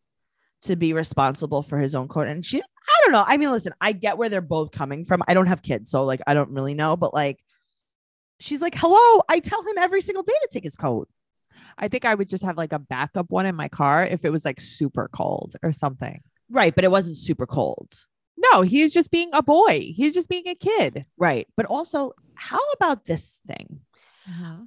to 0.63 0.75
be 0.75 0.93
responsible 0.93 1.61
for 1.61 1.77
his 1.77 1.95
own 1.95 2.07
code. 2.07 2.27
And 2.27 2.45
she, 2.45 2.61
I 2.61 3.01
don't 3.03 3.13
know. 3.13 3.23
I 3.25 3.37
mean, 3.37 3.51
listen, 3.51 3.73
I 3.79 3.93
get 3.93 4.17
where 4.17 4.29
they're 4.29 4.41
both 4.41 4.71
coming 4.71 5.05
from. 5.05 5.21
I 5.27 5.33
don't 5.33 5.47
have 5.47 5.61
kids, 5.61 5.91
so 5.91 6.03
like 6.03 6.21
I 6.27 6.33
don't 6.33 6.51
really 6.51 6.73
know, 6.73 6.97
but 6.97 7.13
like 7.13 7.39
she's 8.39 8.61
like, 8.61 8.75
hello, 8.75 9.23
I 9.29 9.39
tell 9.39 9.61
him 9.61 9.77
every 9.77 10.01
single 10.01 10.23
day 10.23 10.33
to 10.41 10.49
take 10.51 10.63
his 10.63 10.75
coat. 10.75 11.09
I 11.77 11.87
think 11.87 12.03
I 12.03 12.15
would 12.15 12.27
just 12.27 12.43
have 12.43 12.57
like 12.57 12.73
a 12.73 12.79
backup 12.79 13.29
one 13.29 13.45
in 13.45 13.55
my 13.55 13.69
car 13.69 14.05
if 14.05 14.25
it 14.25 14.31
was 14.31 14.43
like 14.43 14.59
super 14.59 15.09
cold 15.13 15.55
or 15.63 15.71
something. 15.71 16.21
Right, 16.49 16.73
but 16.73 16.83
it 16.83 16.91
wasn't 16.91 17.17
super 17.17 17.45
cold. 17.45 17.93
No, 18.37 18.61
he's 18.61 18.93
just 18.93 19.11
being 19.11 19.29
a 19.33 19.43
boy. 19.43 19.91
He's 19.93 20.13
just 20.13 20.29
being 20.29 20.47
a 20.47 20.55
kid. 20.55 21.05
Right. 21.17 21.47
But 21.57 21.65
also, 21.65 22.13
how 22.35 22.59
about 22.73 23.05
this 23.05 23.41
thing? 23.45 23.81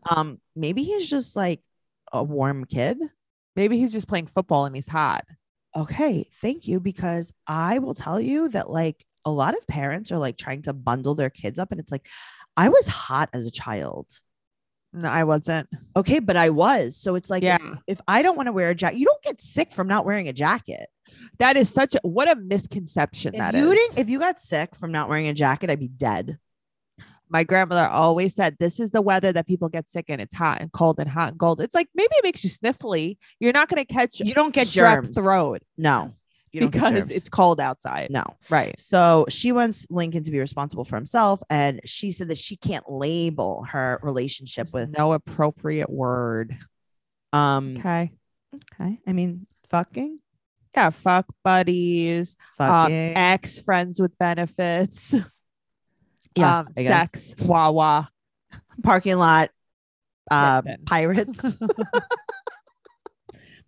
Um, 0.05 0.40
maybe 0.57 0.83
he's 0.83 1.09
just 1.09 1.37
like 1.37 1.61
a 2.12 2.22
warm 2.22 2.64
kid. 2.64 2.98
Maybe 3.57 3.79
he's 3.79 3.92
just 3.92 4.09
playing 4.09 4.27
football 4.29 4.64
and 4.66 4.75
he's 4.75 4.88
hot. 4.88 5.25
Okay, 5.75 6.29
thank 6.40 6.66
you. 6.66 6.81
Because 6.81 7.33
I 7.46 7.79
will 7.79 7.94
tell 7.94 8.20
you 8.20 8.48
that 8.51 8.70
like 8.70 9.05
a 9.25 9.31
lot 9.31 9.57
of 9.57 9.66
parents 9.66 10.11
are 10.12 10.18
like 10.18 10.37
trying 10.37 10.62
to 10.62 10.72
bundle 10.72 11.14
their 11.14 11.31
kids 11.31 11.59
up, 11.59 11.70
and 11.70 11.81
it's 11.81 11.92
like, 11.92 12.07
I 12.57 12.68
was 12.68 12.87
hot 12.87 13.31
as 13.33 13.46
a 13.46 13.51
child. 13.51 14.07
No, 14.92 15.09
I 15.09 15.25
wasn't. 15.25 15.68
Okay, 15.96 16.18
but 16.18 16.37
I 16.37 16.51
was. 16.51 16.98
So 16.98 17.14
it's 17.14 17.31
like, 17.31 17.42
yeah, 17.42 17.57
if, 17.87 17.98
if 17.98 18.01
I 18.07 18.20
don't 18.20 18.37
want 18.37 18.48
to 18.48 18.53
wear 18.53 18.68
a 18.68 18.75
jacket, 18.75 18.98
you 18.98 19.07
don't 19.07 19.22
get 19.22 19.40
sick 19.40 19.72
from 19.72 19.88
not 19.88 20.05
wearing 20.05 20.29
a 20.29 20.35
jacket. 20.35 20.87
that 21.38 21.57
is 21.57 21.70
such 21.72 21.94
a 21.94 22.01
what 22.07 22.31
a 22.31 22.37
misconception 22.37 23.33
If 23.35 23.38
that 23.38 23.55
you 23.55 23.70
is. 23.70 23.75
didn't, 23.75 23.98
if 24.01 24.11
you 24.11 24.18
got 24.18 24.38
sick 24.38 24.77
from 24.77 24.92
not 24.92 25.09
wearing 25.09 25.29
a 25.29 25.35
jacket, 25.35 25.70
I'd 25.70 25.81
be 25.81 25.88
dead. 25.88 26.37
My 27.33 27.45
grandmother 27.45 27.88
always 27.88 28.35
said, 28.35 28.57
"This 28.61 28.79
is 28.79 28.90
the 28.90 29.01
weather 29.03 29.33
that 29.33 29.47
people 29.47 29.68
get 29.68 29.88
sick 29.88 30.05
in. 30.09 30.21
It's 30.21 30.35
hot 30.35 30.61
and 30.61 30.71
cold 30.71 30.99
and 31.01 31.09
hot 31.09 31.31
and 31.33 31.40
cold." 31.40 31.61
It's 31.61 31.75
like 31.75 31.88
maybe 31.95 32.12
it 32.16 32.23
makes 32.25 32.45
you 32.45 32.51
sniffly. 32.51 33.16
You're 33.40 33.53
not 33.55 33.68
going 33.68 33.85
to 33.85 33.92
catch 33.92 34.21
You 34.21 34.35
don't 34.35 34.53
get 34.55 34.66
strep 34.68 35.03
germs. 35.05 35.18
throat 35.18 35.62
No, 35.79 36.14
you 36.53 36.61
don't 36.61 36.71
get 36.71 36.83
because 36.83 37.11
it's 37.11 37.29
cold 37.31 37.59
outside. 37.59 38.09
no. 38.11 38.25
Right. 38.51 38.79
So 38.79 39.25
she 39.31 39.51
wants 39.53 39.87
Lincoln 39.88 40.23
to 40.25 40.31
be 40.31 40.38
responsible 40.38 40.85
for 40.85 40.97
himself, 40.97 41.42
and 41.49 41.81
she 41.87 42.12
said 42.12 42.29
that 42.29 42.38
she 42.38 42.57
can't 42.57 42.85
label 42.90 43.64
her 43.71 43.99
relationship 44.03 44.68
with. 44.75 44.97
no 44.97 45.14
appropriate 45.14 45.88
word. 45.90 46.57
Um. 47.33 47.77
Okay. 47.79 48.12
Okay. 48.55 48.99
I 49.07 49.12
mean, 49.14 49.47
fucking, 49.71 50.18
Yeah. 50.77 50.90
Fuck 50.90 51.25
buddies. 51.42 52.37
Um, 52.59 52.68
fucking. 52.68 53.16
ex 53.16 53.59
friends 53.59 53.99
with 53.99 54.16
benefits. 54.18 55.14
yeah. 56.37 56.61
um, 56.61 56.68
sex. 56.77 57.35
Wawa. 57.40 58.09
Parking 58.83 59.16
lot. 59.16 59.51
Uh, 60.31 60.62
pirates. 60.87 61.57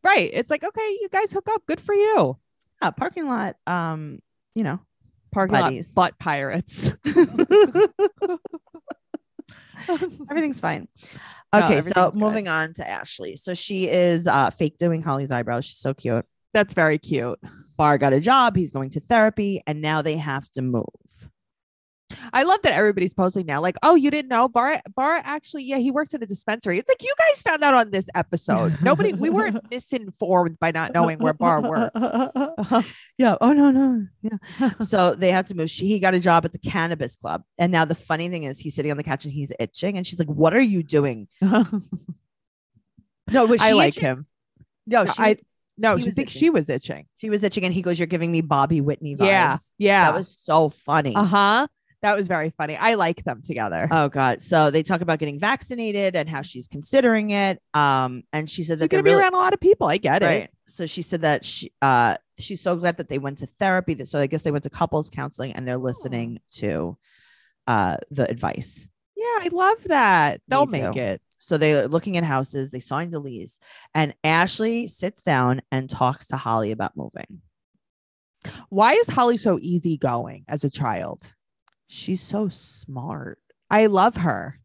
Right. 0.04 0.30
It's 0.34 0.50
like 0.50 0.62
okay, 0.62 0.98
you 1.00 1.08
guys 1.10 1.32
hook 1.32 1.48
up. 1.50 1.62
Good 1.66 1.80
for 1.80 1.94
you. 1.94 2.36
yeah, 2.82 2.90
parking 2.90 3.26
lot. 3.26 3.56
Um. 3.66 4.18
You 4.54 4.62
know. 4.64 4.80
Parking 5.32 5.58
Buddies. 5.58 5.96
lot 5.96 6.10
butt 6.12 6.18
pirates. 6.18 6.92
everything's 10.30 10.60
fine. 10.60 10.86
No, 11.52 11.60
Okay, 11.60 11.80
so 11.80 11.90
everything's 11.90 12.12
good. 12.12 12.20
moving 12.20 12.48
on 12.48 12.74
to 12.74 12.88
Ashley. 12.88 13.36
So 13.36 13.54
she 13.54 13.88
is 13.88 14.26
uh 14.26 14.50
fake 14.50 14.76
doing 14.76 15.02
Holly's 15.02 15.32
eyebrows. 15.32 15.64
She's 15.64 15.78
so 15.78 15.94
cute. 15.94 16.24
That's 16.52 16.74
very 16.74 16.98
cute. 16.98 17.38
Bar 17.76 17.98
got 17.98 18.12
a 18.12 18.20
job. 18.20 18.56
He's 18.56 18.70
going 18.70 18.90
to 18.90 19.00
therapy, 19.00 19.60
and 19.66 19.80
now 19.80 20.02
they 20.02 20.16
have 20.18 20.48
to 20.52 20.62
move. 20.62 20.84
I 22.32 22.42
love 22.44 22.60
that 22.62 22.72
everybody's 22.72 23.14
posting 23.14 23.46
now. 23.46 23.60
Like, 23.60 23.76
oh, 23.82 23.94
you 23.94 24.10
didn't 24.10 24.28
know 24.28 24.48
Bar 24.48 24.80
Bar 24.94 25.20
actually, 25.24 25.64
yeah, 25.64 25.78
he 25.78 25.90
works 25.90 26.14
at 26.14 26.22
a 26.22 26.26
dispensary. 26.26 26.78
It's 26.78 26.88
like 26.88 27.02
you 27.02 27.12
guys 27.18 27.42
found 27.42 27.62
out 27.62 27.74
on 27.74 27.90
this 27.90 28.08
episode. 28.14 28.78
Nobody, 28.82 29.12
we 29.12 29.30
weren't 29.30 29.70
misinformed 29.70 30.58
by 30.58 30.70
not 30.70 30.92
knowing 30.94 31.18
where 31.18 31.34
Bar 31.34 31.62
worked. 31.62 31.96
yeah. 33.18 33.36
Oh 33.40 33.52
no, 33.52 33.70
no. 33.70 34.06
Yeah. 34.22 34.70
so 34.80 35.14
they 35.14 35.30
have 35.30 35.46
to 35.46 35.54
move. 35.54 35.70
She, 35.70 35.86
he 35.86 35.98
got 35.98 36.14
a 36.14 36.20
job 36.20 36.44
at 36.44 36.52
the 36.52 36.58
cannabis 36.58 37.16
club, 37.16 37.42
and 37.58 37.70
now 37.72 37.84
the 37.84 37.94
funny 37.94 38.28
thing 38.28 38.44
is, 38.44 38.58
he's 38.58 38.74
sitting 38.74 38.90
on 38.90 38.96
the 38.96 39.04
couch 39.04 39.24
and 39.24 39.32
he's 39.32 39.52
itching, 39.58 39.96
and 39.96 40.06
she's 40.06 40.18
like, 40.18 40.28
"What 40.28 40.54
are 40.54 40.60
you 40.60 40.82
doing?" 40.82 41.28
No, 43.30 43.46
was 43.46 43.60
I 43.60 43.72
like 43.72 43.96
itching? 43.96 44.02
him. 44.02 44.26
No, 44.86 45.06
she, 45.06 45.22
I 45.22 45.36
no, 45.78 45.96
she 45.96 46.06
was 46.06 46.14
thinks 46.14 46.32
itching. 46.32 46.40
she 46.40 46.50
was 46.50 46.68
itching. 46.68 47.06
she 47.16 47.30
was 47.30 47.42
itching, 47.42 47.64
and 47.64 47.72
he 47.72 47.82
goes, 47.82 47.98
"You're 47.98 48.06
giving 48.06 48.30
me 48.30 48.40
Bobby 48.42 48.80
Whitney 48.80 49.16
vibes." 49.16 49.26
Yeah, 49.26 49.56
yeah. 49.78 50.04
That 50.04 50.14
was 50.14 50.28
so 50.36 50.68
funny. 50.68 51.14
uh 51.16 51.24
huh. 51.24 51.66
That 52.04 52.16
was 52.16 52.28
very 52.28 52.50
funny. 52.50 52.76
I 52.76 52.96
like 52.96 53.24
them 53.24 53.40
together. 53.40 53.88
Oh 53.90 54.10
God! 54.10 54.42
So 54.42 54.70
they 54.70 54.82
talk 54.82 55.00
about 55.00 55.18
getting 55.18 55.38
vaccinated 55.38 56.14
and 56.14 56.28
how 56.28 56.42
she's 56.42 56.68
considering 56.68 57.30
it. 57.30 57.62
Um, 57.72 58.24
and 58.30 58.48
she 58.48 58.62
said 58.62 58.78
that 58.78 58.90
they're 58.90 58.98
gonna 58.98 59.02
be 59.02 59.12
really 59.12 59.22
around 59.22 59.32
a 59.32 59.38
lot 59.38 59.54
of 59.54 59.60
people. 59.60 59.86
I 59.86 59.96
get 59.96 60.20
right. 60.20 60.42
it. 60.42 60.50
So 60.66 60.84
she 60.84 61.00
said 61.00 61.22
that 61.22 61.46
she 61.46 61.72
uh 61.80 62.18
she's 62.38 62.60
so 62.60 62.76
glad 62.76 62.98
that 62.98 63.08
they 63.08 63.16
went 63.16 63.38
to 63.38 63.46
therapy. 63.58 63.94
That 63.94 64.08
so 64.08 64.18
I 64.18 64.26
guess 64.26 64.42
they 64.42 64.50
went 64.50 64.64
to 64.64 64.70
couples 64.70 65.08
counseling 65.08 65.54
and 65.54 65.66
they're 65.66 65.78
listening 65.78 66.40
to 66.56 66.98
uh 67.66 67.96
the 68.10 68.30
advice. 68.30 68.86
Yeah, 69.16 69.38
I 69.40 69.48
love 69.50 69.84
that. 69.84 70.42
They'll 70.46 70.66
Me 70.66 70.82
make 70.82 70.92
too. 70.92 70.98
it. 70.98 71.22
So 71.38 71.56
they're 71.56 71.88
looking 71.88 72.18
at 72.18 72.24
houses. 72.24 72.70
They 72.70 72.80
signed 72.80 73.14
a 73.14 73.18
lease, 73.18 73.58
and 73.94 74.14
Ashley 74.22 74.88
sits 74.88 75.22
down 75.22 75.62
and 75.72 75.88
talks 75.88 76.26
to 76.26 76.36
Holly 76.36 76.70
about 76.70 76.98
moving. 76.98 77.40
Why 78.68 78.92
is 78.92 79.08
Holly 79.08 79.38
so 79.38 79.58
easygoing 79.58 80.44
as 80.48 80.64
a 80.64 80.70
child? 80.70 81.30
She's 81.86 82.20
so 82.20 82.48
smart. 82.48 83.38
I 83.70 83.86
love 83.86 84.16
her. 84.16 84.58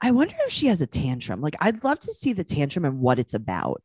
I 0.00 0.10
wonder 0.10 0.34
if 0.46 0.52
she 0.52 0.66
has 0.66 0.80
a 0.80 0.86
tantrum. 0.86 1.40
Like 1.40 1.56
I'd 1.60 1.82
love 1.84 1.98
to 2.00 2.12
see 2.12 2.32
the 2.32 2.44
tantrum 2.44 2.84
and 2.84 3.00
what 3.00 3.18
it's 3.18 3.34
about. 3.34 3.82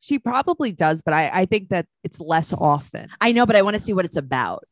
She 0.00 0.18
probably 0.18 0.72
does, 0.72 1.02
but 1.02 1.14
I, 1.14 1.30
I 1.32 1.46
think 1.46 1.70
that 1.70 1.86
it's 2.04 2.20
less 2.20 2.52
often. 2.52 3.08
I 3.20 3.32
know, 3.32 3.46
but 3.46 3.56
I 3.56 3.62
want 3.62 3.74
to 3.76 3.82
see 3.82 3.92
what 3.92 4.04
it's 4.04 4.16
about. 4.16 4.64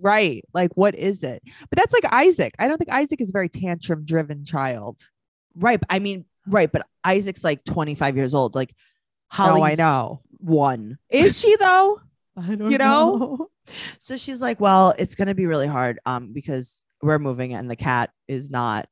Right. 0.00 0.44
Like, 0.52 0.76
what 0.76 0.94
is 0.94 1.22
it? 1.22 1.42
But 1.70 1.78
that's 1.78 1.94
like 1.94 2.12
Isaac. 2.12 2.54
I 2.58 2.68
don't 2.68 2.76
think 2.78 2.90
Isaac 2.90 3.20
is 3.20 3.30
a 3.30 3.32
very 3.32 3.48
tantrum 3.48 4.04
driven 4.04 4.44
child. 4.44 5.06
Right. 5.54 5.80
but 5.80 5.86
I 5.90 6.00
mean, 6.00 6.24
right. 6.46 6.70
But 6.70 6.86
Isaac's 7.04 7.44
like 7.44 7.64
25 7.64 8.16
years 8.16 8.34
old. 8.34 8.54
Like 8.54 8.74
Holly's 9.28 9.78
no, 9.78 9.84
I 9.84 9.88
know. 9.88 10.20
one. 10.38 10.98
Is 11.08 11.38
she 11.40 11.56
though? 11.56 12.00
I 12.36 12.54
don't 12.54 12.70
You 12.70 12.78
know? 12.78 13.48
So 13.98 14.16
she's 14.16 14.40
like, 14.40 14.60
well, 14.60 14.94
it's 14.98 15.14
gonna 15.14 15.34
be 15.34 15.46
really 15.46 15.66
hard 15.66 15.98
um 16.06 16.32
because 16.32 16.84
we're 17.02 17.18
moving 17.18 17.54
and 17.54 17.70
the 17.70 17.76
cat 17.76 18.10
is 18.28 18.50
not. 18.50 18.88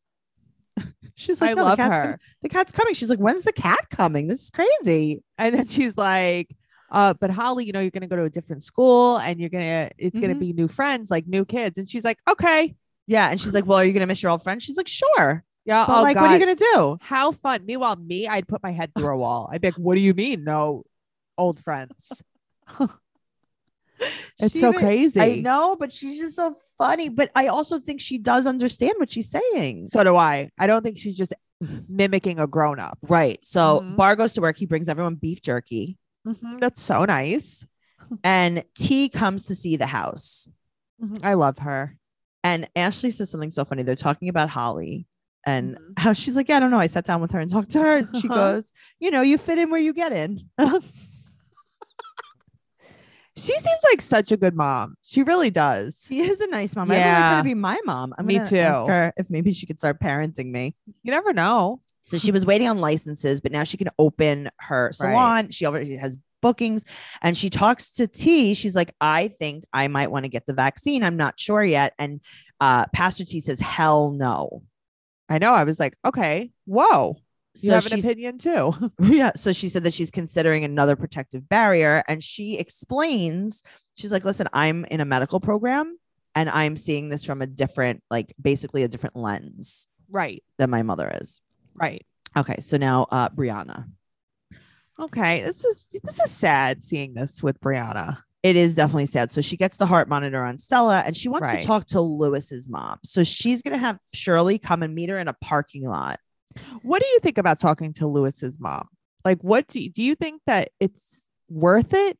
she's 1.15 1.41
like, 1.41 1.51
I 1.51 1.55
"No, 1.55 1.65
love 1.65 1.77
the 1.79 1.83
cat's 1.85 1.97
her. 1.97 2.05
com- 2.05 2.19
the 2.43 2.49
cat's 2.49 2.73
coming. 2.73 2.95
She's 2.95 3.09
like, 3.09 3.19
when's 3.21 3.45
the 3.45 3.53
cat 3.53 3.89
coming? 3.91 4.27
This 4.27 4.43
is 4.45 4.51
crazy. 4.51 5.23
And 5.39 5.55
then 5.55 5.67
she's 5.67 5.97
like, 5.97 6.55
uh, 6.91 7.15
but 7.15 7.31
Holly, 7.31 7.65
you 7.65 7.73
know, 7.73 7.81
you're 7.81 7.91
gonna 7.91 8.07
go 8.09 8.17
to 8.17 8.25
a 8.25 8.31
different 8.31 8.63
school 8.63 9.19
and 9.19 9.39
you're 9.41 9.49
gonna 9.51 9.91
it's 9.99 10.19
gonna 10.19 10.35
Mhm. 10.35 10.41
be 10.41 10.53
new 10.53 10.69
friends, 10.69 11.11
like 11.11 11.27
new 11.27 11.45
kids. 11.45 11.79
And 11.79 11.89
she's 11.89 12.05
like, 12.05 12.19
Okay. 12.29 12.75
Yeah. 13.07 13.31
And 13.31 13.41
she's 13.41 13.53
like, 13.55 13.67
well, 13.67 13.79
are 13.79 13.85
you 13.85 13.93
gonna 13.93 14.07
miss 14.07 14.23
your 14.23 14.31
old 14.33 14.43
friend? 14.43 14.63
She's 14.63 14.77
like, 14.77 14.89
sure. 14.89 15.45
Yeah. 15.67 15.85
But 15.87 15.99
oh 15.99 16.03
like, 16.03 16.15
God. 16.15 16.23
what 16.23 16.31
are 16.31 16.35
you 16.35 16.41
gonna 16.41 16.55
do? 16.57 16.99
How 17.01 17.33
fun. 17.33 17.65
Meanwhile, 17.67 17.97
me, 17.97 18.27
I'd 18.29 18.49
put 18.49 18.63
my 18.63 18.73
head 18.73 18.93
through 18.97 19.09
a 19.15 19.17
wall. 19.17 19.49
I'd 19.53 19.61
be 19.61 19.69
like, 19.69 19.75
What 19.79 19.95
do 19.95 20.01
you 20.01 20.15
mean? 20.15 20.43
No 20.45 20.85
old 21.39 21.59
friends. 21.61 22.23
It's 24.41 24.55
She 24.55 24.59
so 24.61 24.73
crazy. 24.73 25.21
I 25.21 25.37
know, 25.37 25.77
but 25.77 25.93
she's 25.95 26.19
just 26.19 26.35
so 26.37 26.57
funny. 26.77 27.09
But 27.09 27.31
I 27.37 27.47
also 27.47 27.79
think 27.79 28.01
she 28.01 28.19
does 28.19 28.47
understand 28.49 28.95
what 28.99 29.11
she's 29.11 29.31
saying. 29.31 29.89
So 29.93 30.03
do 30.03 30.17
I. 30.17 30.51
I 30.59 30.67
don't 30.67 30.83
think 30.83 30.99
she's 30.99 31.17
just 31.17 31.33
mimicking 31.89 32.41
a 32.41 32.47
grown 32.49 32.81
up. 32.81 32.99
Right. 33.03 33.39
So 33.45 33.81
Mhm. 33.81 33.97
Bar 33.97 34.17
goes 34.17 34.35
to 34.35 34.41
work. 34.41 34.59
He 34.59 34.67
brings 34.67 34.89
everyone 34.89 35.15
beef 35.15 35.41
jerky, 35.41 35.99
That's 36.59 36.83
so 36.83 37.05
nice. 37.05 37.65
and 38.25 38.65
Tea 38.75 39.09
comes 39.09 39.47
to 39.47 39.55
see 39.55 39.77
the 39.77 39.87
house. 39.87 40.49
Mhm. 41.03 41.21
I 41.23 41.35
love 41.35 41.59
her. 41.59 41.97
And 42.43 42.69
Ashley 42.75 43.13
says 43.13 43.31
something 43.31 43.51
so 43.51 43.65
funny. 43.65 43.85
They're 43.85 43.95
talking 43.95 44.29
about 44.29 44.51
Holly 44.51 45.07
and 45.47 45.77
Mhm. 45.77 45.99
how 45.99 46.13
she's 46.13 46.35
like, 46.35 46.49
Yeah, 46.49 46.57
I 46.57 46.61
don't 46.61 46.73
know. 46.73 46.79
I 46.79 46.89
sat 46.89 47.05
down 47.05 47.21
with 47.21 47.31
her 47.31 47.39
and 47.39 47.49
talked 47.51 47.71
to 47.71 47.79
her. 47.81 47.99
And 47.99 48.17
she 48.17 48.29
Uh-huh. 48.29 48.35
goes, 48.55 48.73
You 48.99 49.13
know, 49.13 49.23
you 49.23 49.39
fit 49.39 49.59
in 49.59 49.71
where 49.71 49.81
you 49.81 49.93
get 49.95 50.13
in. 50.13 50.51
She 53.37 53.59
seems 53.59 53.79
like 53.91 54.01
such 54.01 54.31
a 54.31 54.37
good 54.37 54.55
mom. 54.55 54.95
She 55.03 55.23
really 55.23 55.51
does. 55.51 56.05
She 56.09 56.21
is 56.21 56.41
a 56.41 56.47
nice 56.47 56.77
mom. 56.77 56.91
Yeah. 56.91 56.97
I 56.97 56.99
her 56.99 57.05
Yeah. 57.09 57.37
to 57.39 57.43
be 57.45 57.55
my 57.55 57.81
mom. 57.85 58.15
I'm 58.17 58.27
Me 58.27 58.39
gonna 58.39 58.59
ask 58.59 58.87
her 58.87 59.13
if 59.17 59.29
maybe 59.29 59.53
she 59.53 59.67
could 59.67 59.79
start 59.79 60.01
parenting 60.01 60.51
me. 60.51 60.77
You 61.03 61.11
never 61.11 61.33
know. 61.33 61.81
So 62.03 62.19
she 62.19 62.31
was 62.33 62.45
waiting 62.47 62.69
on 62.69 62.79
licenses, 62.79 63.41
but 63.41 63.51
now 63.51 63.65
she 63.65 63.77
can 63.77 63.89
open 63.99 64.51
her 64.61 64.91
salon. 64.93 65.51
She 65.51 65.65
already 65.67 65.97
has 65.97 66.17
bookings 66.43 66.85
and 67.23 67.37
she 67.37 67.49
talks 67.49 67.93
to 67.95 68.07
Tea. 68.07 68.53
She's 68.55 68.77
like, 68.77 68.95
I 69.01 69.29
think 69.29 69.65
I 69.73 69.89
might 69.89 70.11
want 70.11 70.27
to 70.27 70.29
get 70.29 70.47
the 70.47 70.53
vaccine. 70.53 71.03
I'm 71.03 71.17
not 71.17 71.41
sure 71.41 71.65
yet. 71.65 71.95
And 71.99 72.21
uh, 72.61 72.85
Pastor 72.93 73.25
Tea 73.25 73.41
says, 73.41 73.59
Hell 73.59 74.11
no. 74.11 74.63
I 75.29 75.39
know. 75.39 75.55
I 75.55 75.65
was 75.65 75.81
like, 75.81 75.95
okay, 76.05 76.51
whoa. 76.67 77.17
You 77.57 77.71
So 77.71 77.75
have 77.75 77.93
an 77.93 77.99
opinion 77.99 78.39
too. 78.39 78.73
Yeah. 79.01 79.33
So 79.37 79.53
she 79.53 79.69
said 79.69 79.85
that 79.85 79.95
she's 79.95 80.11
considering 80.11 80.65
another 80.65 80.97
protective 80.97 81.49
barrier. 81.49 82.03
And 82.09 82.23
she 82.23 82.59
explains, 82.59 83.63
she's 83.97 84.11
like, 84.13 84.25
listen, 84.25 84.49
I'm 84.53 84.85
in 84.87 85.01
a 85.01 85.05
medical 85.05 85.41
program 85.41 85.97
and 86.35 86.51
I'm 86.51 86.77
seeing 86.77 87.09
this 87.09 87.25
from 87.25 87.43
a 87.43 87.47
different, 87.47 88.03
like 88.11 88.35
basically 88.41 88.83
a 88.83 88.89
different 88.89 89.17
lens 89.17 89.87
right. 90.11 90.43
than 90.59 90.71
my 90.71 90.83
mother 90.83 91.17
is. 91.21 91.41
Right. 91.75 92.05
Okay. 92.37 92.57
So 92.61 92.77
now 92.77 93.07
uh 93.11 93.29
Briana. 93.29 93.89
Okay. 94.99 95.43
This 95.43 95.65
is 95.65 95.85
this 96.03 96.21
is 96.21 96.31
sad 96.31 96.83
seeing 96.83 97.15
this 97.15 97.43
with 97.43 97.61
Briana. 97.61 98.19
It 98.43 98.57
is 98.57 98.75
definitely 98.75 99.07
sad. 99.07 99.33
So 99.33 99.41
she 99.41 99.57
gets 99.57 99.77
the 99.79 99.87
heart 99.87 100.09
monitor 100.09 100.45
on 100.45 100.59
Stella 100.59 101.03
and 101.07 101.17
she 101.17 101.29
wants 101.29 101.49
Right. 101.49 101.61
to 101.63 101.67
talk 101.67 101.87
to 101.87 102.01
Lewis's 102.01 102.69
mom. 102.69 102.99
So 103.05 103.25
she's 103.25 103.63
gonna 103.63 103.79
have 103.79 103.99
Shirley 104.13 104.59
come 104.59 104.83
and 104.83 104.95
meet 104.95 105.09
her 105.09 105.19
in 105.19 105.29
a 105.29 105.33
parking 105.35 105.85
lot. 105.85 106.19
What 106.83 107.01
do 107.03 107.09
you 107.09 107.21
think 107.21 107.39
about 107.39 107.59
talking 107.59 107.93
to 107.95 108.07
Lewis's 108.07 108.59
mom? 108.61 108.89
Like, 109.25 109.41
what 109.43 109.67
do 109.69 109.81
you, 109.81 109.91
do 109.91 110.03
you 110.03 110.15
think 110.15 110.43
that 110.47 110.71
it's 110.81 111.27
worth 111.49 111.95
it? 111.95 112.19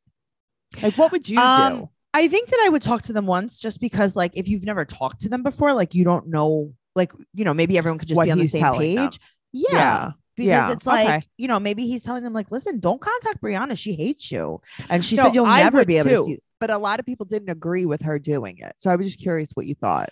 Like, 0.81 0.97
what 0.97 1.11
would 1.11 1.27
you 1.29 1.39
Um, 1.39 1.73
do? 1.79 1.89
I 2.13 2.27
think 2.27 2.49
that 2.49 2.63
I 2.65 2.69
would 2.69 2.81
talk 2.81 3.03
to 3.03 3.13
them 3.13 3.25
once 3.25 3.59
just 3.59 3.79
because, 3.79 4.15
like, 4.15 4.31
if 4.35 4.47
you've 4.47 4.65
never 4.65 4.85
talked 4.85 5.21
to 5.21 5.29
them 5.29 5.43
before, 5.43 5.73
like 5.73 5.93
you 5.93 6.03
don't 6.03 6.27
know, 6.27 6.73
like, 6.95 7.11
you 7.33 7.43
know, 7.45 7.53
maybe 7.53 7.77
everyone 7.77 7.99
could 7.99 8.07
just 8.07 8.17
What 8.17 8.25
be 8.25 8.31
on 8.31 8.39
the 8.39 8.47
same 8.47 8.61
them. 8.61 8.77
page. 8.77 9.19
Yeah. 9.51 9.69
Yeah. 9.73 10.11
Because 10.37 10.47
Yeah. 10.47 10.71
it's 10.71 10.87
like, 10.87 11.07
Okay. 11.07 11.27
you 11.37 11.47
know, 11.47 11.59
maybe 11.59 11.87
he's 11.87 12.03
telling 12.03 12.23
them, 12.23 12.33
like, 12.33 12.51
listen, 12.51 12.79
don't 12.79 12.99
contact 12.99 13.41
Briana. 13.41 13.77
She 13.77 13.93
hates 13.95 14.31
you. 14.31 14.61
And 14.89 15.03
she 15.03 15.15
No, 15.15 15.23
said 15.25 15.35
you'll 15.35 15.45
I 15.45 15.59
never 15.59 15.85
be 15.85 15.97
able 15.97 16.09
too. 16.09 16.15
to 16.17 16.23
see. 16.23 16.39
But 16.59 16.71
a 16.71 16.77
lot 16.77 16.99
of 16.99 17.05
people 17.05 17.25
didn't 17.25 17.49
agree 17.49 17.85
with 17.85 18.01
her 18.01 18.17
doing 18.19 18.57
it. 18.59 18.73
So 18.77 18.89
I 18.89 18.95
was 18.95 19.07
just 19.07 19.19
curious 19.19 19.51
what 19.53 19.65
you 19.65 19.75
thought. 19.75 20.09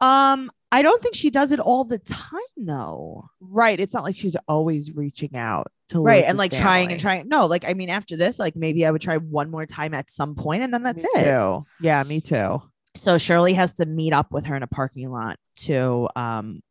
Um, 0.00 0.50
I 0.74 0.82
don't 0.82 1.02
think 1.02 1.14
she 1.14 1.30
does 1.30 1.52
it 1.52 1.60
all 1.60 1.84
the 1.84 1.98
time 1.98 2.40
though. 2.56 3.26
Right. 3.40 3.78
It's 3.78 3.94
not 3.94 4.04
like 4.04 4.14
she's 4.16 4.36
always 4.48 4.92
reaching 4.92 5.36
out 5.36 5.70
to 5.88 6.00
right 6.02 6.24
and 6.24 6.38
like 6.38 6.50
trying 6.50 6.90
and 6.92 6.98
trying 7.00 7.28
no 7.28 7.44
like 7.44 7.66
i 7.68 7.74
mean 7.74 7.90
after 7.90 8.16
this 8.16 8.38
like 8.38 8.56
maybe 8.56 8.86
i 8.86 8.90
would 8.90 9.02
try 9.02 9.18
one 9.18 9.50
more 9.50 9.66
time 9.66 9.92
at 9.92 10.08
some 10.10 10.34
point 10.34 10.62
and 10.62 10.72
then 10.72 10.82
that's 10.82 11.04
Me 11.04 11.10
it 11.16 11.24
Too. 11.24 11.66
Yeah, 11.78 12.02
me 12.04 12.22
too. 12.22 12.62
so 12.96 13.18
shirley 13.18 13.52
has 13.52 13.74
to 13.74 13.84
meet 13.84 14.14
up 14.14 14.32
with 14.32 14.46
her 14.46 14.56
in 14.56 14.62
a 14.62 14.66
parking 14.66 15.10
lot 15.10 15.36
to 15.56 16.08
um 16.16 16.62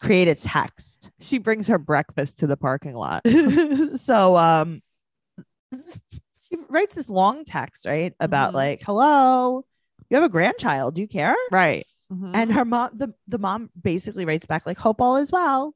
create 0.00 0.26
a 0.28 0.34
text 0.34 1.10
She 1.20 1.36
brings 1.36 1.66
her 1.68 1.76
breakfast 1.78 2.38
to 2.38 2.46
the 2.46 2.56
parking 2.56 2.94
lot. 2.94 3.26
so 3.96 4.36
um 4.36 4.80
she 6.48 6.56
writes 6.70 6.94
this 6.94 7.10
long 7.10 7.44
text 7.44 7.84
right 7.86 8.14
about 8.20 8.52
Mhm. 8.52 8.54
like 8.54 8.82
hello 8.84 9.64
you 10.08 10.14
have 10.16 10.24
a 10.24 10.28
grandchild 10.30 10.94
do 10.94 11.02
you 11.02 11.08
care 11.08 11.36
Right. 11.50 11.86
Mhm. 12.12 12.30
and 12.34 12.52
her 12.52 12.64
mom 12.64 12.90
the, 12.94 13.12
the 13.26 13.38
mom 13.38 13.70
basically 13.80 14.24
writes 14.24 14.46
back 14.46 14.64
like 14.64 14.78
hope 14.78 15.00
all 15.00 15.16
is 15.16 15.32
well 15.32 15.74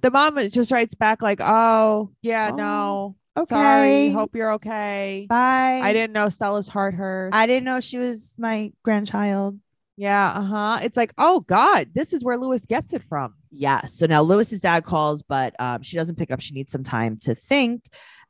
the 0.00 0.10
mom 0.10 0.38
just 0.48 0.70
writes 0.72 0.94
back 0.94 1.20
like, 1.20 1.40
"Oh, 1.42 2.10
yeah, 2.22 2.50
Oh, 2.52 2.56
no, 2.56 3.16
okay 3.36 3.54
sorry, 3.54 4.10
hope 4.10 4.34
you're 4.34 4.52
okay. 4.54 5.26
bye 5.28 5.80
I 5.82 5.92
didn't 5.92 6.12
know 6.14 6.28
Stella's 6.30 6.68
heart 6.68 6.94
hurts. 6.94 7.36
i 7.36 7.46
didn't 7.46 7.64
know 7.64 7.80
she 7.80 7.98
was 7.98 8.34
my 8.38 8.72
grandchild 8.82 9.58
Yeah, 9.96 10.28
uh 10.30 10.42
huh. 10.42 10.78
It's 10.82 10.96
like, 10.96 11.12
oh 11.18 11.40
God, 11.40 11.90
this 11.94 12.12
is 12.12 12.24
where 12.24 12.36
Lewis 12.38 12.66
gets 12.66 12.92
it 12.92 13.02
from. 13.04 13.34
Yes. 13.52 13.94
So 13.94 14.06
now 14.06 14.22
Lewis's 14.22 14.60
dad 14.60 14.84
calls, 14.84 15.22
but 15.22 15.54
um, 15.60 15.82
she 15.82 15.96
doesn't 15.96 16.16
pick 16.16 16.30
up. 16.32 16.40
She 16.40 16.54
needs 16.54 16.72
some 16.72 16.82
time 16.82 17.16
to 17.18 17.34
think. 17.34 17.84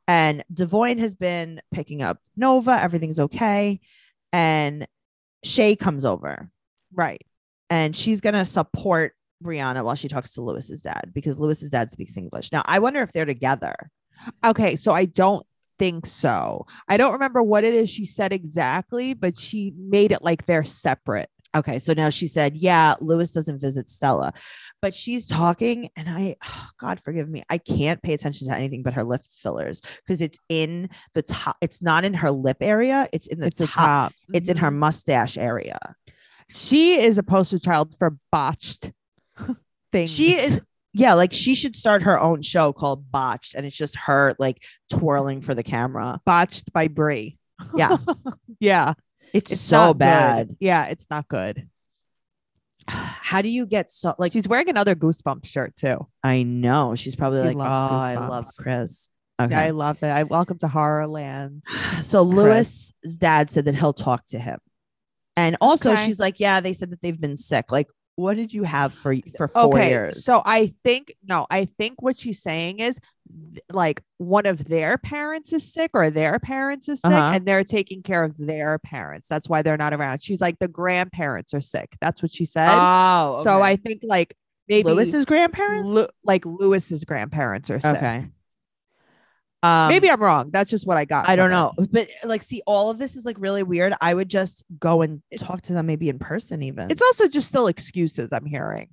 And 0.07 0.43
Devoin 0.53 0.99
has 0.99 1.15
been 1.15 1.61
picking 1.71 2.03
up 2.03 2.19
Nova. 2.37 2.79
Everything's 2.79 3.19
okay. 3.19 3.79
And 4.31 4.87
Shay 5.43 5.75
comes 5.75 6.05
over 6.05 6.51
Right. 6.93 7.23
And 7.69 7.95
she's 7.95 8.21
going 8.21 8.35
to 8.35 8.45
support 8.45 9.13
Briana 9.43 9.83
while 9.83 9.95
she 9.95 10.07
talks 10.07 10.31
to 10.31 10.41
Lewis's 10.41 10.81
dad 10.81 11.11
because 11.13 11.37
Lewis's 11.39 11.69
dad 11.69 11.91
speaks 11.91 12.17
English. 12.17 12.51
Now, 12.51 12.63
I 12.65 12.79
wonder 12.79 13.01
if 13.01 13.11
they're 13.11 13.25
together. 13.25 13.75
Okay, 14.43 14.75
so 14.75 14.91
I 14.91 15.05
don't 15.05 15.45
think 15.77 16.05
so. 16.05 16.65
I 16.87 16.97
don't 16.97 17.13
remember 17.13 17.43
what 17.43 17.63
it 17.63 17.73
is 17.73 17.89
she 17.89 18.05
said 18.05 18.31
exactly, 18.31 19.13
but 19.13 19.37
she 19.37 19.73
made 19.77 20.11
it 20.11 20.21
like 20.21 20.45
they're 20.45 20.63
separate. 20.63 21.29
Okay. 21.55 21.79
So 21.79 21.93
now 21.93 22.09
she 22.09 22.27
said, 22.27 22.57
Yeah, 22.57 22.95
Lewis 22.99 23.31
doesn't 23.31 23.59
visit 23.59 23.87
Stella, 23.89 24.33
but 24.81 24.93
she's 24.93 25.25
talking. 25.25 25.89
And 25.95 26.09
I, 26.09 26.35
God 26.79 26.99
forgive 26.99 27.29
me, 27.29 27.43
I 27.49 27.57
can't 27.59 28.01
pay 28.01 28.13
attention 28.13 28.47
to 28.49 28.55
anything 28.55 28.83
but 28.83 28.93
her 28.93 29.05
lip 29.05 29.21
fillers 29.41 29.81
because 30.05 30.19
it's 30.21 30.37
in 30.49 30.89
the 31.13 31.21
top. 31.21 31.55
It's 31.61 31.81
not 31.81 32.03
in 32.03 32.13
her 32.13 32.29
lip 32.29 32.57
area, 32.59 33.07
it's 33.13 33.27
in 33.27 33.39
the 33.39 33.47
it's 33.47 33.57
the 33.59 33.67
top. 33.67 34.11
top. 34.11 34.13
It's 34.33 34.49
in 34.49 34.57
her 34.57 34.69
Mhm. 34.69 34.75
mustache 34.75 35.37
area. 35.37 35.79
She 36.49 36.99
is 36.99 37.17
a 37.17 37.23
poster 37.23 37.59
child 37.59 37.95
for 37.97 38.17
botched 38.31 38.91
things. 39.91 40.11
She 40.11 40.35
is, 40.35 40.61
yeah, 40.93 41.13
like 41.13 41.33
she 41.33 41.55
should 41.55 41.75
start 41.75 42.03
her 42.03 42.19
own 42.19 42.41
show 42.41 42.71
called 42.73 43.11
Botched, 43.11 43.55
and 43.55 43.65
it's 43.65 43.75
just 43.75 43.95
her 43.97 44.35
like 44.39 44.63
twirling 44.89 45.41
for 45.41 45.53
the 45.53 45.63
camera. 45.63 46.21
botched 46.25 46.71
by 46.73 46.87
Brie. 46.87 47.37
Yeah, 47.75 47.97
Yeah. 48.59 48.93
it's, 49.33 49.51
It's 49.53 49.61
so 49.61 49.77
not 49.77 49.93
good. 49.93 49.97
bad. 49.99 50.55
Yeah, 50.59 50.85
it's 50.85 51.07
not 51.09 51.27
good. 51.27 51.67
How 52.87 53.41
do 53.41 53.49
you 53.49 53.65
get 53.65 53.91
so 53.91 54.13
like? 54.19 54.31
She's 54.31 54.47
wearing 54.47 54.69
another 54.69 54.95
goosebump 54.95 55.45
shirt 55.45 55.75
too. 55.75 56.07
I 56.23 56.43
know 56.43 56.95
she's 56.95 57.15
probably 57.15 57.41
She 57.41 57.47
like, 57.47 57.55
oh, 57.55 57.59
loves 57.59 58.11
I 58.15 58.27
love 58.27 58.45
Goosebumps. 58.45 58.57
Chris. 58.57 59.09
See, 59.41 59.45
Okay, 59.47 59.55
I 59.55 59.71
love 59.71 60.01
it. 60.01 60.07
I 60.07 60.23
welcome 60.23 60.57
to 60.59 60.67
Horrorland. 60.67 61.63
so 62.01 62.21
Lewis's 62.21 62.93
dad 63.17 63.49
said 63.49 63.65
that 63.65 63.75
he'll 63.75 63.91
talk 63.91 64.25
to 64.27 64.39
him, 64.39 64.59
and 65.37 65.57
also 65.61 65.91
Okay. 65.91 66.05
she's 66.05 66.19
like, 66.19 66.39
yeah, 66.39 66.61
they 66.61 66.73
said 66.73 66.91
that 66.91 67.01
they've 67.01 67.19
been 67.19 67.37
sick. 67.37 67.71
Like, 67.71 67.87
what 68.17 68.37
did 68.37 68.53
you 68.53 68.63
have 68.63 68.93
for 68.93 69.13
for 69.37 69.47
four 69.49 69.63
okay, 69.75 69.89
years? 69.89 70.23
so 70.23 70.41
I 70.45 70.73
think 70.85 71.13
no, 71.27 71.45
I 71.49 71.65
think 71.77 72.01
what 72.01 72.17
she's 72.17 72.41
saying 72.41 72.79
is 72.79 72.97
like 73.71 74.01
one 74.19 74.45
of 74.45 74.63
their 74.65 74.97
parents 74.97 75.51
is 75.51 75.73
sick 75.73 75.91
or 75.93 76.09
their 76.09 76.39
parents 76.39 76.87
is 76.87 77.01
sick 77.01 77.11
Uh-huh. 77.11 77.33
and 77.35 77.45
they're 77.45 77.63
taking 77.65 78.03
care 78.03 78.23
of 78.23 78.33
their 78.37 78.79
parents. 78.79 79.27
That's 79.27 79.49
why 79.49 79.63
they're 79.63 79.75
not 79.77 79.93
around. 79.93 80.23
She's 80.23 80.39
like 80.39 80.59
the 80.59 80.67
grandparents 80.69 81.53
are 81.53 81.59
sick. 81.61 81.97
That's 81.99 82.21
what 82.21 82.31
she 82.31 82.45
said. 82.45 82.69
oh, 82.71 83.41
So. 83.43 83.61
I 83.61 83.75
think 83.75 84.01
like 84.03 84.37
maybe 84.69 84.89
Lewis's 84.91 85.25
grandparents. 85.25 85.93
Lu- 85.93 86.07
like 86.23 86.45
Lewis's 86.45 87.03
grandparents 87.03 87.69
are 87.69 87.79
sick. 87.81 87.97
okay. 87.97 88.27
Um, 89.65 89.89
Maybe 89.89 90.09
I'm 90.09 90.21
wrong. 90.21 90.49
That's 90.51 90.69
just 90.69 90.85
what 90.85 90.97
I 90.97 91.05
got. 91.05 91.27
I 91.27 91.35
don't 91.35 91.49
it. 91.49 91.53
know, 91.53 91.73
but 91.91 92.09
like, 92.23 92.41
see, 92.43 92.61
all 92.67 92.89
of 92.89 92.97
this 92.97 93.15
is 93.15 93.25
like 93.25 93.37
really 93.39 93.63
weird. 93.63 93.93
I 94.01 94.13
would 94.13 94.29
just 94.29 94.63
go 94.79 95.01
and 95.01 95.21
It's- 95.31 95.47
talk 95.47 95.61
to 95.63 95.73
them, 95.73 95.85
maybe 95.87 96.09
in 96.09 96.19
person, 96.19 96.61
even. 96.61 96.91
It's 96.91 97.01
also 97.01 97.27
just 97.27 97.47
still 97.49 97.67
excuses 97.67 98.31
I'm 98.33 98.45
hearing. 98.45 98.89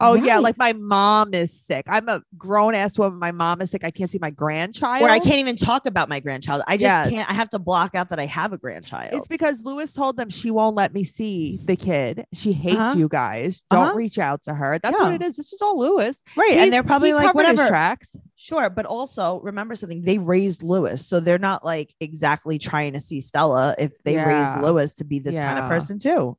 Oh 0.00 0.14
yeah, 0.14 0.38
like 0.38 0.58
my 0.58 0.72
mom 0.72 1.32
is 1.32 1.52
sick. 1.52 1.84
I'm 1.88 2.08
a 2.08 2.22
grown 2.36 2.74
ass 2.74 2.98
woman. 2.98 3.20
My 3.20 3.30
mom 3.30 3.60
is 3.60 3.70
sick. 3.70 3.84
I 3.84 3.92
can't 3.92 4.10
see 4.10 4.18
my 4.20 4.30
grandchild. 4.30 5.04
Or 5.04 5.08
I 5.08 5.20
can't 5.20 5.38
even 5.38 5.54
talk 5.54 5.86
about 5.86 6.08
my 6.08 6.18
grandchild. 6.18 6.62
I 6.66 6.76
just 6.76 6.82
Yeah. 6.82 7.08
can't. 7.08 7.30
I 7.30 7.34
have 7.34 7.50
to 7.50 7.60
block 7.60 7.94
out 7.94 8.08
that 8.08 8.18
I 8.18 8.26
have 8.26 8.52
a 8.52 8.58
grandchild. 8.58 9.12
It's 9.14 9.28
because 9.28 9.62
Lewis 9.62 9.92
told 9.92 10.16
them 10.16 10.28
she 10.28 10.50
won't 10.50 10.74
let 10.74 10.92
me 10.92 11.04
see 11.04 11.60
the 11.64 11.76
kid. 11.76 12.24
She 12.32 12.52
hates 12.52 12.78
Uh-huh. 12.78 12.98
you 12.98 13.08
guys. 13.08 13.62
Don't 13.70 13.88
Uh-huh. 13.88 13.94
reach 13.96 14.18
out 14.18 14.42
to 14.44 14.54
her. 14.54 14.80
That's 14.82 14.98
what 14.98 15.12
it 15.12 15.22
is. 15.22 15.36
This 15.36 15.52
is 15.52 15.62
all 15.62 15.78
Lewis. 15.78 16.24
right, 16.36 16.48
He's- 16.50 16.62
and 16.64 16.72
they're 16.72 16.82
probably 16.82 17.12
like 17.12 17.32
whatever. 17.34 17.68
tracks. 17.68 18.16
Sure, 18.42 18.68
but 18.68 18.86
also 18.86 19.38
remember 19.42 19.76
something. 19.76 20.02
They 20.02 20.18
raised 20.18 20.64
Lewis, 20.64 21.06
so 21.06 21.20
they're 21.20 21.38
not 21.38 21.64
like 21.64 21.94
exactly 22.00 22.58
trying 22.58 22.94
to 22.94 22.98
see 22.98 23.20
Stella 23.20 23.76
if 23.78 24.02
they 24.02 24.14
Yeah. 24.14 24.26
raised 24.26 24.56
Lewis 24.60 24.94
to 24.94 25.04
be 25.04 25.20
this 25.20 25.36
kind 25.36 25.60
of 25.60 25.68
person 25.68 26.00
too. 26.00 26.36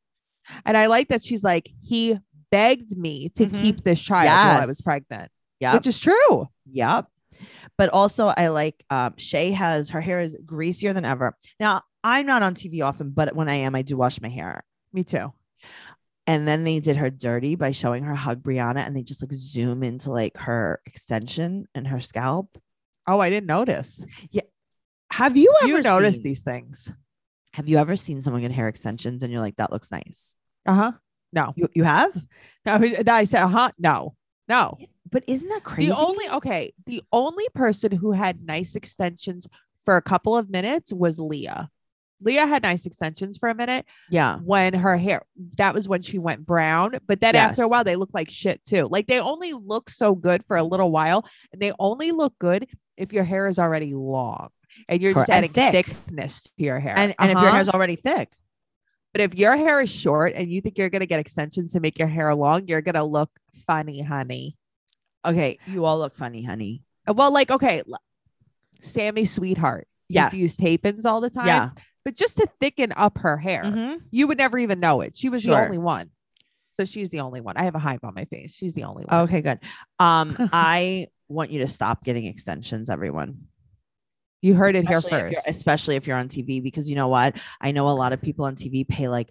And 0.66 0.76
I 0.76 0.88
like 0.88 1.08
that 1.08 1.24
she's 1.24 1.46
like, 1.46 1.70
he 1.82 2.20
begged 2.52 2.98
me 2.98 3.30
to 3.36 3.46
Mhm. 3.46 3.62
keep 3.62 3.84
this 3.86 4.02
child 4.02 4.46
while 4.46 4.62
I 4.64 4.66
was 4.66 4.82
pregnant, 4.82 5.32
Yeah, 5.62 5.76
which 5.76 5.88
is 5.88 5.98
true. 5.98 6.50
Yep. 6.70 7.08
But 7.78 7.88
also, 7.88 8.28
I 8.36 8.50
like 8.50 8.84
um, 8.90 9.14
Shay 9.18 9.52
has 9.52 9.92
her 9.92 10.02
hair 10.02 10.20
is 10.20 10.38
greasier 10.46 10.92
than 10.92 11.06
ever. 11.06 11.38
Now, 11.58 11.84
I'm 12.04 12.26
not 12.26 12.44
on 12.44 12.54
TV 12.54 12.82
often, 12.82 13.12
but 13.12 13.34
when 13.34 13.48
I 13.48 13.56
am, 13.56 13.76
I 13.76 13.82
do 13.82 13.96
wash 13.96 14.20
my 14.20 14.28
hair. 14.28 14.66
Me 14.92 15.06
too. 15.06 15.32
And 16.26 16.48
then 16.48 16.64
they 16.64 16.80
did 16.80 16.98
her 16.98 17.10
dirty 17.10 17.56
by 17.56 17.72
showing 17.72 18.04
her 18.06 18.16
hug 18.16 18.42
Briana, 18.44 18.86
and 18.88 18.96
they 18.96 19.04
just 19.04 19.22
like 19.22 19.34
zoom 19.34 19.84
into 19.84 20.10
like 20.12 20.38
her 20.38 20.82
extension 20.86 21.68
and 21.76 21.86
her 21.88 22.00
scalp. 22.00 22.58
Oh, 23.06 23.20
I 23.20 23.30
didn't 23.30 23.48
notice. 23.48 24.04
Yeah. 24.32 24.44
Have 25.12 25.36
you 25.36 25.54
ever 25.62 25.68
You 25.68 25.82
notice 25.82 26.16
seen- 26.16 26.24
these 26.24 26.42
things. 26.42 26.92
Have 27.54 27.68
you 27.70 27.78
ever 27.78 27.96
seen 27.96 28.22
someone 28.22 28.42
get 28.42 28.52
hair 28.52 28.68
extensions 28.68 29.22
and 29.22 29.32
you're 29.32 29.42
like, 29.42 29.58
that 29.58 29.72
looks 29.72 29.92
nice? 29.92 30.36
Uh 30.66 30.74
huh. 30.74 30.92
No. 31.34 31.54
You 31.56 31.68
you 31.76 31.84
have? 31.84 32.16
No. 32.66 32.76
I 32.76 33.24
said, 33.26 33.44
uh 33.44 33.48
huh. 33.48 33.72
No. 33.78 34.16
No. 34.48 34.78
But 35.12 35.24
isn't 35.28 35.50
that 35.50 35.64
crazy? 35.64 35.90
The 35.92 35.98
only 35.98 36.30
okay, 36.30 36.74
the 36.88 37.04
only 37.12 37.48
person 37.54 37.92
who 37.92 38.12
had 38.14 38.44
nice 38.44 38.76
extensions 38.76 39.46
for 39.84 39.98
a 39.98 40.02
couple 40.02 40.36
of 40.38 40.50
minutes 40.50 40.92
was 40.94 41.20
Leah. 41.20 41.70
Leah 42.24 42.46
had 42.48 42.64
nice 42.64 42.86
extensions 42.86 43.38
for 43.38 43.50
a 43.50 43.56
minute 43.56 43.86
yeah. 44.10 44.38
when 44.40 44.74
her 44.74 44.98
hair 44.98 45.24
that 45.58 45.74
was 45.74 45.88
when 45.88 46.02
she 46.02 46.18
went 46.20 46.46
brown, 46.46 46.98
but 47.08 47.20
then 47.22 47.36
after 47.36 47.64
a 47.64 47.68
while 47.68 47.84
they 47.84 47.96
look 47.96 48.10
like 48.14 48.30
shit 48.30 48.64
too. 48.66 48.88
Like 48.90 49.08
they 49.08 49.20
only 49.20 49.54
look 49.54 49.90
so 49.90 50.16
good 50.16 50.44
for 50.46 50.58
a 50.58 50.64
little 50.64 50.92
while 50.92 51.26
and 51.52 51.62
they 51.62 51.72
only 51.80 52.12
look 52.12 52.34
good 52.40 52.68
if 52.98 53.12
your 53.14 53.24
hair 53.24 53.48
is 53.48 53.60
already 53.60 53.94
long 53.94 54.50
and 54.88 55.02
you're 55.02 55.14
just 55.14 55.28
Correct. 55.28 55.38
Adding 55.38 55.52
thick. 55.52 55.86
thickness 55.88 56.42
to 56.44 56.52
your 56.64 56.80
hair. 56.80 56.94
And 56.98 57.14
and 57.20 57.32
if 57.32 57.36
your 57.36 57.46
Uh-huh. 57.48 57.56
hair's 57.56 57.70
already 57.70 57.96
thick, 57.96 58.30
but 59.12 59.22
if 59.22 59.36
your 59.36 59.56
hair 59.58 59.82
is 59.82 59.90
short 59.92 60.34
and 60.36 60.50
you 60.50 60.62
think 60.62 60.78
you're 60.78 60.90
gonna 60.90 61.06
get 61.06 61.20
extensions 61.20 61.74
to 61.74 61.80
make 61.80 62.00
your 62.00 62.08
hair 62.08 62.34
long, 62.34 62.68
you're 62.68 62.82
gonna 62.82 63.04
look 63.06 63.30
funny, 63.68 64.02
honey. 64.02 64.58
okay, 65.26 65.58
you 65.68 65.86
all 65.86 66.00
look 66.00 66.16
funny, 66.16 66.44
honey. 66.44 66.84
Well, 67.08 67.32
like, 67.34 67.50
okay, 67.52 67.82
Sammi 68.82 69.26
Sweetheart 69.28 69.88
used 70.10 70.16
Yes. 70.16 70.32
to 70.32 70.38
use 70.38 70.56
tape-ins 70.58 71.06
all 71.06 71.22
the 71.22 71.30
time, 71.30 71.48
Yeah. 71.48 71.70
But 72.06 72.16
just 72.16 72.38
to 72.38 72.48
thicken 72.60 72.92
up 72.96 73.18
her 73.20 73.38
hair, 73.38 73.64
Mhm. 73.64 74.02
you 74.12 74.28
would 74.28 74.38
never 74.38 74.58
even 74.58 74.80
know 74.80 75.02
it. 75.02 75.16
She 75.16 75.30
was 75.30 75.44
the 75.44 75.52
only 75.66 75.78
one. 75.78 76.10
So 76.72 76.86
she's 76.86 77.10
the 77.10 77.20
only 77.20 77.40
one. 77.40 77.56
I 77.56 77.64
have 77.66 77.76
a 77.76 77.80
hive 77.80 78.04
on 78.04 78.14
my 78.16 78.26
face. 78.26 78.54
She's 78.54 78.74
the 78.74 78.84
only 78.84 79.06
one. 79.06 79.22
Okay, 79.22 79.42
good. 79.42 79.60
Um, 80.00 80.36
I 80.54 81.08
want 81.28 81.52
you 81.52 81.60
to 81.60 81.68
stop 81.68 82.04
getting 82.04 82.26
extensions, 82.26 82.90
everyone. 82.90 83.48
You 84.42 84.56
heard 84.56 84.76
it 84.76 84.86
here 84.86 84.98
Especially 84.98 85.20
if 85.20 85.36
first. 85.36 85.48
especially 85.48 85.96
if 85.96 86.08
you're 86.08 86.18
on 86.18 86.28
TV, 86.28 86.62
because 86.62 86.90
you 86.90 86.96
know 86.96 87.08
what? 87.08 87.38
I 87.62 87.72
know 87.72 87.88
a 87.88 87.92
lot 87.92 88.12
of 88.12 88.22
people 88.22 88.46
on 88.46 88.56
TV 88.56 88.86
pay 88.88 89.08
like 89.08 89.30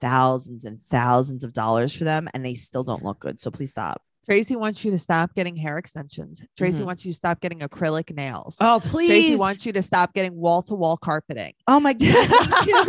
thousands 0.00 0.64
and 0.64 0.82
thousands 0.84 1.44
of 1.44 1.52
dollars 1.52 1.94
for 1.94 2.04
them, 2.04 2.28
and 2.32 2.44
they 2.44 2.54
still 2.54 2.84
don't 2.84 3.04
look 3.04 3.18
good. 3.20 3.40
So 3.40 3.50
please 3.50 3.70
stop. 3.70 4.00
Tracey 4.26 4.56
wants 4.56 4.84
you 4.84 4.90
to 4.92 4.98
stop 4.98 5.34
getting 5.34 5.54
hair 5.56 5.76
extensions. 5.78 6.42
Tracey 6.56 6.82
Mhm. 6.82 6.86
wants 6.86 7.04
you 7.04 7.12
to 7.12 7.16
stop 7.16 7.40
getting 7.40 7.60
acrylic 7.60 8.14
nails. 8.14 8.56
Oh, 8.60 8.80
please. 8.82 9.08
Tracey 9.08 9.36
wants 9.36 9.66
you 9.66 9.72
to 9.74 9.82
stop 9.82 10.14
getting 10.14 10.34
wall-to-wall 10.34 10.96
carpeting. 10.96 11.52
oh 11.68 11.78
my 11.80 11.92
god. 11.92 12.88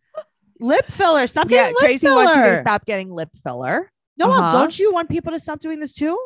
lip 0.60 0.84
filler. 0.86 1.26
Stop 1.26 1.50
yeah, 1.50 1.56
getting 1.64 1.74
lip 1.74 1.84
Tracey 1.84 2.06
filler. 2.06 2.24
wants 2.24 2.36
you 2.36 2.42
to 2.44 2.56
stop 2.60 2.86
getting 2.86 3.10
lip 3.10 3.30
filler. 3.42 3.90
No, 4.18 4.30
Uh-huh. 4.30 4.52
don't 4.58 4.78
you 4.78 4.92
want 4.92 5.10
people 5.10 5.32
to 5.32 5.40
stop 5.40 5.60
doing 5.60 5.78
this 5.80 5.92
too? 5.92 6.18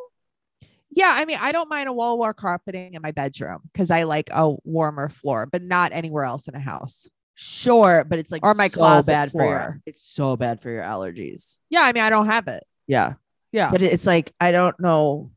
Yeah, 0.92 1.10
I 1.12 1.24
mean, 1.24 1.38
I 1.40 1.52
don't 1.52 1.68
mind 1.68 1.88
a 1.88 1.92
wall 1.92 2.12
to 2.14 2.16
wall 2.20 2.32
carpeting 2.32 2.94
in 2.94 3.02
my 3.02 3.12
bedroom 3.12 3.60
because 3.72 3.90
I 3.90 4.04
like 4.04 4.28
a 4.32 4.54
warmer 4.64 5.08
floor, 5.08 5.46
but 5.46 5.62
not 5.62 5.92
anywhere 5.92 6.24
else 6.24 6.48
in 6.48 6.54
a 6.54 6.60
house. 6.60 7.06
Sure, 7.34 8.04
but 8.04 8.18
it's 8.18 8.30
like 8.32 8.44
Or 8.44 8.54
my 8.54 8.68
so 8.68 8.78
closet 8.78 9.10
bad 9.12 9.32
for 9.32 9.44
your. 9.44 9.80
It's 9.86 10.02
so 10.02 10.36
bad 10.36 10.60
for 10.60 10.68
your 10.70 10.82
allergies. 10.82 11.58
Yeah, 11.68 11.82
I 11.82 11.92
mean, 11.92 12.02
I 12.02 12.10
don't 12.10 12.26
have 12.26 12.48
it. 12.48 12.64
Yeah, 12.86 13.14
Yeah, 13.52 13.70
but 13.70 13.82
it's 13.82 14.06
like 14.06 14.32
I 14.40 14.52
don't 14.52 14.78
know 14.80 15.30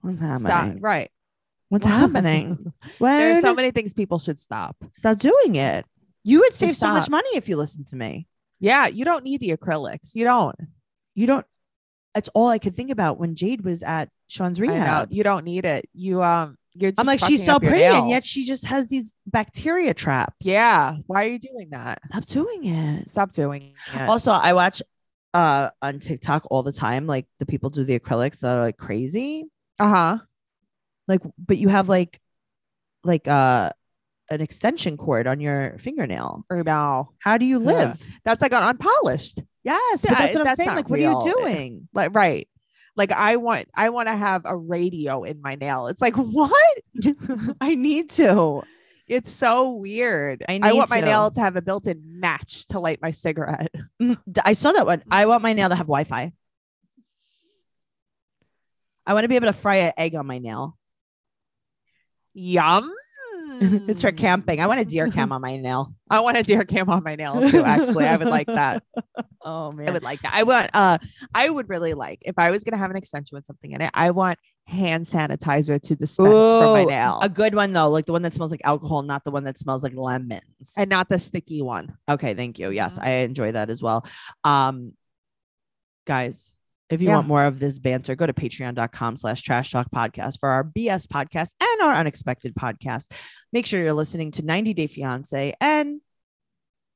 what's 0.00 0.18
stop. 0.18 0.40
happening. 0.40 0.80
Right. 0.80 1.10
What's 1.68 1.86
happening? 2.00 2.72
There's 3.00 3.40
so 3.40 3.54
many 3.54 3.70
things 3.70 3.94
people 3.94 4.18
should 4.18 4.38
stop. 4.38 4.76
Stop 4.94 5.18
doing 5.18 5.56
it. 5.56 5.86
You 6.24 6.40
would 6.40 6.52
save 6.52 6.76
so 6.76 6.88
much 6.88 7.10
money 7.10 7.30
if 7.34 7.48
you 7.48 7.56
listened 7.56 7.88
to 7.88 7.96
me. 7.96 8.28
Yeah, 8.60 8.86
you 8.86 9.04
don't 9.04 9.24
need 9.24 9.40
the 9.40 9.56
acrylics. 9.56 10.14
You 10.14 10.24
don't. 10.24 10.56
You 11.14 11.26
don't. 11.26 11.46
That's 12.14 12.28
all 12.34 12.48
I 12.48 12.58
could 12.58 12.76
think 12.76 12.90
about 12.90 13.18
when 13.18 13.34
Jade 13.34 13.64
was 13.64 13.82
at 13.82 14.08
Sean's 14.28 14.60
rehab. 14.60 15.10
You 15.10 15.24
don't 15.24 15.44
need 15.44 15.64
it. 15.64 15.88
You 15.94 16.22
um, 16.22 16.56
you're. 16.74 16.92
Just 16.92 17.00
I'm 17.00 17.06
like, 17.06 17.20
she's 17.20 17.44
so 17.44 17.58
pretty, 17.58 17.84
and 17.84 18.08
yet 18.08 18.24
she 18.24 18.44
just 18.44 18.66
has 18.66 18.88
these 18.88 19.14
bacteria 19.26 19.94
traps. 19.94 20.46
Yeah. 20.46 20.96
Why 21.06 21.24
are 21.24 21.28
you 21.28 21.38
doing 21.38 21.70
that? 21.70 22.02
stop 22.10 22.26
doing 22.26 22.66
it. 22.66 23.10
Stop 23.10 23.32
doing 23.32 23.74
it. 23.94 24.00
Also, 24.02 24.30
I 24.30 24.52
watch 24.52 24.80
uh 25.34 25.70
on 25.80 25.98
TikTok 25.98 26.46
all 26.50 26.62
the 26.62 26.72
time. 26.72 27.06
Like 27.06 27.26
the 27.38 27.46
people 27.46 27.70
do 27.70 27.84
the 27.84 27.98
acrylics 27.98 28.40
that 28.40 28.56
are 28.56 28.60
like 28.60 28.76
crazy. 28.76 29.44
Uh 29.78 29.88
huh. 29.88 30.18
Like, 31.08 31.20
but 31.38 31.58
you 31.58 31.68
have 31.68 31.88
like 31.88 32.20
like 33.04 33.26
uh 33.28 33.70
an 34.30 34.40
extension 34.40 34.96
cord 34.96 35.26
on 35.26 35.40
your 35.40 35.76
fingernail. 35.78 36.44
Or 36.48 36.62
no, 36.62 37.12
How 37.18 37.36
do 37.38 37.44
you 37.44 37.58
Yeah. 37.60 37.66
live? 37.66 38.02
that's 38.24 38.40
like 38.42 38.52
an 38.52 38.62
unpolished. 38.62 39.42
Yes, 39.64 40.02
but 40.02 40.10
Yeah, 40.12 40.18
that's 40.18 40.34
what 40.34 40.40
I'm 40.40 40.44
that's 40.46 40.56
saying. 40.56 40.74
Like, 40.74 40.88
what 40.88 40.98
are 40.98 41.02
you 41.02 41.32
doing? 41.34 41.88
Like 41.92 42.14
right. 42.14 42.48
Like 42.94 43.10
I 43.12 43.36
want, 43.36 43.68
I 43.74 43.88
want 43.88 44.08
to 44.08 44.16
have 44.16 44.42
a 44.44 44.54
radio 44.56 45.24
in 45.24 45.40
my 45.40 45.54
nail. 45.54 45.86
It's 45.86 46.02
like 46.02 46.14
what? 46.16 46.78
I 47.60 47.74
need 47.74 48.10
to. 48.10 48.62
It's 49.12 49.30
so 49.30 49.72
weird. 49.72 50.42
I 50.48 50.58
I, 50.62 50.72
want 50.72 50.88
my 50.88 51.00
to. 51.00 51.06
nail 51.06 51.30
to 51.32 51.40
have 51.40 51.56
a 51.56 51.60
built-in 51.60 52.18
match 52.18 52.66
to 52.68 52.80
light 52.80 53.00
my 53.02 53.10
cigarette. 53.10 53.70
Mm, 54.00 54.18
I 54.44 54.54
saw 54.54 54.72
that 54.72 54.84
one. 54.84 55.02
I 55.12 55.26
want 55.26 55.42
my 55.44 55.52
nail 55.52 55.68
to 55.68 55.76
have 55.76 55.86
Wi-Fi. 55.86 56.32
I 59.06 59.14
want 59.14 59.22
to 59.22 59.28
be 59.28 59.36
able 59.36 59.46
to 59.46 59.52
fry 59.52 59.76
an 59.76 59.92
egg 59.96 60.16
on 60.16 60.26
my 60.26 60.38
nail. 60.38 60.76
Yum. 62.34 62.92
It's 63.88 64.02
for 64.02 64.12
camping. 64.12 64.60
I 64.60 64.66
want 64.66 64.80
a 64.80 64.84
deer 64.84 65.10
cam 65.10 65.32
on 65.36 65.40
my 65.40 65.56
nail. 65.56 65.94
I 66.10 66.20
want 66.20 66.36
a 66.36 66.42
deer 66.42 66.64
cam 66.64 66.88
on 66.90 67.02
my 67.02 67.14
nail 67.16 67.40
too. 67.50 67.62
Actually, 67.64 68.06
I 68.06 68.16
would 68.16 68.28
like 68.28 68.46
that. 68.48 68.82
Oh 69.44 69.72
man, 69.72 69.88
I 69.88 69.92
would 69.92 70.04
like 70.04 70.22
that. 70.22 70.32
I 70.34 70.44
want. 70.44 70.70
Uh, 70.72 70.98
I 71.34 71.50
would 71.50 71.68
really 71.68 71.94
like 71.94 72.20
if 72.22 72.38
I 72.38 72.52
was 72.52 72.62
gonna 72.62 72.78
have 72.78 72.92
an 72.92 72.96
extension 72.96 73.34
with 73.34 73.44
something 73.44 73.72
in 73.72 73.80
it. 73.80 73.90
I 73.92 74.12
want 74.12 74.38
hand 74.68 75.04
sanitizer 75.04 75.82
to 75.82 75.96
dispense 75.96 76.28
from 76.32 76.72
my 76.72 76.84
nail, 76.84 77.18
A 77.22 77.28
good 77.28 77.52
one 77.56 77.72
though, 77.72 77.88
like 77.90 78.06
the 78.06 78.12
one 78.12 78.22
that 78.22 78.32
smells 78.32 78.52
like 78.52 78.60
alcohol, 78.62 79.02
not 79.02 79.24
the 79.24 79.32
one 79.32 79.42
that 79.42 79.58
smells 79.58 79.82
like 79.82 79.94
lemons. 79.96 80.74
and 80.78 80.88
not 80.88 81.08
the 81.08 81.18
sticky 81.18 81.60
one. 81.60 81.92
okay, 82.08 82.34
thank 82.34 82.60
you. 82.60 82.70
Yes, 82.70 83.00
Mhm. 83.00 83.02
I 83.02 83.10
enjoy 83.26 83.50
that 83.50 83.68
as 83.68 83.82
well. 83.82 84.06
Um, 84.44 84.92
guys, 86.06 86.54
if 86.90 87.00
you 87.00 87.08
Yeah. 87.08 87.16
want 87.16 87.28
more 87.28 87.44
of 87.44 87.58
this 87.58 87.78
banter, 87.78 88.14
go 88.14 88.26
to 88.26 88.32
patreon.com 88.32 89.16
slash 89.16 89.42
trash 89.42 89.70
talk 89.70 89.88
podcast 89.90 90.38
for 90.40 90.48
our 90.48 90.64
BS 90.64 91.06
podcast 91.06 91.50
and 91.60 91.80
our 91.82 91.94
unexpected 91.94 92.54
podcast. 92.54 93.12
Make 93.52 93.66
sure 93.66 93.82
you're 93.82 93.92
listening 93.92 94.30
to 94.32 94.44
90 94.44 94.74
Day 94.74 94.86
Fiance 94.86 95.54
and 95.60 96.00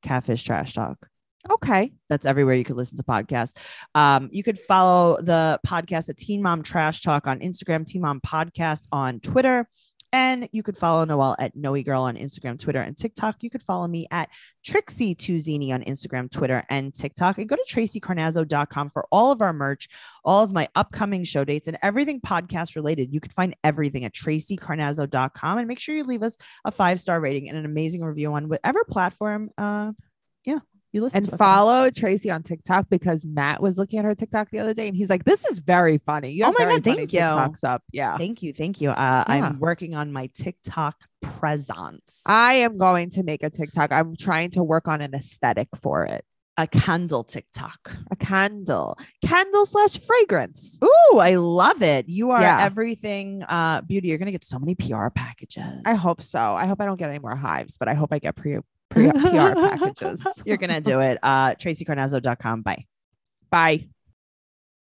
Catfish 0.03 0.43
Trash 0.43 0.75
Talk. 0.75 1.09
Okay. 1.49 1.93
That's 2.09 2.27
everywhere 2.27 2.55
you 2.57 2.65
could 2.65 2.77
listen 2.77 2.97
to 2.97 3.03
podcasts. 3.05 3.57
Um, 3.95 4.29
you 4.33 4.43
could 4.43 4.59
follow 4.59 5.17
the 5.21 5.61
podcast 5.67 6.09
at 6.09 6.17
Teen 6.17 6.43
Mom 6.43 6.63
Trash 6.63 7.03
Talk 7.03 7.27
on 7.27 7.39
Instagram, 7.41 7.87
Teen 7.87 8.03
Mom 8.03 8.21
Podcast 8.21 8.87
on 8.93 9.21
Twitter. 9.21 9.69
And 10.13 10.49
you 10.53 10.63
could 10.63 10.77
follow 10.77 11.05
Noelle 11.05 11.37
at 11.39 11.57
Noey 11.57 11.85
Girl 11.85 12.03
on 12.03 12.17
Instagram, 12.17 12.59
Twitter, 12.59 12.81
and 12.81 12.97
TikTok. 12.97 13.43
You 13.43 13.51
could 13.51 13.63
follow 13.63 13.87
me 13.87 14.07
at 14.11 14.29
Trixie 14.65 15.15
Tuzzini 15.15 15.73
on 15.73 15.83
Instagram, 15.83 16.31
Twitter, 16.31 16.63
and 16.71 16.95
TikTok. 16.95 17.39
And 17.39 17.49
go 17.49 17.57
to 17.57 17.65
traceycarnazzo.com 17.69 18.91
for 18.91 19.07
all 19.11 19.33
of 19.33 19.43
our 19.43 19.53
merch, 19.53 19.89
all 20.25 20.43
of 20.43 20.53
my 20.53 20.69
upcoming 20.75 21.25
show 21.25 21.45
dates, 21.45 21.69
and 21.69 21.79
everything 21.83 22.21
podcast 22.21 22.77
related. 22.77 23.13
You 23.13 23.21
could 23.21 23.33
find 23.33 23.57
everything 23.65 24.05
at 24.05 24.13
traceycarnazzo.com. 24.13 25.59
And 25.59 25.69
make 25.69 25.81
sure 25.81 25.97
you 25.97 26.05
leave 26.05 26.23
us 26.23 26.39
a 26.65 26.71
five 26.71 27.01
star 27.01 27.21
rating 27.21 27.49
and 27.49 27.59
an 27.59 27.65
amazing 27.65 28.03
review 28.03 28.33
on 28.33 28.49
whatever 28.49 28.85
platform 28.85 29.51
uh 29.59 29.93
you 30.97 31.03
listen 31.03 31.19
and 31.19 31.39
follow. 31.39 31.91
Tracey 31.91 32.31
on 32.31 32.43
TikTok 32.43 32.89
because 32.91 33.25
Matt 33.25 33.63
was 33.63 33.79
looking 33.79 33.99
at 33.99 34.05
her 34.05 34.15
TikTok 34.15 34.51
the 34.51 34.59
other 34.59 34.75
day 34.75 34.89
and 34.89 34.97
he's 34.97 35.11
like, 35.11 35.25
"This 35.25 35.45
is 35.45 35.61
very 35.61 35.99
funny." 35.99 36.33
You 36.33 36.45
oh 36.45 36.55
my 36.59 36.65
god, 36.65 36.83
thank 36.83 37.13
you. 37.13 37.21
TikToks 37.21 37.63
up, 37.63 37.83
yeah. 37.93 38.17
Thank 38.19 38.43
you, 38.43 38.53
thank 38.53 38.81
you. 38.81 38.91
Uh, 38.91 38.95
yeah. 38.95 39.25
I'm 39.29 39.61
working 39.61 39.95
on 39.95 40.13
my 40.13 40.29
TikTok 40.35 40.97
presence. 41.21 42.25
I 42.27 42.55
am 42.55 42.77
going 42.77 43.11
to 43.11 43.23
make 43.23 43.43
a 43.43 43.51
TikTok. 43.51 43.93
I'm 43.93 44.17
trying 44.17 44.51
to 44.51 44.65
work 44.65 44.89
on 44.89 45.01
an 45.01 45.15
aesthetic 45.15 45.69
for 45.77 46.07
it 46.07 46.25
a 46.59 46.67
candle 46.67 47.23
TikTok. 47.23 47.97
A 48.11 48.17
candle, 48.17 48.99
candle 49.25 49.67
slash 49.67 49.99
fragrance. 49.99 50.79
Ooh, 50.83 51.19
I 51.19 51.37
love 51.37 51.83
it. 51.83 52.09
You 52.09 52.31
are 52.31 52.41
yeah. 52.41 52.65
everything 52.65 53.43
uh, 53.43 53.83
beauty. 53.83 54.09
You're 54.09 54.19
gonna 54.19 54.33
get 54.33 54.45
so 54.45 54.59
many 54.59 54.75
PR 54.75 55.09
packages. 55.09 55.83
I 55.85 55.95
hope 55.95 56.23
so. 56.23 56.39
I 56.39 56.67
hope 56.67 56.81
I 56.81 56.87
don't 56.87 56.97
get 56.97 57.11
any 57.11 57.19
more 57.19 57.37
hives, 57.37 57.77
but 57.77 57.89
I 57.89 57.95
hope 57.95 58.13
I 58.13 58.19
get 58.19 58.37
pre 58.37 58.59
PR 58.91 59.01
packages. 59.55 60.27
You're 60.45 60.57
going 60.57 60.71
to 60.71 60.81
do 60.81 61.01
it. 61.01 61.19
Uh, 61.23 61.55
TraceyCarnazzo.com. 61.55 62.63
Bye. 62.63 62.87
Bye. 63.51 63.89